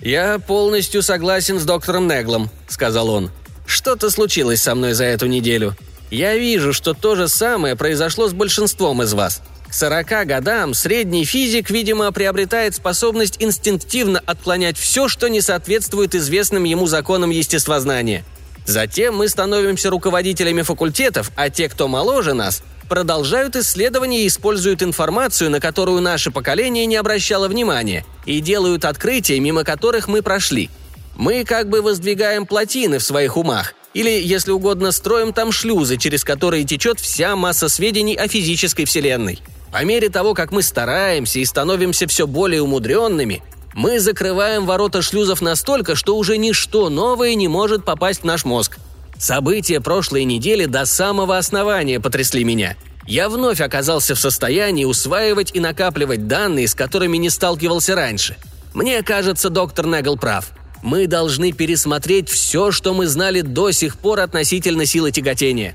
«Я 0.00 0.38
полностью 0.38 1.02
согласен 1.02 1.58
с 1.58 1.64
доктором 1.64 2.08
Неглом»,— 2.08 2.50
сказал 2.68 3.10
он. 3.10 3.30
«Что-то 3.66 4.10
случилось 4.10 4.62
со 4.62 4.74
мной 4.74 4.94
за 4.94 5.04
эту 5.04 5.26
неделю. 5.26 5.76
Я 6.10 6.36
вижу, 6.36 6.72
что 6.72 6.92
то 6.94 7.14
же 7.14 7.28
самое 7.28 7.76
произошло 7.76 8.28
с 8.28 8.32
большинством 8.32 9.02
из 9.02 9.14
вас. 9.14 9.42
К 9.68 9.74
40 9.74 10.26
годам 10.26 10.74
средний 10.74 11.24
физик, 11.24 11.70
видимо, 11.70 12.10
приобретает 12.10 12.74
способность 12.74 13.36
инстинктивно 13.38 14.20
отклонять 14.26 14.76
все, 14.76 15.06
что 15.06 15.28
не 15.28 15.40
соответствует 15.40 16.16
известным 16.16 16.64
ему 16.64 16.86
законам 16.86 17.30
естествознания. 17.30 18.24
Затем 18.66 19.16
мы 19.16 19.28
становимся 19.28 19.90
руководителями 19.90 20.62
факультетов, 20.62 21.30
а 21.36 21.50
те, 21.50 21.68
кто 21.68 21.86
моложе 21.86 22.34
нас, 22.34 22.62
продолжают 22.88 23.54
исследования 23.54 24.24
и 24.24 24.26
используют 24.26 24.82
информацию, 24.82 25.50
на 25.50 25.60
которую 25.60 26.00
наше 26.00 26.32
поколение 26.32 26.86
не 26.86 26.96
обращало 26.96 27.46
внимания, 27.46 28.04
и 28.26 28.40
делают 28.40 28.84
открытия, 28.84 29.38
мимо 29.38 29.62
которых 29.62 30.08
мы 30.08 30.22
прошли. 30.22 30.68
Мы 31.14 31.44
как 31.44 31.68
бы 31.68 31.80
воздвигаем 31.80 32.46
плотины 32.46 32.98
в 32.98 33.04
своих 33.04 33.36
умах, 33.36 33.74
или, 33.92 34.10
если 34.10 34.52
угодно, 34.52 34.92
строим 34.92 35.32
там 35.32 35.52
шлюзы, 35.52 35.96
через 35.96 36.24
которые 36.24 36.64
течет 36.64 37.00
вся 37.00 37.34
масса 37.36 37.68
сведений 37.68 38.14
о 38.14 38.28
физической 38.28 38.84
Вселенной. 38.84 39.40
По 39.72 39.84
мере 39.84 40.08
того, 40.08 40.34
как 40.34 40.52
мы 40.52 40.62
стараемся 40.62 41.38
и 41.38 41.44
становимся 41.44 42.06
все 42.06 42.26
более 42.26 42.62
умудренными, 42.62 43.42
мы 43.74 44.00
закрываем 44.00 44.66
ворота 44.66 45.00
шлюзов 45.00 45.40
настолько, 45.40 45.94
что 45.94 46.16
уже 46.16 46.38
ничто 46.38 46.88
новое 46.88 47.34
не 47.34 47.48
может 47.48 47.84
попасть 47.84 48.22
в 48.22 48.24
наш 48.24 48.44
мозг. 48.44 48.78
События 49.18 49.80
прошлой 49.80 50.24
недели 50.24 50.64
до 50.64 50.86
самого 50.86 51.38
основания 51.38 52.00
потрясли 52.00 52.42
меня. 52.42 52.76
Я 53.06 53.28
вновь 53.28 53.60
оказался 53.60 54.14
в 54.14 54.20
состоянии 54.20 54.84
усваивать 54.84 55.54
и 55.54 55.60
накапливать 55.60 56.26
данные, 56.26 56.68
с 56.68 56.74
которыми 56.74 57.16
не 57.16 57.30
сталкивался 57.30 57.94
раньше. 57.94 58.36
Мне 58.72 59.02
кажется, 59.02 59.50
доктор 59.50 59.86
Негл 59.86 60.16
прав. 60.16 60.52
Мы 60.82 61.06
должны 61.06 61.52
пересмотреть 61.52 62.28
все, 62.28 62.70
что 62.70 62.94
мы 62.94 63.06
знали 63.06 63.42
до 63.42 63.70
сих 63.70 63.96
пор 63.96 64.20
относительно 64.20 64.86
силы 64.86 65.12
тяготения. 65.12 65.74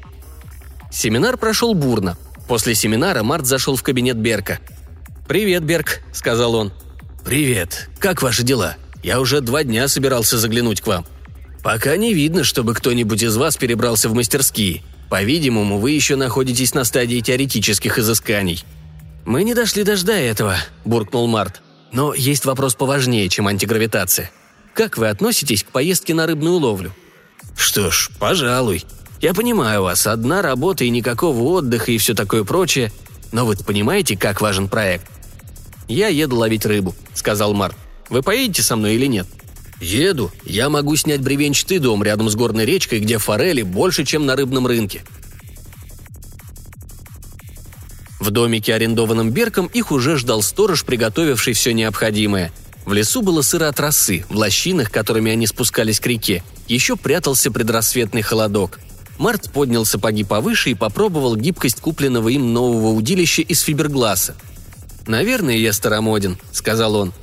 Семинар 0.92 1.38
прошел 1.38 1.74
бурно. 1.74 2.18
После 2.48 2.76
семинара 2.76 3.24
Март 3.24 3.46
зашел 3.46 3.76
в 3.76 3.84
кабинет 3.84 4.18
Берка. 4.18 4.60
«Привет, 5.28 5.64
Берг»,— 5.64 6.02
сказал 6.14 6.56
он. 6.56 6.72
«Привет. 7.24 7.90
Как 8.00 8.22
ваши 8.22 8.44
дела? 8.44 8.78
Я 9.04 9.20
уже 9.20 9.42
два 9.42 9.64
дня 9.64 9.88
собирался 9.88 10.38
заглянуть 10.38 10.82
к 10.82 10.88
вам. 10.88 11.06
Пока 11.64 11.98
не 11.98 12.14
видно, 12.14 12.44
чтобы 12.44 12.76
кто-нибудь 12.76 13.24
из 13.24 13.36
вас 13.36 13.58
перебрался 13.58 14.10
в 14.10 14.14
мастерские. 14.14 14.84
По-видимому, 15.10 15.80
вы 15.80 15.92
еще 15.92 16.16
находитесь 16.16 16.74
на 16.74 16.84
стадии 16.84 17.20
теоретических 17.20 17.98
изысканий». 17.98 18.64
«Мы 19.26 19.44
не 19.44 19.56
дошли 19.56 19.84
до 19.84 20.12
этого»,— 20.12 20.58
буркнул 20.86 21.28
Март. 21.28 21.62
«Но 21.92 22.14
есть 22.14 22.46
вопрос 22.46 22.76
поважнее, 22.76 23.28
чем 23.30 23.48
антигравитация. 23.48 24.30
Как 24.76 24.98
вы 24.98 25.08
относитесь 25.08 25.64
к 25.64 25.68
поездке 25.68 26.14
на 26.14 26.28
рыбную 26.28 26.58
ловлю?» 26.58 26.92
«Что 27.56 27.90
ж, 27.90 28.12
пожалуй. 28.20 28.84
Я 29.22 29.34
понимаю 29.34 29.84
вас, 29.84 30.06
одна 30.06 30.42
работа 30.42 30.84
и 30.84 30.90
никакого 30.90 31.42
отдыха 31.44 31.94
и 31.94 31.98
все 31.98 32.14
такое 32.14 32.44
прочее. 32.44 32.92
Но 33.32 33.46
вы 33.46 33.56
понимаете, 33.56 34.18
как 34.18 34.42
важен 34.42 34.68
проект?» 34.68 35.10
«Я 35.88 36.10
еду 36.10 36.36
ловить 36.36 36.66
рыбу»,— 36.66 36.94
сказал 37.14 37.54
Март. 37.54 37.78
«Вы 38.10 38.22
поедете 38.22 38.64
со 38.64 38.76
мной 38.76 38.96
или 38.96 39.06
нет?» 39.06 39.28
«Еду. 39.80 40.30
Я 40.44 40.70
могу 40.70 40.98
снять 40.98 41.22
бревенчатый 41.22 41.80
дом 41.80 42.04
рядом 42.04 42.30
с 42.30 42.36
горной 42.36 42.66
речкой, 42.66 43.00
где 43.00 43.18
форели 43.18 43.62
больше, 43.62 44.04
чем 44.04 44.26
на 44.26 44.36
рыбном 44.36 44.68
рынке». 44.68 45.04
В 48.20 48.30
домике, 48.30 48.74
арендованном 48.74 49.32
Берком, 49.32 49.68
их 49.68 49.92
уже 49.94 50.18
ждал 50.18 50.42
сторож, 50.42 50.84
приготовивший 50.84 51.54
все 51.54 51.74
необходимое— 51.74 52.52
в 52.86 52.94
лесу 52.94 53.22
было 53.22 53.42
сыро 53.42 53.68
от 53.68 53.80
росы, 53.80 54.26
в 54.30 54.36
лощинах, 54.36 54.92
которыми 54.92 55.32
они 55.32 55.48
спускались 55.48 56.00
к 56.00 56.06
реке, 56.06 56.44
еще 56.68 56.96
прятался 56.96 57.52
предрассветный 57.52 58.22
холодок. 58.22 58.80
Март 59.18 59.52
поднял 59.52 59.86
сапоги 59.86 60.24
повыше 60.24 60.72
и 60.72 60.76
попробовал 60.76 61.36
гибкость 61.36 61.80
купленного 61.80 62.30
им 62.30 62.54
нового 62.54 62.90
удилища 62.90 63.42
из 63.42 63.62
фибергласа. 63.62 64.36
«Наверное, 65.08 65.58
я 65.58 65.74
старомоден»,— 65.74 66.38
сказал 66.52 66.96
он. 66.96 67.14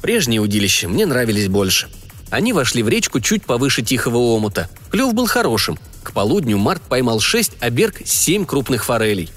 «Прежние 0.00 0.40
удилища 0.40 0.88
мне 0.88 1.06
нравились 1.06 1.48
больше». 1.48 1.88
Они 2.30 2.54
вошли 2.54 2.82
в 2.82 2.88
речку 2.88 3.20
чуть 3.20 3.44
повыше 3.44 3.82
тихого 3.82 4.16
омута. 4.16 4.70
Клев 4.90 5.12
был 5.12 5.26
хорошим. 5.26 5.78
К 6.02 6.12
полудню 6.12 6.56
Март 6.56 6.80
поймал 6.80 7.20
шесть, 7.20 7.52
а 7.60 7.68
Берг– 7.68 8.00
семь 8.06 8.46
крупных 8.46 8.86
форелей. 8.86 9.28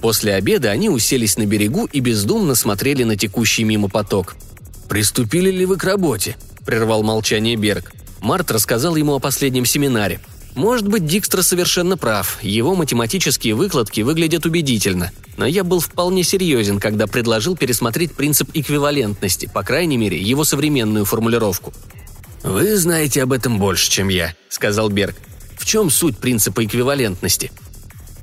После 0.00 0.34
обеда 0.34 0.70
они 0.70 0.88
уселись 0.88 1.36
на 1.36 1.44
берегу 1.44 1.86
и 1.86 1.98
бездумно 1.98 2.54
смотрели 2.54 3.02
на 3.02 3.16
текущий 3.16 3.64
мимо 3.64 3.88
поток. 3.88 4.36
«Приступили 4.88 5.50
ли 5.50 5.66
вы 5.66 5.76
к 5.76 5.84
работе?»– 5.84 6.36
прервал 6.66 7.02
молчание 7.02 7.56
Берг. 7.56 7.92
Март 8.20 8.50
рассказал 8.50 8.96
ему 8.96 9.14
о 9.14 9.18
последнем 9.18 9.66
семинаре. 9.66 10.20
Может 10.54 10.88
быть, 10.88 11.04
Дикстра 11.04 11.42
совершенно 11.42 11.98
прав, 11.98 12.42
его 12.42 12.74
математические 12.74 13.54
выкладки 13.54 14.00
выглядят 14.00 14.46
убедительно, 14.46 15.12
но 15.36 15.44
я 15.44 15.64
был 15.64 15.80
вполне 15.80 16.22
серьезен, 16.22 16.80
когда 16.80 17.06
предложил 17.06 17.56
пересмотреть 17.56 18.14
принцип 18.14 18.48
эквивалентности, 18.54 19.50
по 19.52 19.62
крайней 19.62 19.98
мере, 19.98 20.18
его 20.18 20.44
современную 20.44 21.04
формулировку. 21.04 21.74
«Вы 22.42 22.76
знаете 22.78 23.22
об 23.22 23.32
этом 23.32 23.58
больше, 23.58 23.90
чем 23.90 24.08
я»,— 24.08 24.34
сказал 24.48 24.88
Берг. 24.88 25.16
«В 25.58 25.66
чем 25.66 25.90
суть 25.90 26.16
принципа 26.16 26.64
эквивалентности?» 26.64 27.52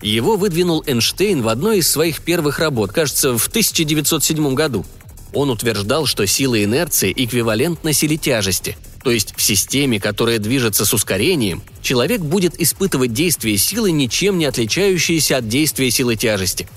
Его 0.01 0.35
выдвинул 0.35 0.83
Эйнштейн 0.87 1.43
в 1.43 1.47
одной 1.47 1.79
из 1.79 1.89
своих 1.89 2.21
первых 2.21 2.59
работ, 2.59 2.91
кажется, 2.91 3.37
в 3.37 3.47
1907 3.47 4.55
году– 4.55 4.85
он 5.33 5.49
утверждал, 5.49 6.05
что 6.05 6.25
сила 6.25 6.63
инерции 6.63 7.13
эквивалентна 7.15 7.93
силе 7.93 8.17
тяжести, 8.17 8.77
то 9.03 9.11
есть 9.11 9.33
в 9.35 9.41
системе, 9.41 9.99
которая 9.99 10.39
движется 10.39 10.85
с 10.85 10.93
ускорением, 10.93 11.61
человек 11.81 12.21
будет 12.21 12.59
испытывать 12.59 13.13
действие 13.13 13.57
силы, 13.57 13.91
ничем 13.91 14.37
не 14.37 14.45
отличающееся 14.45 15.37
от 15.37 15.47
действия 15.47 15.91
силы 15.91 16.15
тяжести. 16.15 16.67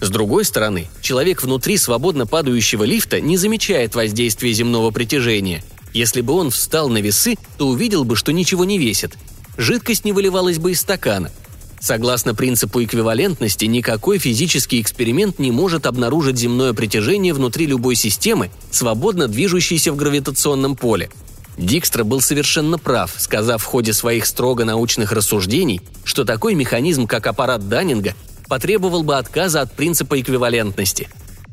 С 0.00 0.08
другой 0.10 0.44
стороны, 0.44 0.88
человек 1.02 1.42
внутри 1.42 1.76
свободно 1.76 2.26
падающего 2.26 2.84
лифта 2.84 3.20
не 3.20 3.36
замечает 3.36 3.94
воздействия 3.94 4.52
земного 4.52 4.90
притяжения. 4.90 5.62
Если 5.92 6.20
бы 6.20 6.34
он 6.34 6.50
встал 6.50 6.88
на 6.88 6.98
весы, 6.98 7.36
то 7.58 7.68
увидел 7.68 8.04
бы, 8.04 8.16
что 8.16 8.32
ничего 8.32 8.64
не 8.64 8.78
весит. 8.78 9.16
Жидкость 9.56 10.04
не 10.04 10.12
выливалась 10.12 10.58
бы 10.58 10.72
из 10.72 10.80
стакана– 10.80 11.30
Согласно 11.80 12.34
принципу 12.34 12.84
эквивалентности, 12.84 13.64
никакой 13.64 14.18
физический 14.18 14.82
эксперимент 14.82 15.38
не 15.38 15.50
может 15.50 15.86
обнаружить 15.86 16.38
земное 16.38 16.74
притяжение 16.74 17.32
внутри 17.32 17.64
любой 17.64 17.94
системы, 17.94 18.50
свободно 18.70 19.28
движущейся 19.28 19.90
в 19.90 19.96
гравитационном 19.96 20.76
поле. 20.76 21.10
Дикстра 21.56 22.04
был 22.04 22.20
совершенно 22.20 22.78
прав, 22.78 23.14
сказав 23.16 23.62
в 23.62 23.64
ходе 23.66 23.94
своих 23.94 24.26
строго 24.26 24.66
научных 24.66 25.12
рассуждений, 25.12 25.80
что 26.04 26.24
такой 26.24 26.54
механизм, 26.54 27.06
как 27.06 27.26
аппарат 27.26 27.66
Даннинга, 27.68 28.14
потребовал 28.46 29.02
бы 29.02 29.16
отказа 29.16 29.62
от 29.62 29.72
принципа 29.72 30.20
эквивалентности. 30.20 31.08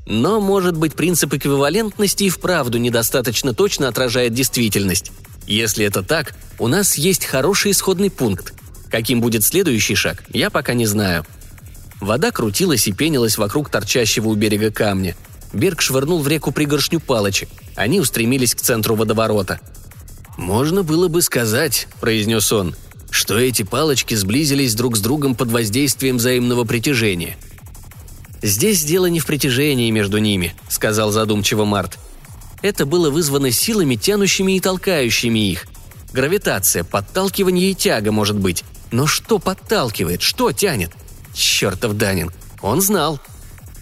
Но, 0.06 0.42
может 0.42 0.76
быть, 0.76 0.94
принцип 0.94 1.34
эквивалентности 1.34 2.26
и 2.26 2.30
вправду 2.30 2.78
недостаточно 2.78 3.54
точно 3.54 3.88
отражает 3.88 4.34
действительность. 4.34 5.12
Если 5.46 5.86
это 5.86 6.04
так, 6.04 6.36
у 6.60 6.68
нас 6.68 6.96
есть 6.96 7.26
хороший 7.26 7.72
исходный 7.72 8.12
пункт– 8.12 8.54
Каким 8.90 9.22
будет 9.22 9.44
следующий 9.44 9.96
шаг, 9.96 10.24
я 10.30 10.50
пока 10.50 10.74
не 10.74 10.86
знаю. 10.86 11.26
Вода 12.00 12.32
крутилась 12.32 12.88
и 12.88 12.94
пенилась 12.94 13.38
вокруг 13.38 13.70
торчащего 13.70 14.30
у 14.30 14.36
берега 14.36 14.72
камня. 14.72 15.16
Берг 15.54 15.82
швырнул 15.82 16.22
в 16.22 16.28
реку 16.28 16.52
пригоршню 16.52 17.00
палочек. 17.00 17.50
Они 17.76 18.00
устремились 18.00 18.54
к 18.54 18.62
центру 18.62 18.96
водоворота. 18.96 19.60
«Можно 20.38 20.84
было 20.84 21.08
бы 21.08 21.22
сказать»,— 21.22 21.88
произнес 22.00 22.52
он,— 22.52 22.76
«что 23.10 23.38
эти 23.40 23.64
палочки 23.64 24.14
сблизились 24.14 24.76
друг 24.76 24.98
с 24.98 25.00
другом 25.00 25.36
под 25.36 25.52
воздействием 25.52 26.18
взаимного 26.18 26.64
притяжения». 26.64 27.38
«Здесь 28.44 28.84
дело 28.84 29.08
не 29.08 29.20
в 29.20 29.26
притяжении 29.26 29.90
между 29.90 30.20
ними»,— 30.20 30.54
сказал 30.70 31.12
задумчиво 31.12 31.66
Март. 31.66 31.98
«Это 32.62 32.86
было 32.86 33.10
вызвано 33.10 33.52
силами, 33.52 33.96
тянущими 33.96 34.58
и 34.58 34.60
толкающими 34.60 35.52
их. 35.52 35.66
Гравитация, 36.14 36.84
подталкивание 36.84 37.72
и 37.72 37.76
тяга, 37.76 38.12
может 38.12 38.38
быть. 38.38 38.64
Но 38.92 39.08
что 39.08 39.40
подталкивает, 39.40 40.22
что 40.22 40.52
тянет? 40.52 40.92
Чертов 41.34 41.98
Данин. 41.98 42.32
Он 42.62 42.82
знал. 42.82 43.20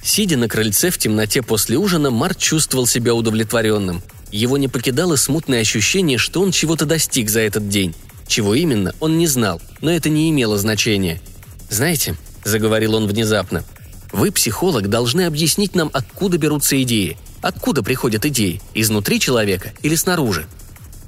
Сидя 0.04 0.38
на 0.38 0.48
крыльце 0.48 0.90
в 0.90 0.98
темноте 0.98 1.42
после 1.42 1.78
ужина, 1.78 2.12
Март 2.12 2.38
чувствовал 2.38 2.86
себя 2.86 3.14
удовлетворенным. 3.14 4.04
Его 4.32 4.58
не 4.58 4.68
покидало 4.68 5.16
смутное 5.16 5.62
ощущение, 5.62 6.18
что 6.18 6.42
он 6.42 6.52
чего-то 6.52 6.86
достиг 6.86 7.30
за 7.30 7.40
этот 7.42 7.70
день. 7.70 7.96
Чего 8.28 8.56
именно, 8.56 8.94
он 9.00 9.18
не 9.18 9.28
знал, 9.28 9.62
но 9.82 9.92
это 9.92 10.10
не 10.10 10.30
имело 10.30 10.58
значения. 10.58 11.22
«Знаете»,— 11.70 12.16
заговорил 12.44 12.96
он 12.96 13.08
внезапно,— 13.08 13.64
«вы, 14.12 14.32
психолог, 14.32 14.90
должны 14.90 15.22
объяснить 15.22 15.76
нам, 15.76 15.90
откуда 15.94 16.38
берутся 16.38 16.82
идеи. 16.84 17.18
Откуда 17.42 17.84
приходят 17.84 18.26
идеи? 18.26 18.62
Изнутри 18.74 19.20
человека 19.20 19.74
или 19.82 19.96
снаружи?» 19.96 20.48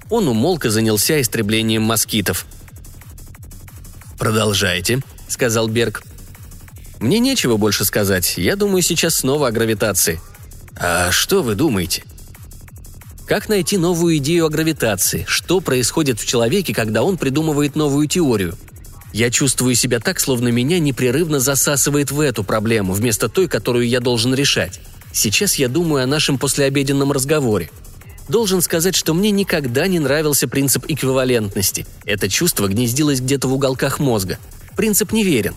Он 0.10 0.28
умолк 0.28 0.66
и 0.66 0.70
занялся 0.70 1.20
истреблением 1.20 1.84
москитов. 1.84 2.46
«Продолжайте»,— 4.18 5.02
сказал 5.28 5.68
Берг. 5.68 6.04
«Мне 7.00 7.20
нечего 7.20 7.58
больше 7.58 7.86
сказать. 7.86 8.38
Я 8.38 8.56
думаю 8.56 8.82
сейчас 8.82 9.16
снова 9.16 9.48
о 9.48 9.52
гравитации». 9.52 10.20
«А 10.80 11.12
что 11.12 11.44
вы 11.44 11.56
думаете?» 11.56 12.04
Как 13.28 13.50
найти 13.50 13.78
новую 13.78 14.18
идею 14.18 14.46
о 14.46 14.50
гравитации? 14.50 15.26
Что 15.28 15.60
происходит 15.60 16.18
в 16.18 16.26
человеке, 16.26 16.74
когда 16.74 17.04
он 17.04 17.18
придумывает 17.18 17.76
новую 17.76 18.08
теорию? 18.08 18.56
Я 19.12 19.30
чувствую 19.30 19.76
себя 19.76 20.00
так, 20.00 20.22
словно 20.22 20.48
меня 20.48 20.80
непрерывно 20.80 21.42
засасывает 21.42 22.10
в 22.10 22.22
эту 22.22 22.46
проблему, 22.46 22.94
вместо 22.94 23.28
той, 23.28 23.50
которую 23.50 23.86
я 23.86 24.00
должен 24.00 24.34
решать. 24.34 24.80
Сейчас 25.12 25.56
я 25.56 25.68
думаю 25.68 26.04
о 26.04 26.08
нашем 26.08 26.38
послеобеденном 26.38 27.12
разговоре. 27.12 27.70
Должен 28.30 28.62
сказать, 28.62 28.96
что 28.96 29.14
мне 29.14 29.32
никогда 29.32 29.88
не 29.88 30.00
нравился 30.00 30.48
принцип 30.48 30.86
эквивалентности. 30.88 31.86
Это 32.06 32.30
чувство 32.30 32.68
гнездилось 32.68 33.22
где-то 33.22 33.48
в 33.48 33.54
уголках 33.54 34.00
мозга. 34.00 34.38
Принцип 34.76 35.14
неверен. 35.14 35.56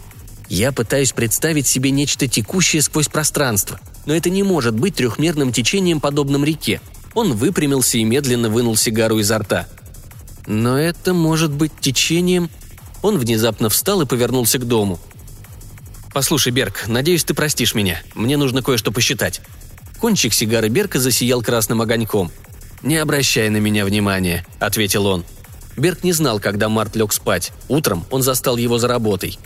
Я 0.49 0.73
пытаюсь 0.73 1.12
представить 1.12 1.66
себе 1.66 1.91
нечто 1.91 2.27
текущее 2.27 2.83
сквозь 2.83 3.09
пространство, 3.09 3.81
но 4.07 4.14
это 4.14 4.31
не 4.31 4.43
может 4.43 4.75
быть 4.75 4.97
трехмерным 4.97 5.53
течением, 5.53 6.01
подобным 6.01 6.45
реке. 6.45 6.81
Он 7.14 7.35
выпрямился 7.35 7.99
и 7.99 8.05
медленно 8.05 8.49
вынул 8.49 8.77
сигару 8.77 9.18
изо 9.18 9.39
рта. 9.39 9.66
Но 10.47 10.79
это 10.79 11.14
может 11.14 11.53
быть 11.53 11.73
течением... 11.81 12.51
Он 13.03 13.16
внезапно 13.16 13.71
встал 13.71 14.03
и 14.03 14.07
повернулся 14.07 14.59
к 14.59 14.66
дому. 14.66 14.99
«Послушай, 16.12 16.53
Берг, 16.53 16.87
надеюсь, 16.87 17.25
ты 17.25 17.33
простишь 17.33 17.75
меня. 17.75 18.03
Мне 18.14 18.37
нужно 18.37 18.62
кое-что 18.62 18.93
посчитать». 18.93 19.41
Кончик 20.01 20.35
сигары 20.35 20.68
Берка 20.68 20.99
засиял 20.99 21.41
красным 21.41 21.81
огоньком. 21.81 22.31
«Не 22.83 22.97
обращай 22.97 23.51
на 23.51 23.59
меня 23.59 23.85
внимания»,— 23.85 24.47
ответил 24.59 25.07
он. 25.07 25.24
Берг 25.76 26.03
не 26.03 26.12
знал, 26.12 26.41
когда 26.41 26.68
Март 26.68 26.97
лег 26.97 27.12
спать. 27.12 27.53
Утром 27.68 28.05
он 28.11 28.22
застал 28.22 28.57
его 28.57 28.78
за 28.78 28.89
работой. 28.89 29.39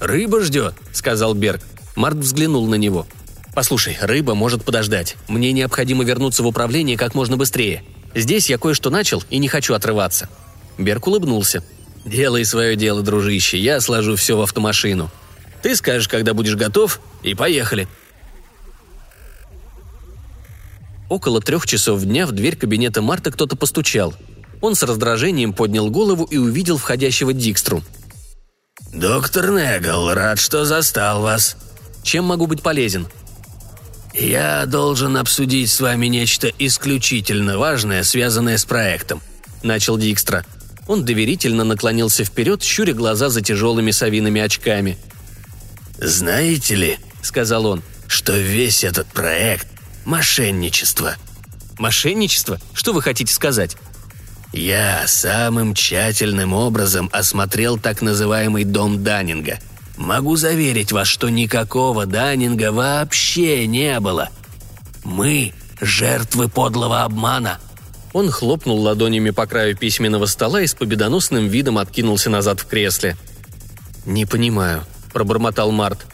«Рыба 0.00 0.40
ждет»,— 0.42 0.74
сказал 0.92 1.34
Берг. 1.34 1.60
Март 1.94 2.16
взглянул 2.16 2.66
на 2.66 2.74
него. 2.76 3.06
«Послушай, 3.54 3.96
рыба 4.00 4.34
может 4.34 4.64
подождать. 4.64 5.16
Мне 5.28 5.52
необходимо 5.52 6.04
вернуться 6.04 6.42
в 6.42 6.46
управление 6.46 6.96
как 6.96 7.14
можно 7.14 7.36
быстрее. 7.36 7.82
Здесь 8.14 8.50
я 8.50 8.58
кое-что 8.58 8.90
начал 8.90 9.24
и 9.30 9.38
не 9.38 9.48
хочу 9.48 9.74
отрываться». 9.74 10.28
Берг 10.78 11.06
улыбнулся. 11.06 11.64
«Делай 12.04 12.44
свое 12.44 12.76
дело, 12.76 13.02
дружище, 13.02 13.58
я 13.58 13.80
сложу 13.80 14.14
все 14.14 14.36
в 14.36 14.42
автомашину. 14.42 15.10
Ты 15.62 15.74
скажешь, 15.74 16.08
когда 16.08 16.34
будешь 16.34 16.54
готов, 16.54 17.00
и 17.22 17.34
поехали». 17.34 17.88
Около 21.08 21.40
трех 21.40 21.66
часов 21.66 22.02
дня 22.02 22.26
в 22.26 22.32
дверь 22.32 22.56
кабинета 22.56 23.00
Марта 23.00 23.30
кто-то 23.30 23.56
постучал. 23.56 24.14
Он 24.60 24.74
с 24.74 24.82
раздражением 24.82 25.52
поднял 25.52 25.90
голову 25.90 26.24
и 26.24 26.36
увидел 26.36 26.78
входящего 26.78 27.32
Дикстру. 27.32 27.82
«Доктор 28.92 29.50
Негл, 29.50 30.12
рад, 30.12 30.38
что 30.38 30.64
застал 30.64 31.22
вас». 31.22 31.56
«Чем 32.02 32.24
могу 32.24 32.46
быть 32.46 32.62
полезен?» 32.62 33.08
«Я 34.14 34.64
должен 34.66 35.16
обсудить 35.16 35.70
с 35.70 35.80
вами 35.80 36.06
нечто 36.06 36.50
исключительно 36.58 37.58
важное, 37.58 38.02
связанное 38.04 38.58
с 38.58 38.64
проектом»,— 38.64 39.20
начал 39.62 39.98
Дикстра. 39.98 40.46
Он 40.86 41.04
доверительно 41.04 41.64
наклонился 41.64 42.24
вперед, 42.24 42.62
щуря 42.62 42.94
глаза 42.94 43.28
за 43.28 43.42
тяжелыми 43.42 43.90
совиными 43.90 44.40
очками. 44.40 44.98
«Знаете 45.98 46.76
ли»,— 46.76 46.98
сказал 47.22 47.66
он,— 47.66 47.82
«что 48.06 48.36
весь 48.36 48.84
этот 48.84 49.08
проект— 49.08 49.66
мошенничество». 50.06 51.16
«Мошенничество? 51.78 52.58
Что 52.72 52.94
вы 52.94 53.02
хотите 53.02 53.34
сказать?» 53.34 53.76
«Я 54.52 55.06
самым 55.06 55.74
тщательным 55.74 56.54
образом 56.54 57.10
осмотрел 57.12 57.78
так 57.78 58.00
называемый 58.00 58.64
дом 58.64 59.04
Даннинга. 59.04 59.58
Могу 59.98 60.36
заверить 60.36 60.92
вас, 60.92 61.08
что 61.08 61.28
никакого 61.28 62.06
Даннинга 62.06 62.72
вообще 62.72 63.66
не 63.66 64.00
было. 64.00 64.30
Мы— 65.04 65.52
жертвы 65.80 66.48
подлого 66.48 67.04
обмана». 67.04 67.58
Он 68.12 68.30
хлопнул 68.30 68.80
ладонями 68.80 69.28
по 69.28 69.46
краю 69.46 69.76
письменного 69.76 70.24
стола 70.24 70.62
и 70.62 70.66
с 70.66 70.74
победоносным 70.74 71.48
видом 71.48 71.76
откинулся 71.76 72.30
назад 72.30 72.60
в 72.60 72.66
кресле. 72.66 73.16
«Не 74.06 74.24
понимаю»,— 74.24 74.84
пробормотал 75.12 75.70
Март. 75.70 76.06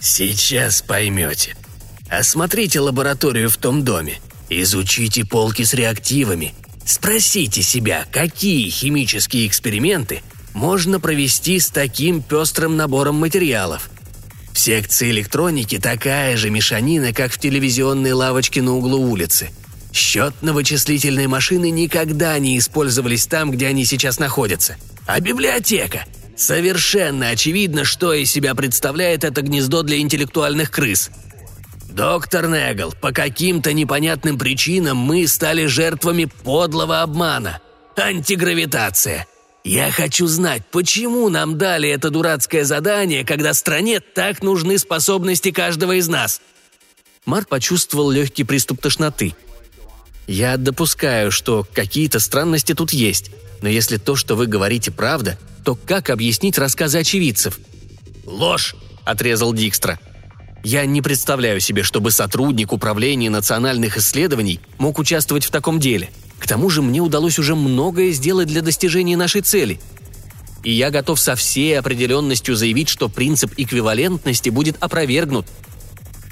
«Сейчас 0.00 0.80
поймете. 0.80 1.54
Осмотрите 2.08 2.78
лабораторию 2.80 3.50
в 3.50 3.56
том 3.56 3.84
доме. 3.84 4.20
Изучите 4.48 5.24
полки 5.24 5.62
с 5.64 5.74
реактивами. 5.74 6.54
Спросите 6.84 7.62
себя, 7.62 8.06
какие 8.12 8.68
химические 8.70 9.48
эксперименты 9.48 10.22
можно 10.54 11.00
провести 11.00 11.58
с 11.58 11.68
таким 11.68 12.22
пестрым 12.22 12.76
набором 12.76 13.16
материалов. 13.16 13.90
В 14.52 14.58
секции 14.58 15.10
электроники 15.10 15.78
такая 15.78 16.36
же 16.36 16.48
мешанина, 16.48 17.12
как 17.12 17.32
в 17.32 17.38
телевизионной 17.38 18.12
лавочке 18.12 18.62
на 18.62 18.74
углу 18.74 18.98
улицы. 18.98 19.50
Счетно-вычислительные 19.92 21.26
машины 21.26 21.70
никогда 21.70 22.38
не 22.38 22.56
использовались 22.58 23.26
там, 23.26 23.50
где 23.50 23.66
они 23.66 23.84
сейчас 23.84 24.20
находятся. 24.20 24.76
А 25.06 25.18
библиотека? 25.20 26.04
Совершенно 26.36 27.30
очевидно, 27.30 27.84
что 27.84 28.12
из 28.12 28.30
себя 28.30 28.54
представляет 28.54 29.24
это 29.24 29.42
гнездо 29.42 29.82
для 29.82 29.98
интеллектуальных 29.98 30.70
крыс– 30.70 31.10
«Доктор 31.96 32.46
Негл, 32.46 32.92
по 32.92 33.10
каким-то 33.10 33.72
непонятным 33.72 34.36
причинам 34.36 34.98
мы 34.98 35.26
стали 35.26 35.64
жертвами 35.64 36.26
подлого 36.26 37.00
обмана. 37.00 37.62
Антигравитация. 37.96 39.26
Я 39.64 39.90
хочу 39.90 40.26
знать, 40.26 40.62
почему 40.70 41.30
нам 41.30 41.56
дали 41.56 41.88
это 41.88 42.10
дурацкое 42.10 42.64
задание, 42.64 43.24
когда 43.24 43.54
стране 43.54 44.00
так 44.00 44.42
нужны 44.42 44.76
способности 44.76 45.52
каждого 45.52 45.92
из 45.92 46.06
нас?» 46.06 46.42
Марк 47.24 47.48
почувствовал 47.48 48.10
легкий 48.10 48.44
приступ 48.44 48.82
тошноты. 48.82 49.34
«Я 50.26 50.58
допускаю, 50.58 51.30
что 51.30 51.66
какие-то 51.72 52.20
странности 52.20 52.74
тут 52.74 52.92
есть, 52.92 53.30
но 53.62 53.70
если 53.70 53.96
то, 53.96 54.16
что 54.16 54.36
вы 54.36 54.46
говорите, 54.46 54.90
правда, 54.90 55.38
то 55.64 55.74
как 55.74 56.10
объяснить 56.10 56.58
рассказы 56.58 56.98
очевидцев?» 56.98 57.58
«Ложь!»– 58.26 58.76
отрезал 59.06 59.54
Дикстра– 59.54 59.98
я 60.62 60.84
не 60.84 61.00
представляю 61.00 61.60
себе, 61.60 61.82
чтобы 61.82 62.10
сотрудник 62.10 62.72
управления 62.72 63.30
национальных 63.30 63.96
исследований 63.98 64.60
мог 64.78 64.98
участвовать 64.98 65.44
в 65.44 65.50
таком 65.50 65.78
деле. 65.78 66.10
К 66.38 66.46
тому 66.46 66.70
же 66.70 66.82
мне 66.82 67.00
удалось 67.00 67.38
уже 67.38 67.54
многое 67.54 68.10
сделать 68.12 68.48
для 68.48 68.62
достижения 68.62 69.16
нашей 69.16 69.42
цели. 69.42 69.80
И 70.64 70.72
я 70.72 70.90
готов 70.90 71.20
со 71.20 71.36
всей 71.36 71.78
определенностью 71.78 72.56
заявить, 72.56 72.88
что 72.88 73.08
принцип 73.08 73.52
эквивалентности 73.56 74.50
будет 74.50 74.76
опровергнут. 74.80 75.46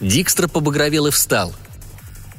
Дикстра 0.01 0.49
побагровел 0.49 1.07
и 1.07 1.11
встал. 1.11 1.55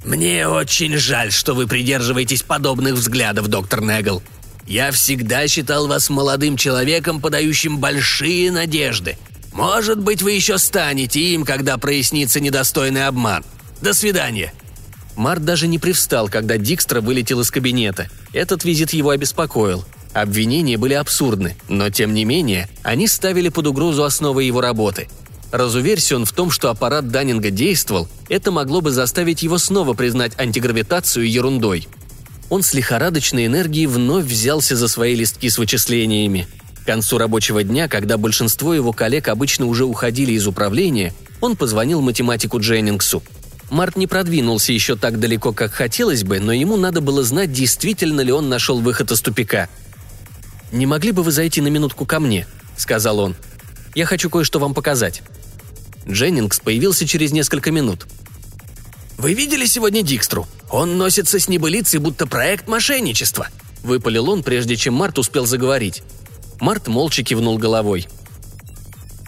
«Мне 0.03 0.47
очень 0.47 0.97
жаль, 0.97 1.31
что 1.31 1.55
вы 1.55 1.65
придерживаетесь 1.65 2.43
подобных 2.43 2.95
взглядов, 2.95 3.47
доктор 3.47 3.81
Негл. 3.81 4.21
Я 4.67 4.91
всегда 4.91 5.47
считал 5.47 5.87
вас 5.87 6.09
молодым 6.09 6.57
человеком, 6.57 7.21
подающим 7.21 7.79
большие 7.79 8.51
надежды– 8.51 9.17
может 9.55 9.99
быть, 9.99 10.21
вы 10.21 10.33
еще 10.33 10.57
станете 10.57 11.19
им, 11.19 11.45
когда 11.45 11.77
прояснится 11.77 12.39
недостойный 12.39 13.07
обман. 13.07 13.43
До 13.81 13.93
свидания!» 13.93 14.53
Март 15.15 15.45
даже 15.45 15.67
не 15.67 15.79
привстал, 15.79 16.27
когда 16.27 16.57
Дикстра 16.57 16.99
вылетел 16.99 17.39
из 17.39 17.49
кабинета. 17.49 18.09
Этот 18.33 18.65
визит 18.65 18.91
его 18.91 19.11
обеспокоил. 19.11 19.85
Обвинения 20.13 20.77
были 20.77 20.93
абсурдны, 20.93 21.55
но 21.69 21.89
тем 21.89 22.13
не 22.13 22.25
менее 22.25 22.69
они 22.83 23.07
ставили 23.07 23.49
под 23.49 23.67
угрозу 23.67 24.03
основы 24.03 24.43
его 24.43 24.61
работы. 24.61 25.07
Разуверься 25.51 26.17
он 26.17 26.25
в 26.25 26.33
том, 26.33 26.51
что 26.51 26.69
аппарат 26.69 27.09
Даннинга 27.09 27.49
действовал, 27.49 28.09
это 28.27 28.51
могло 28.51 28.81
бы 28.81 28.91
заставить 28.91 29.41
его 29.41 29.57
снова 29.57 29.93
признать 29.93 30.37
антигравитацию 30.37 31.29
ерундой. 31.29 31.87
Он 32.49 32.61
с 32.61 32.73
лихорадочной 32.73 33.45
энергией 33.45 33.87
вновь 33.87 34.25
взялся 34.25 34.75
за 34.75 34.87
свои 34.87 35.15
листки 35.15 35.49
с 35.49 35.57
вычислениями. 35.57 36.47
К 36.85 36.87
концу 36.87 37.17
рабочего 37.17 37.63
дня, 37.63 37.87
когда 37.87 38.15
большинство 38.15 38.71
его 38.71 38.93
коллег 38.93 39.27
обычно 39.29 39.65
уже 39.65 39.85
уходили 39.85 40.33
из 40.33 40.45
управления, 40.45 41.15
он 41.41 41.55
позвонил 41.55 41.99
математику 41.99 42.59
Дженнингсу. 42.59 43.23
Март 43.71 43.95
не 43.95 44.05
продвинулся 44.05 44.71
еще 44.71 44.95
так 44.95 45.19
далеко, 45.19 45.51
как 45.51 45.73
хотелось 45.73 46.23
бы, 46.23 46.39
но 46.39 46.53
ему 46.53 46.77
надо 46.77 47.01
было 47.01 47.23
знать, 47.23 47.51
действительно 47.51 48.21
ли 48.21 48.31
он 48.31 48.49
нашел 48.49 48.81
выход 48.81 49.11
из 49.11 49.19
тупика. 49.21 49.67
«Не 50.71 50.85
могли 50.85 51.11
бы 51.11 51.23
вы 51.23 51.31
зайти 51.31 51.59
на 51.59 51.69
минутку 51.69 52.05
ко 52.05 52.19
мне?»– 52.19 52.45
сказал 52.77 53.17
он. 53.17 53.35
«Я 53.95 54.05
хочу 54.05 54.29
кое-что 54.29 54.59
вам 54.59 54.75
показать». 54.75 55.23
Дженнингс 56.07 56.59
появился 56.59 57.07
через 57.07 57.31
несколько 57.31 57.71
минут. 57.71 58.05
«Вы 59.17 59.33
видели 59.33 59.65
сегодня 59.65 60.03
Дикстру? 60.03 60.47
Он 60.69 60.99
носится 60.99 61.39
с 61.39 61.47
небылицей, 61.47 61.99
будто 61.99 62.27
проект 62.27 62.67
мошенничества»,– 62.67 63.47
выпалил 63.81 64.29
он, 64.29 64.43
прежде 64.43 64.75
чем 64.75 64.93
Март 64.93 65.17
успел 65.17 65.47
заговорить. 65.47 66.03
Март 66.59 66.87
молча 66.87 67.23
кивнул 67.23 67.57
головой. 67.57 68.07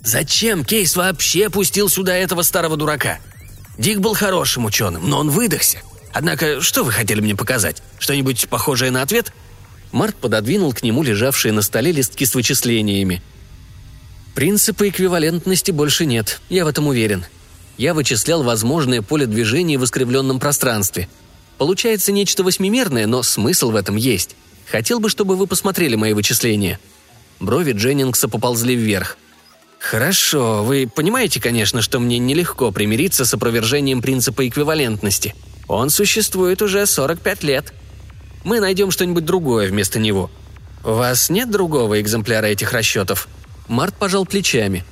«Зачем 0.04 0.64
Кейс 0.64 0.96
вообще 0.96 1.50
пустил 1.50 1.90
сюда 1.90 2.16
этого 2.16 2.42
старого 2.42 2.78
дурака? 2.78 3.20
Дик 3.78 4.00
был 4.00 4.14
хорошим 4.14 4.66
ученым, 4.66 5.10
но 5.10 5.20
он 5.20 5.30
выдохся. 5.30 5.80
Однако, 6.14 6.62
что 6.62 6.84
вы 6.84 6.92
хотели 6.92 7.20
мне 7.20 7.36
показать? 7.36 7.84
Что-нибудь 8.00 8.48
похожее 8.48 8.92
на 8.92 9.02
ответ?» 9.02 9.34
Март 9.92 10.16
пододвинул 10.16 10.74
к 10.74 10.84
нему 10.84 11.04
лежавшие 11.04 11.52
на 11.52 11.62
столе 11.62 11.92
листки 11.92 12.26
с 12.26 12.36
вычислениями. 12.36 13.22
«Принципа 14.34 14.88
эквивалентности 14.90 15.72
больше 15.72 16.06
нет, 16.06 16.40
я 16.50 16.64
в 16.66 16.68
этом 16.68 16.88
уверен. 16.88 17.26
Я 17.78 17.94
вычислял 17.94 18.44
возможное 18.44 19.02
поле 19.02 19.26
движения 19.26 19.78
в 19.78 19.84
искривленном 19.84 20.40
пространстве. 20.40 21.08
Получается 21.58 22.12
нечто 22.12 22.44
восьмимерное, 22.44 23.08
но 23.08 23.24
смысл 23.24 23.72
в 23.72 23.76
этом 23.76 23.96
есть. 23.96 24.36
Хотел 24.70 25.00
бы, 25.00 25.10
чтобы 25.10 25.36
вы 25.36 25.48
посмотрели 25.48 25.96
мои 25.96 26.14
вычисления». 26.14 26.80
Брови 27.40 27.74
Дженнингса 27.74 28.28
поползли 28.28 28.76
вверх. 28.76 29.18
«Хорошо, 29.80 30.64
вы 30.64 30.90
понимаете, 30.94 31.40
конечно, 31.40 31.82
что 31.82 32.00
мне 32.00 32.18
нелегко 32.18 32.72
примириться 32.72 33.26
с 33.26 33.34
опровержением 33.34 34.02
принципа 34.02 34.48
эквивалентности. 34.48 35.36
Он 35.68 35.90
существует 35.90 36.62
уже 36.62 36.86
45 36.86 37.44
лет. 37.44 37.74
Мы 38.44 38.60
найдем 38.60 38.92
что-нибудь 38.92 39.26
другое 39.26 39.70
вместо 39.70 40.00
него. 40.00 40.32
У 40.84 40.94
вас 40.94 41.30
нет 41.30 41.52
другого 41.52 42.02
экземпляра 42.02 42.48
этих 42.48 42.74
расчетов?» 42.74 43.28
Март 43.68 43.96
пожал 43.96 44.26
плечами. 44.26 44.84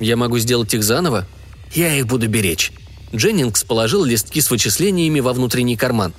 «Я 0.00 0.16
могу 0.16 0.38
сделать 0.38 0.72
их 0.74 0.82
заново?» 0.82 1.26
«Я 1.72 1.94
их 1.94 2.06
буду 2.06 2.28
беречь». 2.28 2.72
Дженнингс 3.14 3.64
положил 3.64 4.04
листки 4.04 4.40
с 4.40 4.50
вычислениями 4.50 5.20
во 5.20 5.32
внутренний 5.32 5.76
карман. 5.76 6.14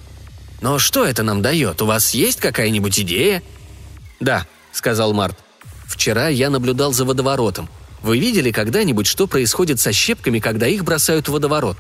«Но 0.62 0.78
что 0.78 1.06
это 1.06 1.24
нам 1.24 1.42
дает? 1.42 1.82
У 1.82 1.86
вас 1.86 2.14
есть 2.14 2.40
какая-нибудь 2.40 3.00
идея?» 3.00 3.42
«Да»,— 4.20 4.46
сказал 4.72 5.14
Март. 5.14 5.38
«Вчера 5.88 6.28
я 6.28 6.50
наблюдал 6.50 6.94
за 6.94 7.06
водоворотом. 7.06 7.70
Вы 8.02 8.20
видели 8.20 8.52
когда-нибудь, 8.52 9.08
что 9.08 9.26
происходит 9.26 9.80
со 9.80 9.92
щепками, 9.92 10.40
когда 10.40 10.68
их 10.68 10.84
бросают 10.84 11.28
в 11.28 11.32
водоворот? 11.32 11.78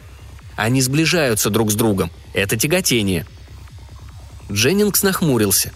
Они 0.55 0.81
сближаются 0.81 1.49
друг 1.49 1.71
с 1.71 1.75
другом. 1.75 2.09
Это 2.33 2.57
тяготение. 2.57 3.27
Дженнингс 4.51 5.03
нахмурился. 5.03 5.71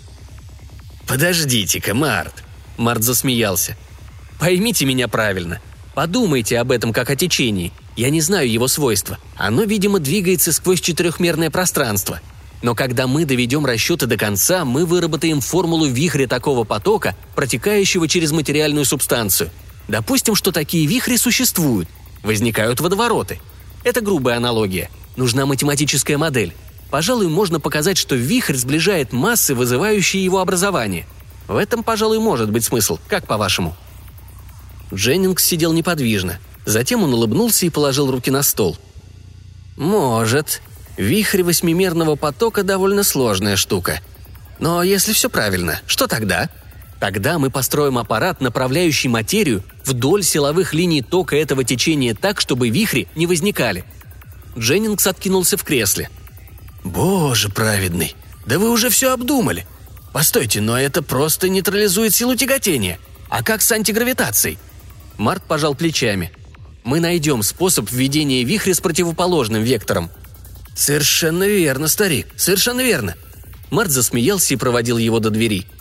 «Подождите-ка, 1.07 1.93
Март!» 1.93 2.43
Март 2.77 3.03
засмеялся. 3.03 3.77
«Поймите 4.39 4.85
меня 4.85 5.07
правильно. 5.07 5.59
Подумайте 5.93 6.57
об 6.57 6.71
этом 6.71 6.93
как 6.93 7.09
о 7.09 7.15
течении. 7.15 7.73
Я 7.97 8.09
не 8.09 8.21
знаю 8.21 8.49
его 8.49 8.67
свойства. 8.67 9.19
Оно, 9.35 9.63
видимо, 9.63 9.99
двигается 9.99 10.53
сквозь 10.53 10.79
четырехмерное 10.79 11.51
пространство. 11.51 12.21
Но 12.61 12.75
когда 12.75 13.07
мы 13.07 13.25
доведем 13.25 13.65
расчеты 13.65 14.05
до 14.05 14.17
конца, 14.17 14.65
мы 14.65 14.85
выработаем 14.85 15.41
формулу 15.41 15.87
вихря 15.87 16.27
такого 16.27 16.63
потока, 16.63 17.15
протекающего 17.35 18.07
через 18.07 18.31
материальную 18.31 18.85
субстанцию– 18.85 19.49
Допустим, 19.91 20.35
что 20.35 20.53
такие 20.53 20.85
вихри 20.85 21.17
существуют. 21.17 21.89
Возникают 22.23 22.79
водовороты. 22.79 23.41
Это 23.83 23.99
грубая 23.99 24.37
аналогия. 24.37 24.89
Нужна 25.17 25.45
математическая 25.45 26.17
модель. 26.17 26.53
Пожалуй, 26.89 27.27
можно 27.27 27.59
показать, 27.59 27.97
что 27.97 28.15
вихрь 28.15 28.55
сближает 28.55 29.11
массы, 29.11 29.53
вызывающие 29.53 30.23
его 30.23 30.39
образование. 30.39 31.07
В 31.49 31.57
этом, 31.57 31.83
пожалуй, 31.83 32.19
может 32.19 32.51
быть 32.51 32.63
смысл. 32.63 32.99
Как 33.09 33.27
по-вашему? 33.27 33.75
Дженнингс 34.93 35.43
сидел 35.43 35.73
неподвижно. 35.73 36.39
Затем 36.65 37.03
он 37.03 37.13
улыбнулся 37.13 37.65
и 37.65 37.69
положил 37.69 38.11
руки 38.11 38.31
на 38.31 38.43
стол. 38.43 38.77
«Может. 39.75 40.61
Вихрь 40.97 41.43
восьмимерного 41.43 42.15
потока 42.15 42.63
довольно 42.63 43.03
сложная 43.03 43.55
штука. 43.55 44.01
Но 44.59 44.83
если 44.83 45.13
все 45.13 45.29
правильно, 45.29 45.81
что 45.87 46.07
тогда?» 46.07 46.49
Тогда 47.01 47.39
мы 47.39 47.49
построим 47.49 47.97
аппарат, 47.97 48.41
направляющий 48.41 49.09
материю 49.09 49.63
вдоль 49.83 50.21
силовых 50.21 50.75
линий 50.75 51.01
тока 51.01 51.35
этого 51.35 51.63
течения 51.63 52.13
так, 52.13 52.39
чтобы 52.39 52.69
вихри 52.69 53.07
не 53.15 53.25
возникали. 53.25 53.85
Дженнингс 54.55 55.07
откинулся 55.07 55.57
в 55.57 55.63
кресле. 55.63 56.11
«Боже 56.83 57.49
праведный, 57.49 58.15
да 58.45 58.59
вы 58.59 58.69
уже 58.69 58.91
все 58.91 59.13
обдумали. 59.13 59.65
Постойте, 60.13 60.61
но 60.61 60.79
это 60.79 61.01
просто 61.01 61.49
нейтрализует 61.49 62.13
силу 62.13 62.35
тяготения. 62.35 62.99
А 63.29 63.41
как 63.41 63.63
с 63.63 63.71
антигравитацией?» 63.71 64.59
Март 65.17 65.43
пожал 65.43 65.73
плечами. 65.73 66.31
«Мы 66.83 66.99
найдем 66.99 67.41
способ 67.41 67.89
введения 67.89 68.43
вихря 68.43 68.75
с 68.75 68.79
противоположным 68.79 69.63
вектором». 69.63 70.11
«Совершенно 70.75 71.47
верно, 71.47 71.87
старик, 71.87 72.27
совершенно 72.35 72.81
верно». 72.81 73.15
Март 73.69 73.91
засмеялся 73.91 74.53
и 74.53 74.57
проводил 74.57 74.97
его 74.97 75.19
до 75.19 75.29
двери– 75.29 75.67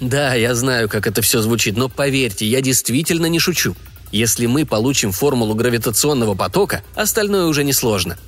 да, 0.00 0.34
я 0.34 0.54
знаю, 0.54 0.88
как 0.88 1.06
это 1.06 1.22
все 1.22 1.40
звучит, 1.40 1.76
но 1.76 1.88
поверьте, 1.88 2.46
я 2.46 2.60
действительно 2.60 3.26
не 3.26 3.38
шучу. 3.38 3.76
Если 4.10 4.46
мы 4.46 4.66
получим 4.66 5.12
формулу 5.12 5.54
гравитационного 5.54 6.34
потока, 6.34 6.82
остальное 6.94 7.46
уже 7.46 7.64
несложно. 7.64 8.18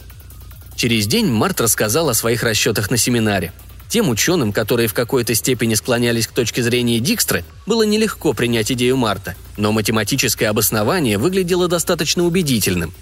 Через 0.75 1.07
день 1.07 1.27
Март 1.27 1.61
рассказал 1.61 2.09
о 2.09 2.15
своих 2.15 2.43
расчетах 2.43 2.91
на 2.91 2.97
семинаре. 2.97 3.53
Тем 3.89 4.09
ученым, 4.09 4.53
которые 4.53 4.89
в 4.89 4.95
какой-то 4.95 5.35
степени 5.35 5.75
склонялись 5.75 6.27
к 6.27 6.33
точке 6.33 6.63
зрения 6.63 6.99
Дикстры, 6.99 7.45
было 7.67 7.83
нелегко 7.83 8.33
принять 8.33 8.73
идею 8.73 8.97
Марта, 8.97 9.37
но 9.57 9.71
математическое 9.71 10.49
обоснование 10.49 11.19
выглядело 11.19 11.69
достаточно 11.69 12.25
убедительным. 12.25 12.93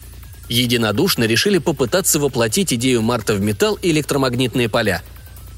Единодушно 0.49 1.25
решили 1.25 1.59
попытаться 1.59 2.19
воплотить 2.19 2.73
идею 2.73 3.03
Марта 3.03 3.35
в 3.35 3.41
металл 3.41 3.79
и 3.81 3.91
электромагнитные 3.91 4.69
поля– 4.69 5.03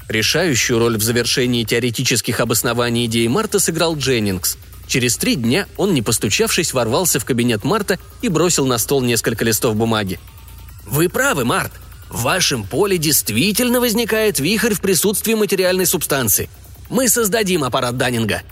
Решающую 0.07 0.79
роль 0.79 0.97
в 0.97 1.03
завершении 1.03 1.65
теоретических 1.65 2.39
обоснований 2.39 3.05
идеи 3.07 3.27
Марта 3.27 3.59
сыграл 3.59 3.97
Дженнингс. 3.97 4.57
Через 4.87 5.17
три 5.17 5.35
дня 5.35 5.67
он, 5.75 5.93
не 5.93 6.01
постучавшись, 6.01 6.73
ворвался 6.73 7.19
в 7.19 7.25
кабинет 7.25 7.65
Марта 7.65 7.99
и 8.21 8.29
бросил 8.29 8.65
на 8.65 8.77
стол 8.77 9.01
несколько 9.01 9.43
листов 9.43 9.75
бумаги. 9.75 10.17
«Вы 10.85 11.09
правы, 11.09 11.43
Март. 11.43 11.73
В 12.09 12.21
вашем 12.21 12.63
поле 12.63 12.97
действительно 12.97 13.81
возникает 13.81 14.39
вихрь 14.39 14.73
в 14.73 14.79
присутствии 14.79 15.33
материальной 15.33 15.85
субстанции. 15.85 16.49
Мы 16.89 17.09
создадим 17.09 17.65
аппарат 17.65 17.97
Даннинга». 17.97 18.43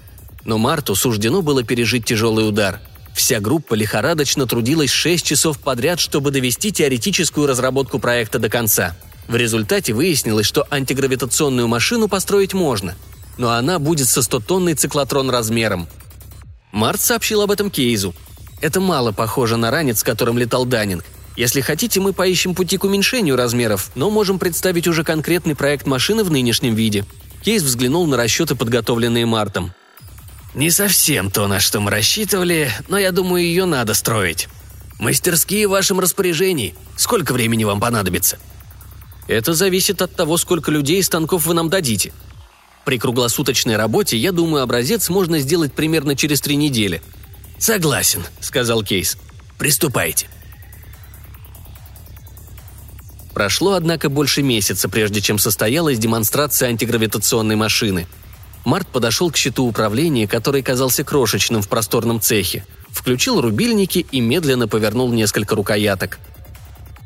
Но 0.44 0.58
Марту 0.58 0.94
суждено 0.94 1.42
было 1.42 1.64
пережить 1.64 2.06
тяжелый 2.06 2.48
удар. 2.48 2.82
Вся 3.16 3.40
группа 3.40 3.74
лихорадочно 3.74 4.46
трудилась 4.46 4.92
шесть 4.92 5.26
часов 5.26 5.58
подряд, 5.58 6.00
чтобы 6.00 6.30
довести 6.30 6.72
теоретическую 6.72 7.48
разработку 7.48 7.98
проекта 7.98 8.38
до 8.38 8.50
конца– 8.50 8.96
в 9.28 9.36
результате 9.36 9.94
выяснилось, 9.94 10.46
что 10.46 10.68
антигравитационную 10.70 11.68
машину 11.68 12.08
построить 12.08 12.54
можно, 12.54 12.96
но 13.38 13.52
она 13.52 13.80
будет 13.80 14.08
со 14.08 14.20
100-тонный 14.20 14.76
циклотрон 14.76 15.30
размером. 15.30 15.88
Март 16.72 17.02
сообщил 17.02 17.42
об 17.42 17.52
этом 17.52 17.72
Кейзу. 17.72 18.14
Это 18.62 18.80
мало 18.80 19.12
похоже 19.12 19.58
на 19.58 19.72
ранец, 19.72 20.04
которым 20.04 20.38
летал 20.38 20.66
Даннинг. 20.66 21.04
Если 21.36 21.62
хотите, 21.62 22.00
мы 22.00 22.14
поищем 22.14 22.56
пути 22.56 22.78
к 22.78 22.84
уменьшению 22.84 23.36
размеров, 23.36 23.92
но 23.96 24.10
можем 24.10 24.40
представить 24.40 24.88
уже 24.88 25.04
конкретный 25.04 25.56
проект 25.56 25.86
машины 25.86 26.24
в 26.24 26.32
нынешнем 26.32 26.76
виде. 26.76 27.06
Кейс 27.44 27.62
взглянул 27.62 28.08
на 28.08 28.16
расчеты, 28.16 28.56
подготовленные 28.56 29.26
Мартом. 29.26 29.74
«Не 30.56 30.72
совсем 30.72 31.30
то, 31.30 31.48
на 31.48 31.60
что 31.60 31.82
мы 31.82 31.92
рассчитывали, 31.92 32.72
но 32.88 32.98
я 32.98 33.12
думаю, 33.12 33.44
ее 33.44 33.66
надо 33.66 33.94
строить. 33.94 34.48
Мастерские 35.00 35.68
в 35.68 35.72
вашем 35.72 36.00
распоряжении. 36.00 36.74
Сколько 36.96 37.34
времени 37.34 37.66
вам 37.66 37.80
понадобится?» 37.82 38.40
Это 39.28 39.54
зависит 39.54 40.02
от 40.02 40.16
того, 40.16 40.38
сколько 40.38 40.72
людей 40.72 41.00
и 41.00 41.04
станков 41.04 41.46
вы 41.46 41.54
нам 41.54 41.70
дадите. 41.70 42.14
При 42.86 42.98
круглосуточной 42.98 43.76
работе, 43.76 44.16
я 44.16 44.32
думаю, 44.32 44.64
образец 44.64 45.10
можно 45.10 45.40
сделать 45.40 45.74
примерно 45.74 46.16
через 46.16 46.40
три 46.40 46.56
недели. 46.56 47.02
«Согласен»,— 47.58 48.24
сказал 48.40 48.84
Кейс. 48.84 49.18
«Приступайте». 49.58 50.28
Прошло, 53.34 53.74
однако, 53.74 54.08
больше 54.08 54.42
месяца, 54.42 54.88
прежде 54.88 55.20
чем 55.20 55.38
состоялась 55.40 56.00
демонстрация 56.00 56.70
антигравитационной 56.70 57.58
машины. 57.58 58.08
Март 58.66 58.88
подошел 58.88 59.32
к 59.32 59.38
щиту 59.38 59.66
управления, 59.66 60.28
который 60.28 60.62
казался 60.62 61.04
крошечным 61.04 61.62
в 61.62 61.70
просторном 61.70 62.20
цехе, 62.20 62.66
включил 62.90 63.40
рубильники 63.40 64.06
и 64.12 64.20
медленно 64.20 64.68
повернул 64.68 65.12
несколько 65.14 65.56
рукояток– 65.56 66.20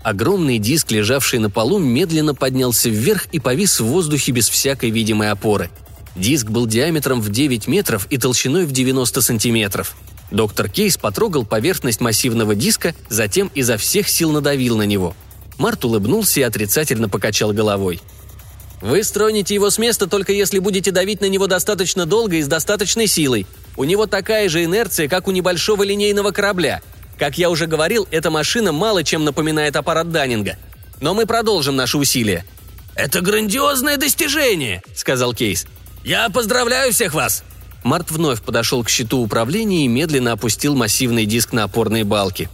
Огромный 0.04 0.60
диск, 0.60 0.92
лежавший 0.92 1.40
на 1.40 1.50
полу, 1.50 1.78
медленно 1.78 2.34
поднялся 2.34 2.90
вверх 2.90 3.26
и 3.32 3.40
повис 3.40 3.80
в 3.80 3.86
воздухе 3.86 4.32
без 4.32 4.48
всякой 4.48 4.92
видимой 4.92 5.30
опоры. 5.30 5.70
Диск 6.16 6.48
был 6.48 6.66
диаметром 6.68 7.22
в 7.22 7.30
9 7.30 7.68
метров 7.68 8.08
и 8.10 8.18
толщиной 8.18 8.66
в 8.66 8.72
90 8.72 9.22
сантиметров. 9.22 9.96
Доктор 10.32 10.70
Кейс 10.70 10.98
потрогал 10.98 11.46
поверхность 11.46 12.02
массивного 12.02 12.56
диска, 12.56 12.96
затем 13.10 13.52
изо 13.56 13.78
всех 13.78 14.08
сил 14.08 14.32
надавил 14.32 14.78
на 14.78 14.84
него. 14.84 15.16
Март 15.58 15.84
улыбнулся 15.84 16.40
и 16.40 16.44
отрицательно 16.44 17.10
покачал 17.10 17.52
головой. 17.52 18.02
«Вы 18.82 19.04
строните 19.04 19.54
его 19.54 19.70
с 19.70 19.78
места 19.78 20.08
только 20.08 20.32
если 20.32 20.60
будете 20.60 20.92
давить 20.92 21.22
на 21.22 21.26
него 21.26 21.48
достаточно 21.48 22.06
долго 22.06 22.38
и 22.38 22.42
с 22.42 22.48
достаточной 22.48 23.08
силой. 23.08 23.46
У 23.76 23.84
него 23.84 24.06
такая 24.06 24.50
же 24.50 24.64
инерция, 24.64 25.08
как 25.08 25.28
у 25.28 25.32
небольшого 25.32 25.84
линейного 25.84 26.32
корабля– 26.32 26.82
как 27.20 27.38
я 27.38 27.50
уже 27.50 27.68
говорил, 27.68 28.08
эта 28.12 28.32
машина 28.32 28.72
мало 28.72 29.04
чем 29.04 29.26
напоминает 29.26 29.76
аппарат 29.76 30.10
Даннинга. 30.10 30.58
Но 31.02 31.14
мы 31.14 31.26
продолжим 31.26 31.76
наши 31.76 31.98
усилия». 31.98 32.46
«Это 32.96 33.22
грандиозное 33.22 33.98
достижение»,— 33.98 34.82
сказал 34.96 35.34
Кейс. 35.34 35.68
«Я 36.04 36.30
поздравляю 36.30 36.92
всех 36.92 37.14
вас!» 37.14 37.44
Март 37.84 38.12
вновь 38.12 38.42
подошел 38.42 38.84
к 38.84 38.90
щиту 38.90 39.20
управления 39.20 39.86
и 39.86 39.88
медленно 39.88 40.34
опустил 40.34 40.76
массивный 40.76 41.26
диск 41.26 41.54
на 41.54 41.64
опорные 41.64 42.04
балки. 42.04 42.50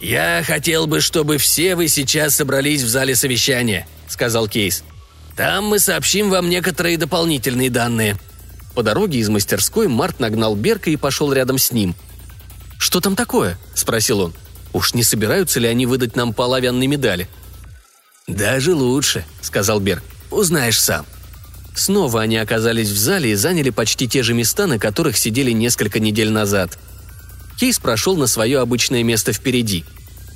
«Я 0.00 0.42
хотел 0.46 0.86
бы, 0.86 1.00
чтобы 1.00 1.38
все 1.38 1.74
вы 1.74 1.88
сейчас 1.88 2.36
собрались 2.36 2.82
в 2.82 2.88
зале 2.88 3.16
совещания»,— 3.16 3.86
сказал 4.08 4.48
Кейс. 4.48 4.84
«Там 5.36 5.66
мы 5.66 5.78
сообщим 5.78 6.30
вам 6.30 6.48
некоторые 6.48 6.96
дополнительные 6.96 7.70
данные». 7.70 8.18
По 8.74 8.82
дороге 8.82 9.18
из 9.18 9.28
мастерской 9.28 9.88
Март 9.88 10.20
нагнал 10.20 10.54
Берка 10.54 10.90
и 10.90 10.96
пошел 10.96 11.32
рядом 11.32 11.58
с 11.58 11.72
ним— 11.72 11.94
«Что 12.80 13.00
там 13.00 13.14
такое?»– 13.14 13.58
спросил 13.74 14.20
он. 14.20 14.34
«Уж 14.72 14.94
не 14.94 15.04
собираются 15.04 15.60
ли 15.60 15.68
они 15.68 15.84
выдать 15.84 16.16
нам 16.16 16.32
по 16.32 16.44
оловянной 16.46 16.86
медали?» 16.86 17.28
«Даже 18.26 18.74
лучше»,– 18.74 19.26
сказал 19.42 19.80
Берг. 19.80 20.02
«Узнаешь 20.30 20.80
сам». 20.80 21.04
Снова 21.76 22.22
они 22.22 22.38
оказались 22.38 22.88
в 22.88 22.96
зале 22.96 23.32
и 23.32 23.34
заняли 23.34 23.68
почти 23.68 24.08
те 24.08 24.22
же 24.22 24.32
места, 24.32 24.66
на 24.66 24.78
которых 24.78 25.18
сидели 25.18 25.50
несколько 25.50 26.00
недель 26.00 26.30
назад. 26.30 26.78
Кейс 27.58 27.78
прошел 27.78 28.16
на 28.16 28.26
свое 28.26 28.58
обычное 28.60 29.02
место 29.02 29.34
впереди. 29.34 29.84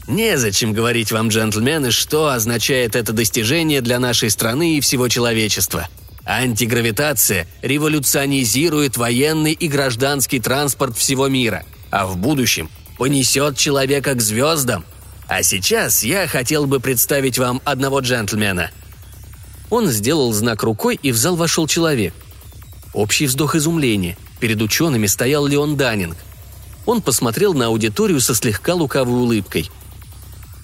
«Незачем 0.07 0.73
говорить 0.73 1.13
вам, 1.13 1.29
джентльмены, 1.29 1.91
что 1.91 2.29
означает 2.29 2.95
это 2.95 3.13
достижение 3.13 3.81
для 3.81 3.99
нашей 3.99 4.31
страны 4.31 4.77
и 4.77 4.81
всего 4.81 5.09
человечества. 5.09 5.89
Антигравитация 6.27 7.47
революционизирует 7.63 8.97
военный 8.97 9.53
и 9.53 9.69
гражданский 9.69 10.41
транспорт 10.41 10.97
всего 10.97 11.29
мира, 11.29 11.65
а 11.91 12.07
в 12.07 12.17
будущем 12.17 12.71
понесет 12.99 13.57
человека 13.57 14.15
к 14.15 14.21
звездам. 14.21 14.85
А 15.27 15.43
сейчас 15.43 16.03
я 16.03 16.27
хотел 16.27 16.67
бы 16.67 16.81
представить 16.81 17.39
вам 17.39 17.63
одного 17.65 18.01
джентльмена– 18.01 18.71
он 19.75 19.89
сделал 19.89 20.33
знак 20.33 20.63
рукой, 20.63 20.99
и 21.03 21.11
в 21.11 21.17
зал 21.17 21.37
вошел 21.37 21.67
человек. 21.67 22.15
Общий 22.93 23.27
вздох 23.27 23.57
изумления. 23.57 24.17
Перед 24.39 24.63
учеными 24.63 25.07
стоял 25.07 25.47
Леон 25.47 25.77
Даннинг. 25.77 26.17
Он 26.87 27.03
посмотрел 27.03 27.55
на 27.55 27.67
аудиторию 27.67 28.21
со 28.21 28.37
слегка 28.37 28.75
лукавой 28.75 29.15
улыбкой. 29.15 29.71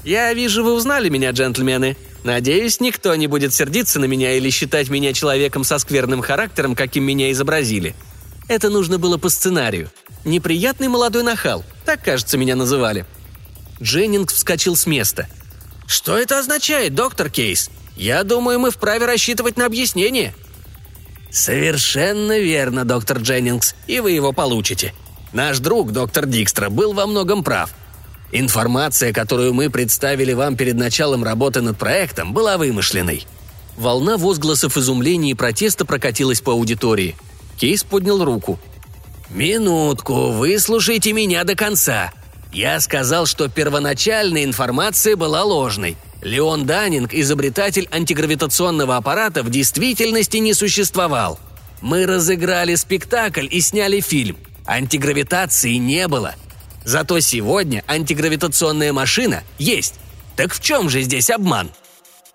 «Я 0.04 0.32
вижу, 0.32 0.64
вы 0.64 0.72
узнали 0.72 1.08
меня, 1.08 1.30
джентльмены. 1.30 1.96
Надеюсь, 2.24 2.80
никто 2.80 3.14
не 3.14 3.26
будет 3.26 3.54
сердиться 3.54 3.98
на 3.98 4.06
меня 4.06 4.36
или 4.36 4.50
считать 4.50 4.88
меня 4.88 5.12
человеком 5.12 5.64
со 5.64 5.78
скверным 5.78 6.22
характером, 6.22 6.74
каким 6.74 7.04
меня 7.04 7.30
изобразили. 7.32 7.94
Это 8.48 8.68
нужно 8.68 8.98
было 8.98 9.16
по 9.16 9.28
сценарию. 9.28 9.90
Неприятный 10.24 10.88
молодой 10.88 11.22
нахал. 11.22 11.64
Так, 11.84 12.02
кажется, 12.04 12.38
меня 12.38 12.56
называли». 12.56 13.06
Дженнинг 13.82 14.30
вскочил 14.30 14.76
с 14.76 14.86
места. 14.86 15.28
«Что 15.86 16.16
это 16.16 16.38
означает, 16.38 16.94
доктор 16.94 17.30
Кейс? 17.30 17.70
Я 17.96 18.22
думаю, 18.22 18.58
мы 18.58 18.70
вправе 18.70 19.06
рассчитывать 19.06 19.56
на 19.56 19.66
объяснение». 19.66 20.34
«Совершенно 21.30 22.38
верно, 22.38 22.84
доктор 22.84 23.18
Дженнингс, 23.18 23.74
и 23.86 24.00
вы 24.00 24.10
его 24.10 24.32
получите. 24.32 24.92
Наш 25.32 25.60
друг, 25.60 25.92
доктор 25.92 26.26
Дикстра, 26.26 26.70
был 26.70 26.92
во 26.92 27.06
многом 27.06 27.44
прав. 27.44 27.70
Информация, 28.32 29.12
которую 29.12 29.54
мы 29.54 29.70
представили 29.70 30.32
вам 30.32 30.56
перед 30.56 30.76
началом 30.76 31.24
работы 31.24 31.60
над 31.60 31.78
проектом, 31.78 32.32
была 32.32 32.58
вымышленной». 32.58 33.26
Волна 33.76 34.16
возгласов 34.16 34.76
изумления 34.76 35.30
и 35.30 35.34
протеста 35.34 35.84
прокатилась 35.84 36.40
по 36.40 36.52
аудитории. 36.52 37.16
Кейс 37.56 37.82
поднял 37.82 38.22
руку. 38.24 38.58
«Минутку, 39.30 40.32
выслушайте 40.32 41.12
меня 41.12 41.44
до 41.44 41.54
конца. 41.54 42.12
Я 42.52 42.80
сказал, 42.80 43.26
что 43.26 43.48
первоначальная 43.48 44.44
информация 44.44 45.16
была 45.16 45.44
ложной– 45.44 45.96
Леон 46.22 46.66
Даннинг, 46.66 47.14
изобретатель 47.14 47.88
антигравитационного 47.90 48.96
аппарата, 48.96 49.42
в 49.42 49.50
действительности 49.50 50.36
не 50.36 50.52
существовал. 50.52 51.38
Мы 51.80 52.04
разыграли 52.04 52.74
спектакль 52.74 53.46
и 53.50 53.60
сняли 53.60 54.00
фильм. 54.00 54.36
Антигравитации 54.66 55.74
не 55.74 56.08
было. 56.08 56.34
Зато 56.90 57.20
сегодня 57.20 57.84
антигравитационная 57.86 58.92
машина 58.92 59.44
есть. 59.58 59.94
Так 60.34 60.52
в 60.52 60.60
чем 60.60 60.90
же 60.90 61.02
здесь 61.02 61.30
обман? 61.30 61.70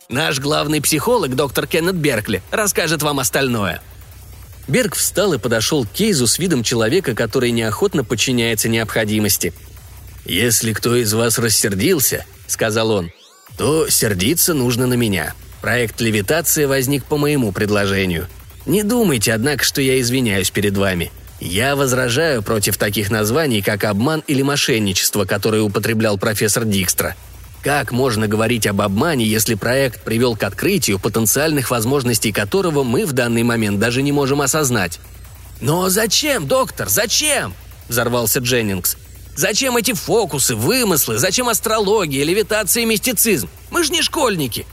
Наш 0.08 0.40
главный 0.40 0.80
психолог, 0.82 1.36
доктор 1.36 1.68
Кеннет 1.68 1.96
Беркли, 1.96 2.42
расскажет 2.52 3.04
вам 3.04 3.20
остальное. 3.20 3.82
Берг 4.70 4.96
встал 4.96 5.34
и 5.34 5.40
подошел 5.40 5.84
к 5.84 5.90
Кейзу 5.90 6.26
с 6.26 6.40
видом 6.40 6.64
человека, 6.64 7.16
который 7.16 7.52
неохотно 7.52 8.06
подчиняется 8.06 8.70
необходимости. 8.70 9.54
«Если 10.24 10.72
кто 10.72 10.96
из 10.96 11.14
вас 11.14 11.38
рассердился»,— 11.38 12.26
сказал 12.48 12.92
он,— 12.92 13.12
то 13.58 13.90
сердиться 13.90 14.54
нужно 14.54 14.88
на 14.88 14.94
меня. 14.94 15.34
Проект 15.60 16.00
левитации 16.00 16.64
возник 16.64 17.04
по 17.04 17.18
моему 17.18 17.52
предложению. 17.52 18.30
Не 18.66 18.84
думайте, 18.84 19.34
однако, 19.34 19.66
что 19.66 19.82
я 19.82 20.00
извиняюсь 20.00 20.50
перед 20.50 20.78
вами. 20.78 21.12
Я 21.40 21.76
возражаю 21.76 22.42
против 22.42 22.78
таких 22.78 23.12
названий, 23.12 23.62
как 23.62 23.84
обман 23.84 24.24
или 24.28 24.42
мошенничество, 24.42 25.26
которые 25.26 25.64
употреблял 25.64 26.18
профессор 26.18 26.66
Дикстра. 26.66 27.16
Как 27.62 27.92
можно 27.92 28.28
говорить 28.28 28.68
об 28.68 28.82
обмане, 28.82 29.26
если 29.26 29.56
проект 29.56 30.04
привел 30.04 30.36
к 30.36 30.44
открытию, 30.44 31.00
потенциальных 31.00 31.72
возможностей 31.72 32.32
которого 32.32 32.84
мы 32.84 33.06
в 33.06 33.14
данный 33.14 33.44
момент 33.44 33.80
даже 33.80 34.02
не 34.02 34.12
можем 34.12 34.42
осознать? 34.42 35.00
«Но 35.62 35.90
зачем, 35.90 36.48
доктор, 36.48 36.90
зачем?»– 36.90 37.54
взорвался 37.90 38.40
Дженнингс. 38.40 38.98
Зачем 39.36 39.76
эти 39.76 39.94
фокусы, 39.94 40.56
вымыслы? 40.56 41.18
Зачем 41.18 41.50
астрология, 41.50 42.24
левитация 42.24 42.84
и 42.84 42.86
мистицизм? 42.86 43.50
Мы 43.70 43.84
же 43.84 43.92
не 43.92 44.02
школьники!» 44.02 44.66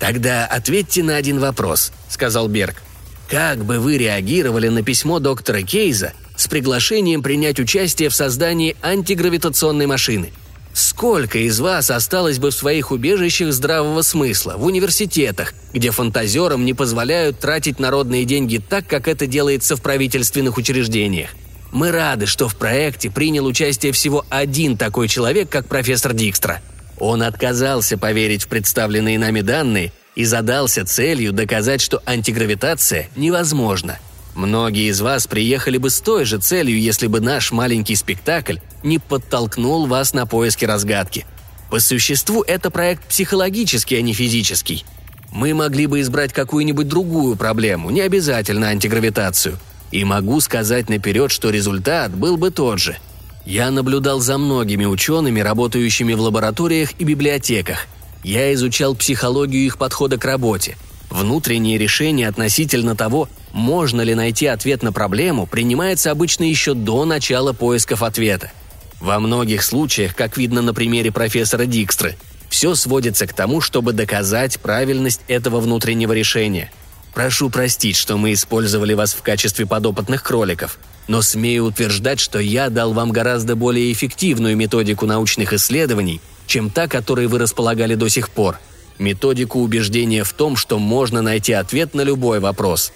«Тогда 0.00 0.46
ответьте 0.46 1.02
на 1.02 1.16
один 1.16 1.38
вопрос»,— 1.38 1.92
сказал 2.08 2.48
Берг. 2.48 2.82
«Как 3.30 3.64
бы 3.64 3.78
вы 3.78 3.96
реагировали 3.96 4.66
на 4.66 4.82
письмо 4.82 5.20
доктора 5.20 5.62
Кейза 5.62 6.14
с 6.34 6.48
приглашением 6.48 7.22
принять 7.22 7.60
участие 7.60 8.08
в 8.08 8.14
создании 8.14 8.76
антигравитационной 8.82 9.86
машины? 9.86 10.32
Сколько 10.72 11.38
из 11.38 11.60
вас 11.60 11.92
осталось 11.92 12.40
бы 12.40 12.50
в 12.50 12.54
своих 12.54 12.90
убежищах 12.90 13.52
здравого 13.52 14.02
смысла, 14.02 14.54
в 14.56 14.64
университетах, 14.64 15.54
где 15.72 15.92
фантазерам 15.92 16.64
не 16.64 16.74
позволяют 16.74 17.38
тратить 17.38 17.78
народные 17.78 18.24
деньги 18.24 18.58
так, 18.58 18.88
как 18.88 19.06
это 19.06 19.28
делается 19.28 19.76
в 19.76 19.82
правительственных 19.82 20.56
учреждениях? 20.56 21.30
Мы 21.70 21.92
рады, 21.92 22.26
что 22.26 22.48
в 22.48 22.56
проекте 22.56 23.10
принял 23.10 23.46
участие 23.46 23.92
всего 23.92 24.24
один 24.28 24.76
такой 24.76 25.06
человек, 25.06 25.48
как 25.48 25.68
профессор 25.68 26.14
Дикстра. 26.14 26.60
Он 26.98 27.22
отказался 27.22 27.96
поверить 27.96 28.42
в 28.42 28.48
представленные 28.48 29.20
нами 29.20 29.40
данные 29.40 29.92
и 30.20 30.24
задался 30.24 30.84
целью 30.84 31.32
доказать, 31.32 31.80
что 31.80 32.02
антигравитация 32.06 33.08
невозможна. 33.16 33.98
Многие 34.34 34.88
из 34.88 35.00
вас 35.00 35.26
приехали 35.26 35.78
бы 35.78 35.90
с 35.90 36.00
той 36.00 36.24
же 36.24 36.38
целью, 36.38 36.80
если 36.80 37.06
бы 37.06 37.20
наш 37.20 37.52
маленький 37.52 37.96
спектакль 37.96 38.58
не 38.82 38.98
подтолкнул 38.98 39.86
вас 39.86 40.14
на 40.14 40.26
поиски 40.26 40.64
разгадки. 40.64 41.26
По 41.70 41.80
существу 41.80 42.42
это 42.42 42.70
проект 42.70 43.04
психологический, 43.04 43.96
а 43.96 44.02
не 44.02 44.12
физический. 44.12 44.84
Мы 45.32 45.54
могли 45.54 45.86
бы 45.86 46.00
избрать 46.00 46.32
какую-нибудь 46.32 46.88
другую 46.88 47.36
проблему, 47.36 47.90
не 47.90 48.00
обязательно 48.00 48.68
антигравитацию– 48.68 49.58
и 49.90 50.04
могу 50.04 50.40
сказать 50.40 50.88
наперед, 50.88 51.30
что 51.30 51.50
результат 51.50 52.14
был 52.14 52.36
бы 52.36 52.50
тот 52.50 52.78
же. 52.78 52.96
Я 53.44 53.70
наблюдал 53.70 54.20
за 54.20 54.38
многими 54.38 54.84
учеными, 54.84 55.40
работающими 55.40 56.12
в 56.12 56.20
лабораториях 56.20 56.92
и 56.98 57.04
библиотеках. 57.04 57.86
Я 58.22 58.52
изучал 58.54 58.94
психологию 58.94 59.64
их 59.64 59.78
подхода 59.78 60.18
к 60.18 60.24
работе. 60.24 60.76
Внутреннее 61.10 61.78
решение 61.78 62.28
относительно 62.28 62.94
того, 62.94 63.28
можно 63.52 64.00
ли 64.00 64.14
найти 64.14 64.46
ответ 64.46 64.82
на 64.82 64.92
проблему, 64.92 65.46
принимается 65.46 66.10
обычно 66.10 66.44
еще 66.44 66.74
до 66.74 67.04
начала 67.04 67.52
поисков 67.52 68.02
ответа. 68.02 68.52
Во 69.00 69.18
многих 69.18 69.62
случаях, 69.62 70.14
как 70.14 70.36
видно 70.36 70.62
на 70.62 70.74
примере 70.74 71.10
профессора 71.10 71.64
Дикстры, 71.64 72.16
все 72.48 72.74
сводится 72.74 73.26
к 73.26 73.32
тому, 73.32 73.60
чтобы 73.60 73.92
доказать 73.92 74.60
правильность 74.60 75.22
этого 75.28 75.60
внутреннего 75.60 76.12
решения– 76.12 76.70
Прошу 77.14 77.50
простить, 77.50 77.96
что 77.96 78.16
мы 78.16 78.32
использовали 78.32 78.94
вас 78.94 79.14
в 79.14 79.22
качестве 79.22 79.66
подопытных 79.66 80.22
кроликов, 80.22 80.78
но 81.08 81.22
смею 81.22 81.64
утверждать, 81.64 82.20
что 82.20 82.38
я 82.38 82.70
дал 82.70 82.92
вам 82.92 83.10
гораздо 83.10 83.56
более 83.56 83.92
эффективную 83.92 84.56
методику 84.56 85.06
научных 85.06 85.52
исследований, 85.52 86.20
чем 86.50 86.68
та, 86.68 86.88
которой 86.88 87.28
вы 87.28 87.38
располагали 87.38 87.94
до 87.94 88.08
сих 88.08 88.28
пор. 88.28 88.58
Методику 88.98 89.60
убеждения 89.60 90.24
в 90.24 90.32
том, 90.32 90.56
что 90.56 90.78
можно 90.80 91.22
найти 91.22 91.52
ответ 91.52 91.94
на 91.94 92.00
любой 92.02 92.40
вопрос. 92.40 92.92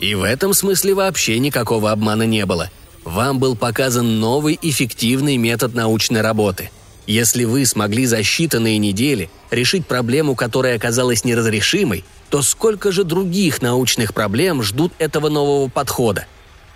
И 0.00 0.14
в 0.14 0.22
этом 0.22 0.54
смысле 0.54 0.94
вообще 0.94 1.38
никакого 1.38 1.92
обмана 1.92 2.22
не 2.22 2.46
было. 2.46 2.70
Вам 3.04 3.38
был 3.38 3.54
показан 3.54 4.18
новый 4.18 4.58
эффективный 4.60 5.36
метод 5.36 5.74
научной 5.74 6.22
работы. 6.22 6.70
Если 7.06 7.44
вы 7.44 7.66
смогли 7.66 8.06
за 8.06 8.20
считанные 8.20 8.78
недели 8.78 9.30
решить 9.50 9.86
проблему, 9.86 10.34
которая 10.34 10.74
оказалась 10.74 11.22
неразрешимой, 11.22 12.02
то 12.30 12.40
сколько 12.40 12.90
же 12.92 13.04
других 13.04 13.60
научных 13.60 14.14
проблем 14.14 14.62
ждут 14.62 14.92
этого 14.98 15.28
нового 15.28 15.68
подхода? 15.68 16.26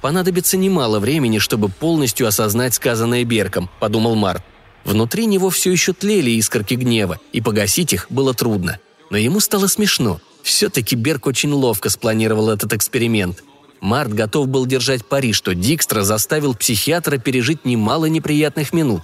Понадобится 0.02 0.58
немало 0.58 1.00
времени, 1.00 1.38
чтобы 1.38 1.70
полностью 1.70 2.26
осознать 2.26 2.74
сказанное 2.74 3.24
Берком, 3.24 3.70
подумал 3.80 4.14
Март. 4.14 4.44
Внутри 4.84 5.26
него 5.26 5.50
все 5.50 5.70
еще 5.70 5.92
тлели 5.92 6.30
искорки 6.30 6.74
гнева, 6.74 7.18
и 7.32 7.40
погасить 7.40 7.92
их 7.92 8.06
было 8.10 8.34
трудно. 8.34 8.78
Но 9.10 9.16
ему 9.16 9.40
стало 9.40 9.66
смешно. 9.66 10.20
Все-таки 10.42 10.96
Берк 10.96 11.26
очень 11.26 11.52
ловко 11.52 11.90
спланировал 11.90 12.50
этот 12.50 12.72
эксперимент. 12.72 13.42
Март 13.80 14.12
готов 14.12 14.48
был 14.48 14.66
держать 14.66 15.06
пари, 15.06 15.32
что 15.32 15.54
Дикстра 15.54 16.02
заставил 16.02 16.54
психиатра 16.54 17.18
пережить 17.18 17.64
немало 17.64 18.06
неприятных 18.06 18.72
минут. 18.72 19.02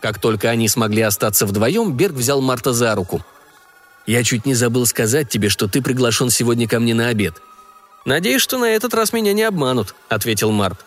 Как 0.00 0.20
только 0.20 0.50
они 0.50 0.68
смогли 0.68 1.02
остаться 1.02 1.46
вдвоем, 1.46 1.92
Берг 1.92 2.14
взял 2.14 2.40
Марта 2.40 2.72
за 2.72 2.94
руку– 2.94 3.24
я 4.08 4.24
чуть 4.24 4.46
не 4.46 4.54
забыл 4.54 4.86
сказать 4.86 5.28
тебе, 5.28 5.50
что 5.50 5.68
ты 5.68 5.82
приглашен 5.82 6.30
сегодня 6.30 6.66
ко 6.66 6.80
мне 6.80 6.94
на 6.94 7.08
обед». 7.08 7.34
«Надеюсь, 8.06 8.40
что 8.40 8.56
на 8.56 8.64
этот 8.64 8.94
раз 8.94 9.12
меня 9.12 9.34
не 9.34 9.42
обманут»,— 9.42 9.94
ответил 10.08 10.50
Март. 10.50 10.82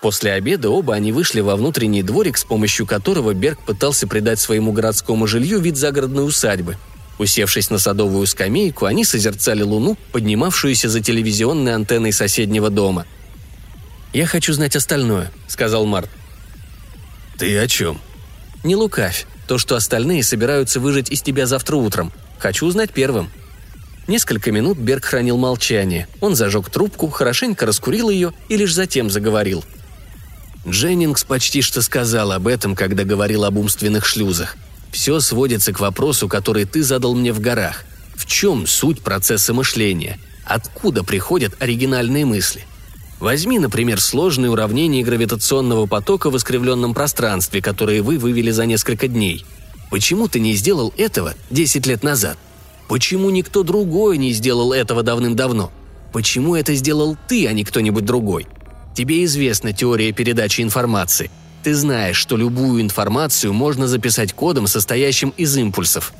После 0.00 0.32
обеда 0.32 0.70
оба 0.70 0.94
они 0.94 1.10
вышли 1.10 1.40
во 1.40 1.56
внутренний 1.56 2.02
дворик, 2.02 2.36
с 2.36 2.44
помощью 2.44 2.86
которого 2.86 3.32
Берг 3.32 3.60
пытался 3.60 4.06
придать 4.06 4.38
своему 4.38 4.72
городскому 4.72 5.26
жилью 5.26 5.58
вид 5.58 5.76
загородной 5.76 6.26
усадьбы. 6.26 6.76
Усевшись 7.18 7.70
на 7.70 7.78
садовую 7.78 8.26
скамейку, 8.26 8.84
они 8.84 9.04
созерцали 9.04 9.62
луну, 9.62 9.96
поднимавшуюся 10.12 10.90
за 10.90 11.00
телевизионной 11.00 11.74
антенной 11.74 12.12
соседнего 12.12 12.68
дома. 12.68 13.06
«Я 14.12 14.26
хочу 14.26 14.52
знать 14.52 14.76
остальное»,— 14.76 15.32
сказал 15.48 15.86
Март. 15.86 16.10
«Ты 17.38 17.56
о 17.58 17.66
чем?» 17.66 17.98
«Не 18.64 18.76
лукавь. 18.76 19.26
То, 19.46 19.58
что 19.58 19.76
остальные 19.76 20.24
собираются 20.24 20.78
выжить 20.78 21.10
из 21.10 21.22
тебя 21.22 21.46
завтра 21.46 21.76
утром. 21.76 22.12
Хочу 22.38 22.66
узнать 22.66 22.92
первым». 22.92 23.30
Несколько 24.06 24.52
минут 24.52 24.78
Берг 24.78 25.04
хранил 25.04 25.36
молчание. 25.36 26.06
Он 26.20 26.36
зажег 26.36 26.70
трубку, 26.70 27.08
хорошенько 27.08 27.66
раскурил 27.66 28.08
ее 28.08 28.32
и 28.48 28.56
лишь 28.56 28.72
затем 28.72 29.10
заговорил. 29.10 29.64
Дженнингс 30.68 31.24
почти 31.24 31.62
что 31.62 31.80
сказал 31.80 32.32
об 32.32 32.48
этом, 32.48 32.74
когда 32.74 33.04
говорил 33.04 33.44
об 33.44 33.56
умственных 33.56 34.04
шлюзах. 34.04 34.56
Все 34.90 35.20
сводится 35.20 35.72
к 35.72 35.80
вопросу, 35.80 36.28
который 36.28 36.64
ты 36.64 36.82
задал 36.82 37.14
мне 37.14 37.32
в 37.32 37.40
горах. 37.40 37.84
В 38.16 38.26
чем 38.26 38.66
суть 38.66 39.02
процесса 39.02 39.54
мышления? 39.54 40.18
Откуда 40.44 41.04
приходят 41.04 41.54
оригинальные 41.60 42.24
мысли? 42.24 42.64
Возьми, 43.20 43.58
например, 43.58 44.00
сложные 44.00 44.50
уравнения 44.50 45.02
гравитационного 45.02 45.86
потока 45.86 46.30
в 46.30 46.36
искривленном 46.36 46.94
пространстве, 46.94 47.62
которые 47.62 48.02
вы 48.02 48.18
вывели 48.18 48.50
за 48.50 48.66
несколько 48.66 49.08
дней. 49.08 49.44
Почему 49.90 50.28
ты 50.28 50.40
не 50.40 50.54
сделал 50.54 50.92
этого 50.96 51.34
10 51.50 51.86
лет 51.86 52.02
назад? 52.02 52.36
Почему 52.88 53.30
никто 53.30 53.62
другой 53.62 54.18
не 54.18 54.32
сделал 54.32 54.72
этого 54.72 55.02
давным-давно? 55.02 55.72
Почему 56.12 56.54
это 56.56 56.74
сделал 56.74 57.16
ты, 57.28 57.46
а 57.46 57.52
не 57.52 57.64
кто-нибудь 57.64 58.04
другой? 58.04 58.46
Тебе 58.96 59.24
известна 59.24 59.72
теория 59.72 60.10
передачи 60.10 60.62
информации– 60.62 61.30
ты 61.66 61.74
знаешь, 61.74 62.16
что 62.16 62.36
любую 62.36 62.80
информацию 62.80 63.52
можно 63.52 63.88
записать 63.88 64.32
кодом, 64.32 64.68
состоящим 64.68 65.30
из 65.30 65.56
импульсов. 65.56 66.12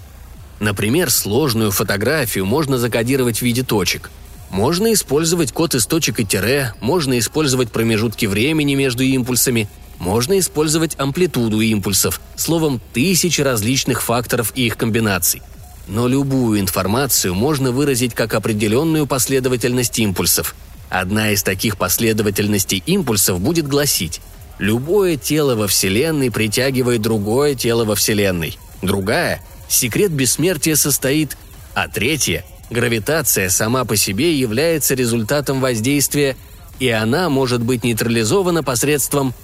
Например, 0.58 1.08
сложную 1.08 1.70
фотографию 1.70 2.44
можно 2.46 2.78
закодировать 2.78 3.38
в 3.38 3.42
виде 3.42 3.62
точек. 3.62 4.10
Можно 4.50 4.92
использовать 4.92 5.52
код 5.52 5.76
из 5.76 5.86
точек 5.86 6.18
и 6.18 6.24
тире, 6.24 6.74
можно 6.80 7.16
использовать 7.20 7.70
промежутки 7.70 8.26
времени 8.26 8.74
между 8.74 9.04
импульсами, 9.04 9.68
можно 10.00 10.36
использовать 10.40 10.98
амплитуду 10.98 11.60
импульсов, 11.60 12.20
словом, 12.34 12.80
тысячи 12.92 13.40
различных 13.40 14.02
факторов 14.02 14.50
и 14.56 14.66
их 14.66 14.76
комбинаций. 14.76 15.42
Но 15.86 16.08
любую 16.08 16.58
информацию 16.58 17.36
можно 17.36 17.70
выразить 17.70 18.14
как 18.14 18.34
определенную 18.34 19.06
последовательность 19.06 19.96
импульсов. 20.00 20.56
Одна 20.88 21.30
из 21.30 21.42
таких 21.42 21.76
последовательностей 21.76 22.82
импульсов 22.86 23.40
будет 23.40 23.66
гласить 23.66 24.20
Любое 24.58 25.16
тело 25.16 25.54
во 25.54 25.66
Вселенной 25.66 26.30
притягивает 26.30 27.02
другое 27.02 27.54
тело 27.54 27.84
во 27.84 27.94
Вселенной. 27.94 28.58
Другая– 28.80 29.42
секрет 29.68 30.12
бессмертия 30.12 30.76
состоит, 30.76 31.36
а 31.74 31.88
третья– 31.88 32.44
гравитация 32.70 33.50
сама 33.50 33.84
по 33.84 33.96
себе 33.96 34.34
является 34.34 34.94
результатом 34.94 35.60
воздействия, 35.60 36.36
и 36.78 36.88
она 36.88 37.28
может 37.28 37.62
быть 37.62 37.84
нейтрализована 37.84 38.62
посредством 38.62 39.34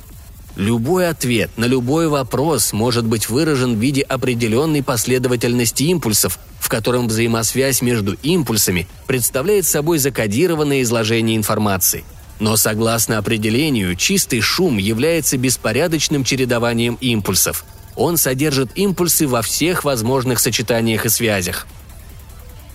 Любой 0.56 1.08
ответ 1.08 1.50
на 1.56 1.64
любой 1.64 2.08
вопрос 2.08 2.72
может 2.72 3.04
быть 3.04 3.28
выражен 3.28 3.76
в 3.76 3.80
виде 3.80 4.02
определенной 4.02 4.82
последовательности 4.82 5.84
импульсов, 5.84 6.38
в 6.60 6.68
котором 6.68 7.08
взаимосвязь 7.08 7.82
между 7.82 8.12
импульсами 8.22 8.86
представляет 9.06 9.66
собой 9.66 9.98
закодированное 9.98 10.82
изложение 10.82 11.36
информации– 11.36 12.04
но 12.42 12.56
согласно 12.56 13.18
определению, 13.18 13.94
чистый 13.94 14.40
шум 14.40 14.76
является 14.76 15.36
беспорядочным 15.36 16.24
чередованием 16.24 16.98
импульсов. 17.00 17.64
Он 17.94 18.16
содержит 18.16 18.70
импульсы 18.74 19.28
во 19.28 19.42
всех 19.42 19.84
возможных 19.84 20.40
сочетаниях 20.40 21.06
и 21.06 21.08
связях. 21.08 21.68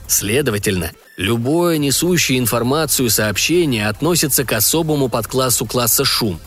Следовательно, 0.07 0.91
любое 1.17 1.79
несущее 1.79 2.39
информацию 2.39 3.09
сообщение 3.09 3.89
относится 3.89 4.45
к 4.45 4.53
особому 4.53 5.09
подклассу 5.09 5.65
класса 5.65 6.05
шум. 6.05 6.39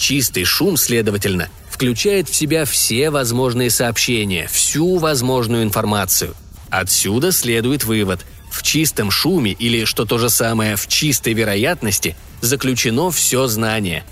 Чистый 0.00 0.44
шум, 0.44 0.76
следовательно, 0.76 1.50
включает 1.68 2.28
в 2.28 2.34
себя 2.34 2.64
все 2.64 3.10
возможные 3.10 3.70
сообщения, 3.70 4.48
всю 4.50 4.96
возможную 4.96 5.62
информацию. 5.62 6.34
Отсюда 6.70 7.30
следует 7.30 7.84
вывод– 7.84 8.24
в 8.50 8.62
чистом 8.62 9.10
шуме 9.10 9.52
или, 9.52 9.84
что 9.84 10.04
то 10.04 10.18
же 10.18 10.28
самое, 10.28 10.76
в 10.76 10.88
чистой 10.88 11.34
вероятности 11.34 12.16
заключено 12.40 13.10
все 13.10 13.46
знание. 13.46 14.04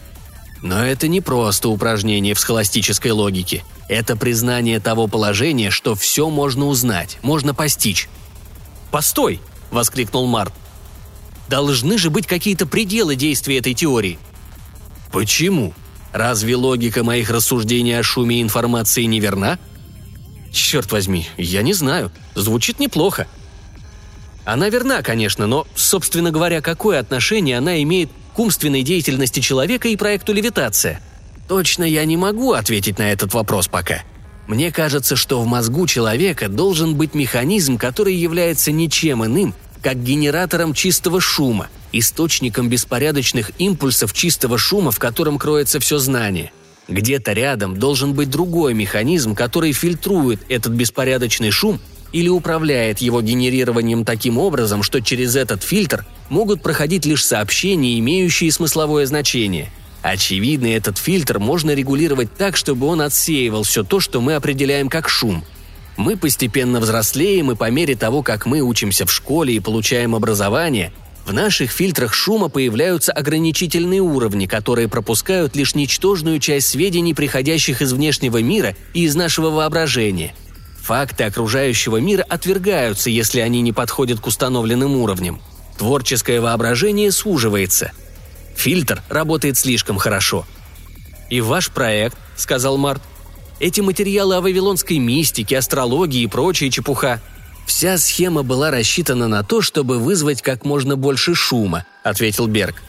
Но 0.62 0.84
это 0.84 1.08
не 1.08 1.20
просто 1.20 1.68
упражнение 1.68 2.34
в 2.34 2.40
схоластической 2.40 3.10
логике. 3.10 3.64
Это 3.88 4.14
признание 4.14 4.80
того 4.80 5.08
положения, 5.08 5.70
что 5.70 5.94
все 5.94 6.30
можно 6.30 6.66
узнать, 6.66 7.18
можно 7.22 7.54
постичь. 7.54 8.08
«Постой!»– 8.90 9.40
воскликнул 9.70 10.26
Март. 10.26 10.52
«Должны 11.48 11.98
же 11.98 12.10
быть 12.10 12.26
какие-то 12.26 12.66
пределы 12.66 13.16
действия 13.16 13.58
этой 13.58 13.74
теории». 13.74 14.18
«Почему? 15.12 15.74
Разве 16.12 16.56
логика 16.56 17.04
моих 17.04 17.30
рассуждений 17.30 17.98
о 17.98 18.02
шуме 18.02 18.42
информации 18.42 19.04
неверна?» 19.04 19.58
«Черт 20.52 20.90
возьми, 20.92 21.26
я 21.36 21.62
не 21.62 21.74
знаю. 21.74 22.10
Звучит 22.34 22.80
неплохо», 22.80 23.26
она 24.48 24.70
верна, 24.70 25.02
конечно, 25.02 25.46
но, 25.46 25.66
собственно 25.74 26.30
говоря, 26.30 26.62
какое 26.62 27.00
отношение 27.00 27.58
она 27.58 27.82
имеет 27.82 28.08
к 28.34 28.38
умственной 28.38 28.82
деятельности 28.82 29.40
человека 29.40 29.88
и 29.88 29.96
проекту 29.96 30.32
левитация? 30.32 31.02
Точно 31.48 31.84
я 31.84 32.06
не 32.06 32.16
могу 32.16 32.54
ответить 32.54 32.98
на 32.98 33.12
этот 33.12 33.34
вопрос 33.34 33.68
пока. 33.68 34.04
Мне 34.46 34.72
кажется, 34.72 35.16
что 35.16 35.42
в 35.42 35.46
мозгу 35.46 35.86
человека 35.86 36.48
должен 36.48 36.94
быть 36.94 37.14
механизм, 37.14 37.76
который 37.76 38.14
является 38.14 38.72
ничем 38.72 39.22
иным, 39.22 39.54
как 39.82 40.02
генератором 40.02 40.74
чистого 40.74 41.20
шума, 41.20 41.68
источником 41.92 42.68
беспорядочных 42.68 43.52
импульсов 43.58 44.12
чистого 44.12 44.58
шума, 44.58 44.90
в 44.90 44.98
котором 44.98 45.38
кроется 45.38 45.80
все 45.80 45.98
знание. 45.98 46.52
Где-то 46.88 47.32
рядом 47.32 47.78
должен 47.78 48.14
быть 48.14 48.30
другой 48.30 48.74
механизм, 48.74 49.34
который 49.34 49.72
фильтрует 49.72 50.40
этот 50.48 50.72
беспорядочный 50.72 51.50
шум 51.50 51.80
или 52.12 52.28
управляет 52.28 53.00
его 53.00 53.20
генерированием 53.20 54.04
таким 54.04 54.38
образом, 54.38 54.82
что 54.82 55.00
через 55.00 55.36
этот 55.36 55.62
фильтр 55.62 56.06
могут 56.30 56.62
проходить 56.62 57.04
лишь 57.04 57.24
сообщения, 57.24 57.98
имеющие 57.98 58.50
смысловое 58.50 59.04
значение. 59.04 59.70
Очевидно, 60.00 60.66
этот 60.66 60.96
фильтр 60.96 61.38
можно 61.38 61.72
регулировать 61.72 62.34
так, 62.34 62.56
чтобы 62.56 62.86
он 62.86 63.02
отсеивал 63.02 63.64
все 63.64 63.82
то, 63.82 64.00
что 64.00 64.20
мы 64.20 64.36
определяем 64.36 64.88
как 64.88 65.08
шум. 65.08 65.44
Мы 65.98 66.16
постепенно 66.16 66.80
взрослеем, 66.80 67.50
и 67.50 67.54
по 67.54 67.70
мере 67.70 67.94
того, 67.94 68.22
как 68.22 68.46
мы 68.46 68.62
учимся 68.62 69.04
в 69.04 69.12
школе 69.12 69.54
и 69.54 69.60
получаем 69.60 70.14
образование, 70.14 70.90
в 71.26 71.34
наших 71.34 71.70
фильтрах 71.70 72.14
шума 72.14 72.48
появляются 72.48 73.12
ограничительные 73.12 74.00
уровни, 74.00 74.46
которые 74.46 74.88
пропускают 74.88 75.54
лишь 75.54 75.74
ничтожную 75.74 76.38
часть 76.38 76.68
сведений, 76.68 77.12
приходящих 77.12 77.82
из 77.82 77.92
внешнего 77.92 78.40
мира 78.40 78.74
и 78.94 79.04
из 79.04 79.14
нашего 79.14 79.50
воображения– 79.50 80.34
Факты 80.88 81.24
окружающего 81.24 81.98
мира 81.98 82.24
отвергаются, 82.26 83.10
если 83.10 83.40
они 83.40 83.60
не 83.60 83.74
подходят 83.74 84.20
к 84.20 84.26
установленным 84.26 84.96
уровням. 84.96 85.42
Творческое 85.76 86.40
воображение 86.40 87.12
суживается. 87.12 87.92
Фильтр 88.56 89.02
работает 89.10 89.58
слишком 89.58 89.98
хорошо. 89.98 90.46
«И 91.28 91.42
ваш 91.42 91.70
проект»,— 91.70 92.16
сказал 92.36 92.78
Март. 92.78 93.02
«Эти 93.60 93.80
материалы 93.80 94.36
о 94.36 94.40
вавилонской 94.40 94.98
мистике, 94.98 95.58
астрологии 95.58 96.22
и 96.22 96.26
прочая 96.26 96.70
чепуха». 96.70 97.20
«Вся 97.66 97.98
схема 97.98 98.42
была 98.42 98.70
рассчитана 98.70 99.28
на 99.28 99.42
то, 99.42 99.60
чтобы 99.60 99.98
вызвать 99.98 100.42
как 100.42 100.64
можно 100.64 100.96
больше 100.96 101.34
шума»,— 101.34 101.84
ответил 102.02 102.46
Берг. 102.46 102.82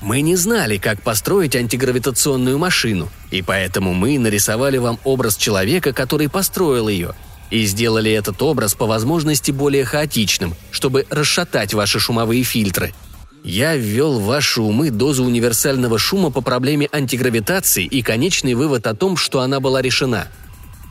Мы 0.00 0.20
не 0.20 0.36
знали, 0.36 0.76
как 0.76 1.02
построить 1.02 1.56
антигравитационную 1.56 2.58
машину, 2.58 3.08
и 3.30 3.42
поэтому 3.42 3.94
мы 3.94 4.18
нарисовали 4.18 4.76
вам 4.76 5.00
образ 5.04 5.36
человека, 5.36 5.92
который 5.92 6.28
построил 6.28 6.88
ее, 6.88 7.14
и 7.50 7.64
сделали 7.64 8.12
этот 8.12 8.40
образ 8.42 8.74
по 8.74 8.86
возможности 8.86 9.50
более 9.50 9.84
хаотичным, 9.84 10.54
чтобы 10.70 11.06
расшатать 11.08 11.72
ваши 11.72 11.98
шумовые 11.98 12.42
фильтры. 12.42 12.92
Я 13.46 13.76
ввел 13.76 14.18
в 14.18 14.24
ваши 14.24 14.60
умы 14.60 14.90
дозу 14.90 15.24
универсального 15.24 16.00
шума 16.00 16.32
по 16.32 16.40
проблеме 16.40 16.88
антигравитации 16.90 17.84
и 17.84 18.02
конечный 18.02 18.54
вывод 18.54 18.88
о 18.88 18.94
том, 18.94 19.16
что 19.16 19.40
она 19.40 19.60
была 19.60 19.80
решена. 19.80 20.26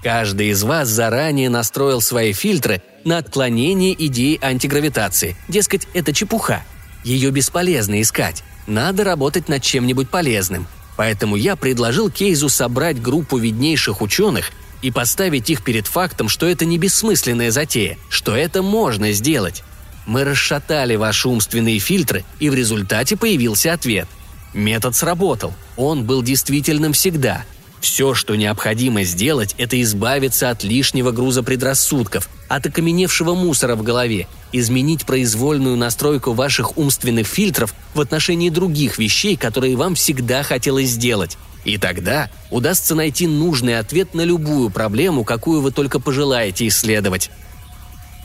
Каждый 0.02 0.52
из 0.52 0.64
вас 0.64 0.88
заранее 0.88 1.50
настроил 1.50 2.00
свои 2.00 2.32
фильтры 2.32 2.82
на 3.04 3.18
отклонение 3.18 3.94
идеи 4.08 4.40
антигравитации. 4.42 5.36
Дескать, 5.50 5.86
это 5.94 6.14
чепуха. 6.14 6.64
Ее 7.04 7.30
бесполезно 7.32 8.02
искать. 8.02 8.42
Надо 8.68 9.04
работать 9.04 9.50
над 9.50 9.62
чем-нибудь 9.62 10.10
полезным. 10.10 10.66
Поэтому 10.96 11.36
я 11.36 11.58
предложил 11.58 12.10
Кейзу 12.10 12.48
собрать 12.48 13.02
группу 13.02 13.38
виднейших 13.38 14.02
ученых– 14.02 14.52
и 14.86 14.92
поставить 14.92 15.50
их 15.50 15.64
перед 15.64 15.88
фактом, 15.88 16.30
что 16.30 16.46
это 16.46 16.64
не 16.64 16.78
бессмысленная 16.78 17.50
затея, 17.50 17.98
что 18.08 18.36
это 18.36 18.62
можно 18.62 19.14
сделать. 19.14 19.64
Мы 20.06 20.24
расшатали 20.24 20.96
ваши 20.96 21.28
умственные 21.28 21.80
фильтры, 21.80 22.24
и 22.40 22.50
в 22.50 22.54
результате 22.54 23.18
появился 23.18 23.74
ответ. 23.74 24.08
Метод 24.54 24.96
сработал. 24.96 25.54
Он 25.76 26.06
был 26.06 26.22
действительным 26.22 26.94
всегда. 26.94 27.44
Все, 27.82 28.14
что 28.14 28.36
необходимо 28.36 29.04
сделать, 29.04 29.54
это 29.58 29.80
избавиться 29.82 30.50
от 30.50 30.64
лишнего 30.64 31.12
груза 31.12 31.44
предрассудков, 31.44 32.30
от 32.48 32.66
окаменевшего 32.66 33.36
мусора 33.36 33.76
в 33.76 33.84
голове, 33.84 34.28
изменить 34.52 35.06
произвольную 35.06 35.76
настройку 35.76 36.34
ваших 36.34 36.78
умственных 36.78 37.28
фильтров 37.28 37.76
в 37.94 38.02
отношении 38.02 38.50
других 38.50 38.98
вещей, 38.98 39.36
которые 39.36 39.76
вам 39.76 39.96
всегда 39.96 40.42
хотелось 40.42 40.90
сделать. 40.90 41.38
И 41.64 41.78
тогда 41.78 42.30
удастся 42.50 42.96
найти 42.96 43.28
нужный 43.28 43.78
ответ 43.78 44.14
на 44.14 44.22
любую 44.22 44.70
проблему, 44.70 45.24
какую 45.24 45.62
вы 45.62 45.72
только 45.72 46.00
пожелаете 46.00 46.68
исследовать. 46.68 47.30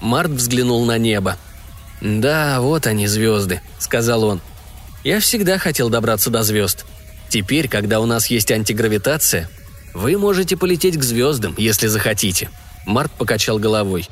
Март 0.00 0.30
взглянул 0.30 0.84
на 0.86 0.96
небо. 0.98 1.36
«Да, 2.00 2.60
вот 2.60 2.86
они, 2.86 3.06
звезды»,— 3.06 3.60
сказал 3.78 4.24
он. 4.24 4.40
«Я 5.04 5.20
всегда 5.20 5.58
хотел 5.58 5.90
добраться 5.90 6.30
до 6.30 6.42
звезд. 6.42 6.86
Теперь, 7.28 7.68
когда 7.68 8.00
у 8.00 8.06
нас 8.06 8.26
есть 8.26 8.50
антигравитация, 8.50 9.48
вы 9.92 10.16
можете 10.16 10.56
полететь 10.56 10.98
к 10.98 11.02
звездам, 11.02 11.54
если 11.58 11.86
захотите». 11.86 12.50
Март 12.86 13.12
покачал 13.12 13.58
головой. 13.58 14.08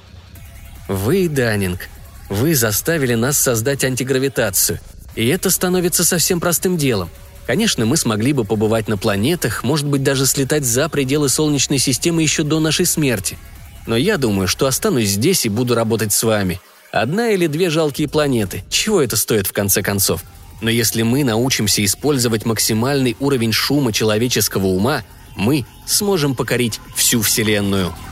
«Вы, 0.86 1.28
Даннинг, 1.28 1.89
вы 2.28 2.55
заставили 2.55 3.14
нас 3.14 3.39
создать 3.39 3.84
антигравитацию, 3.84 4.78
и 5.14 5.26
это 5.26 5.51
становится 5.51 6.05
совсем 6.05 6.41
простым 6.41 6.76
делом. 6.76 7.11
Конечно, 7.47 7.86
мы 7.86 7.97
смогли 7.97 8.34
бы 8.34 8.45
побывать 8.45 8.89
на 8.89 8.99
планетах, 8.99 9.64
может 9.64 9.86
быть, 9.86 10.03
даже 10.03 10.26
слетать 10.26 10.66
за 10.66 10.91
пределы 10.91 11.30
Солнечной 11.30 11.78
системы 11.78 12.22
еще 12.22 12.43
до 12.43 12.61
нашей 12.61 12.84
смерти. 12.84 13.39
Но 13.86 13.97
я 13.97 14.18
думаю, 14.18 14.49
что 14.49 14.66
останусь 14.66 15.09
здесь 15.09 15.47
и 15.47 15.49
буду 15.49 15.74
работать 15.74 16.12
с 16.12 16.22
вами. 16.22 16.61
Одна 16.93 17.30
или 17.30 17.47
две 17.47 17.70
жалкие 17.70 18.09
планеты. 18.09 18.64
Чего 18.70 19.03
это 19.03 19.16
стоит 19.16 19.47
в 19.47 19.53
конце 19.53 19.82
концов? 19.82 20.22
Но 20.61 20.70
если 20.70 21.03
мы 21.03 21.22
научимся 21.22 21.84
использовать 21.84 22.45
максимальный 22.45 23.16
уровень 23.20 23.53
шума 23.53 23.93
человеческого 23.93 24.66
ума, 24.66 25.03
мы 25.36 25.66
сможем 25.86 26.34
покорить 26.34 26.80
всю 26.97 27.22
Вселенную– 27.22 27.95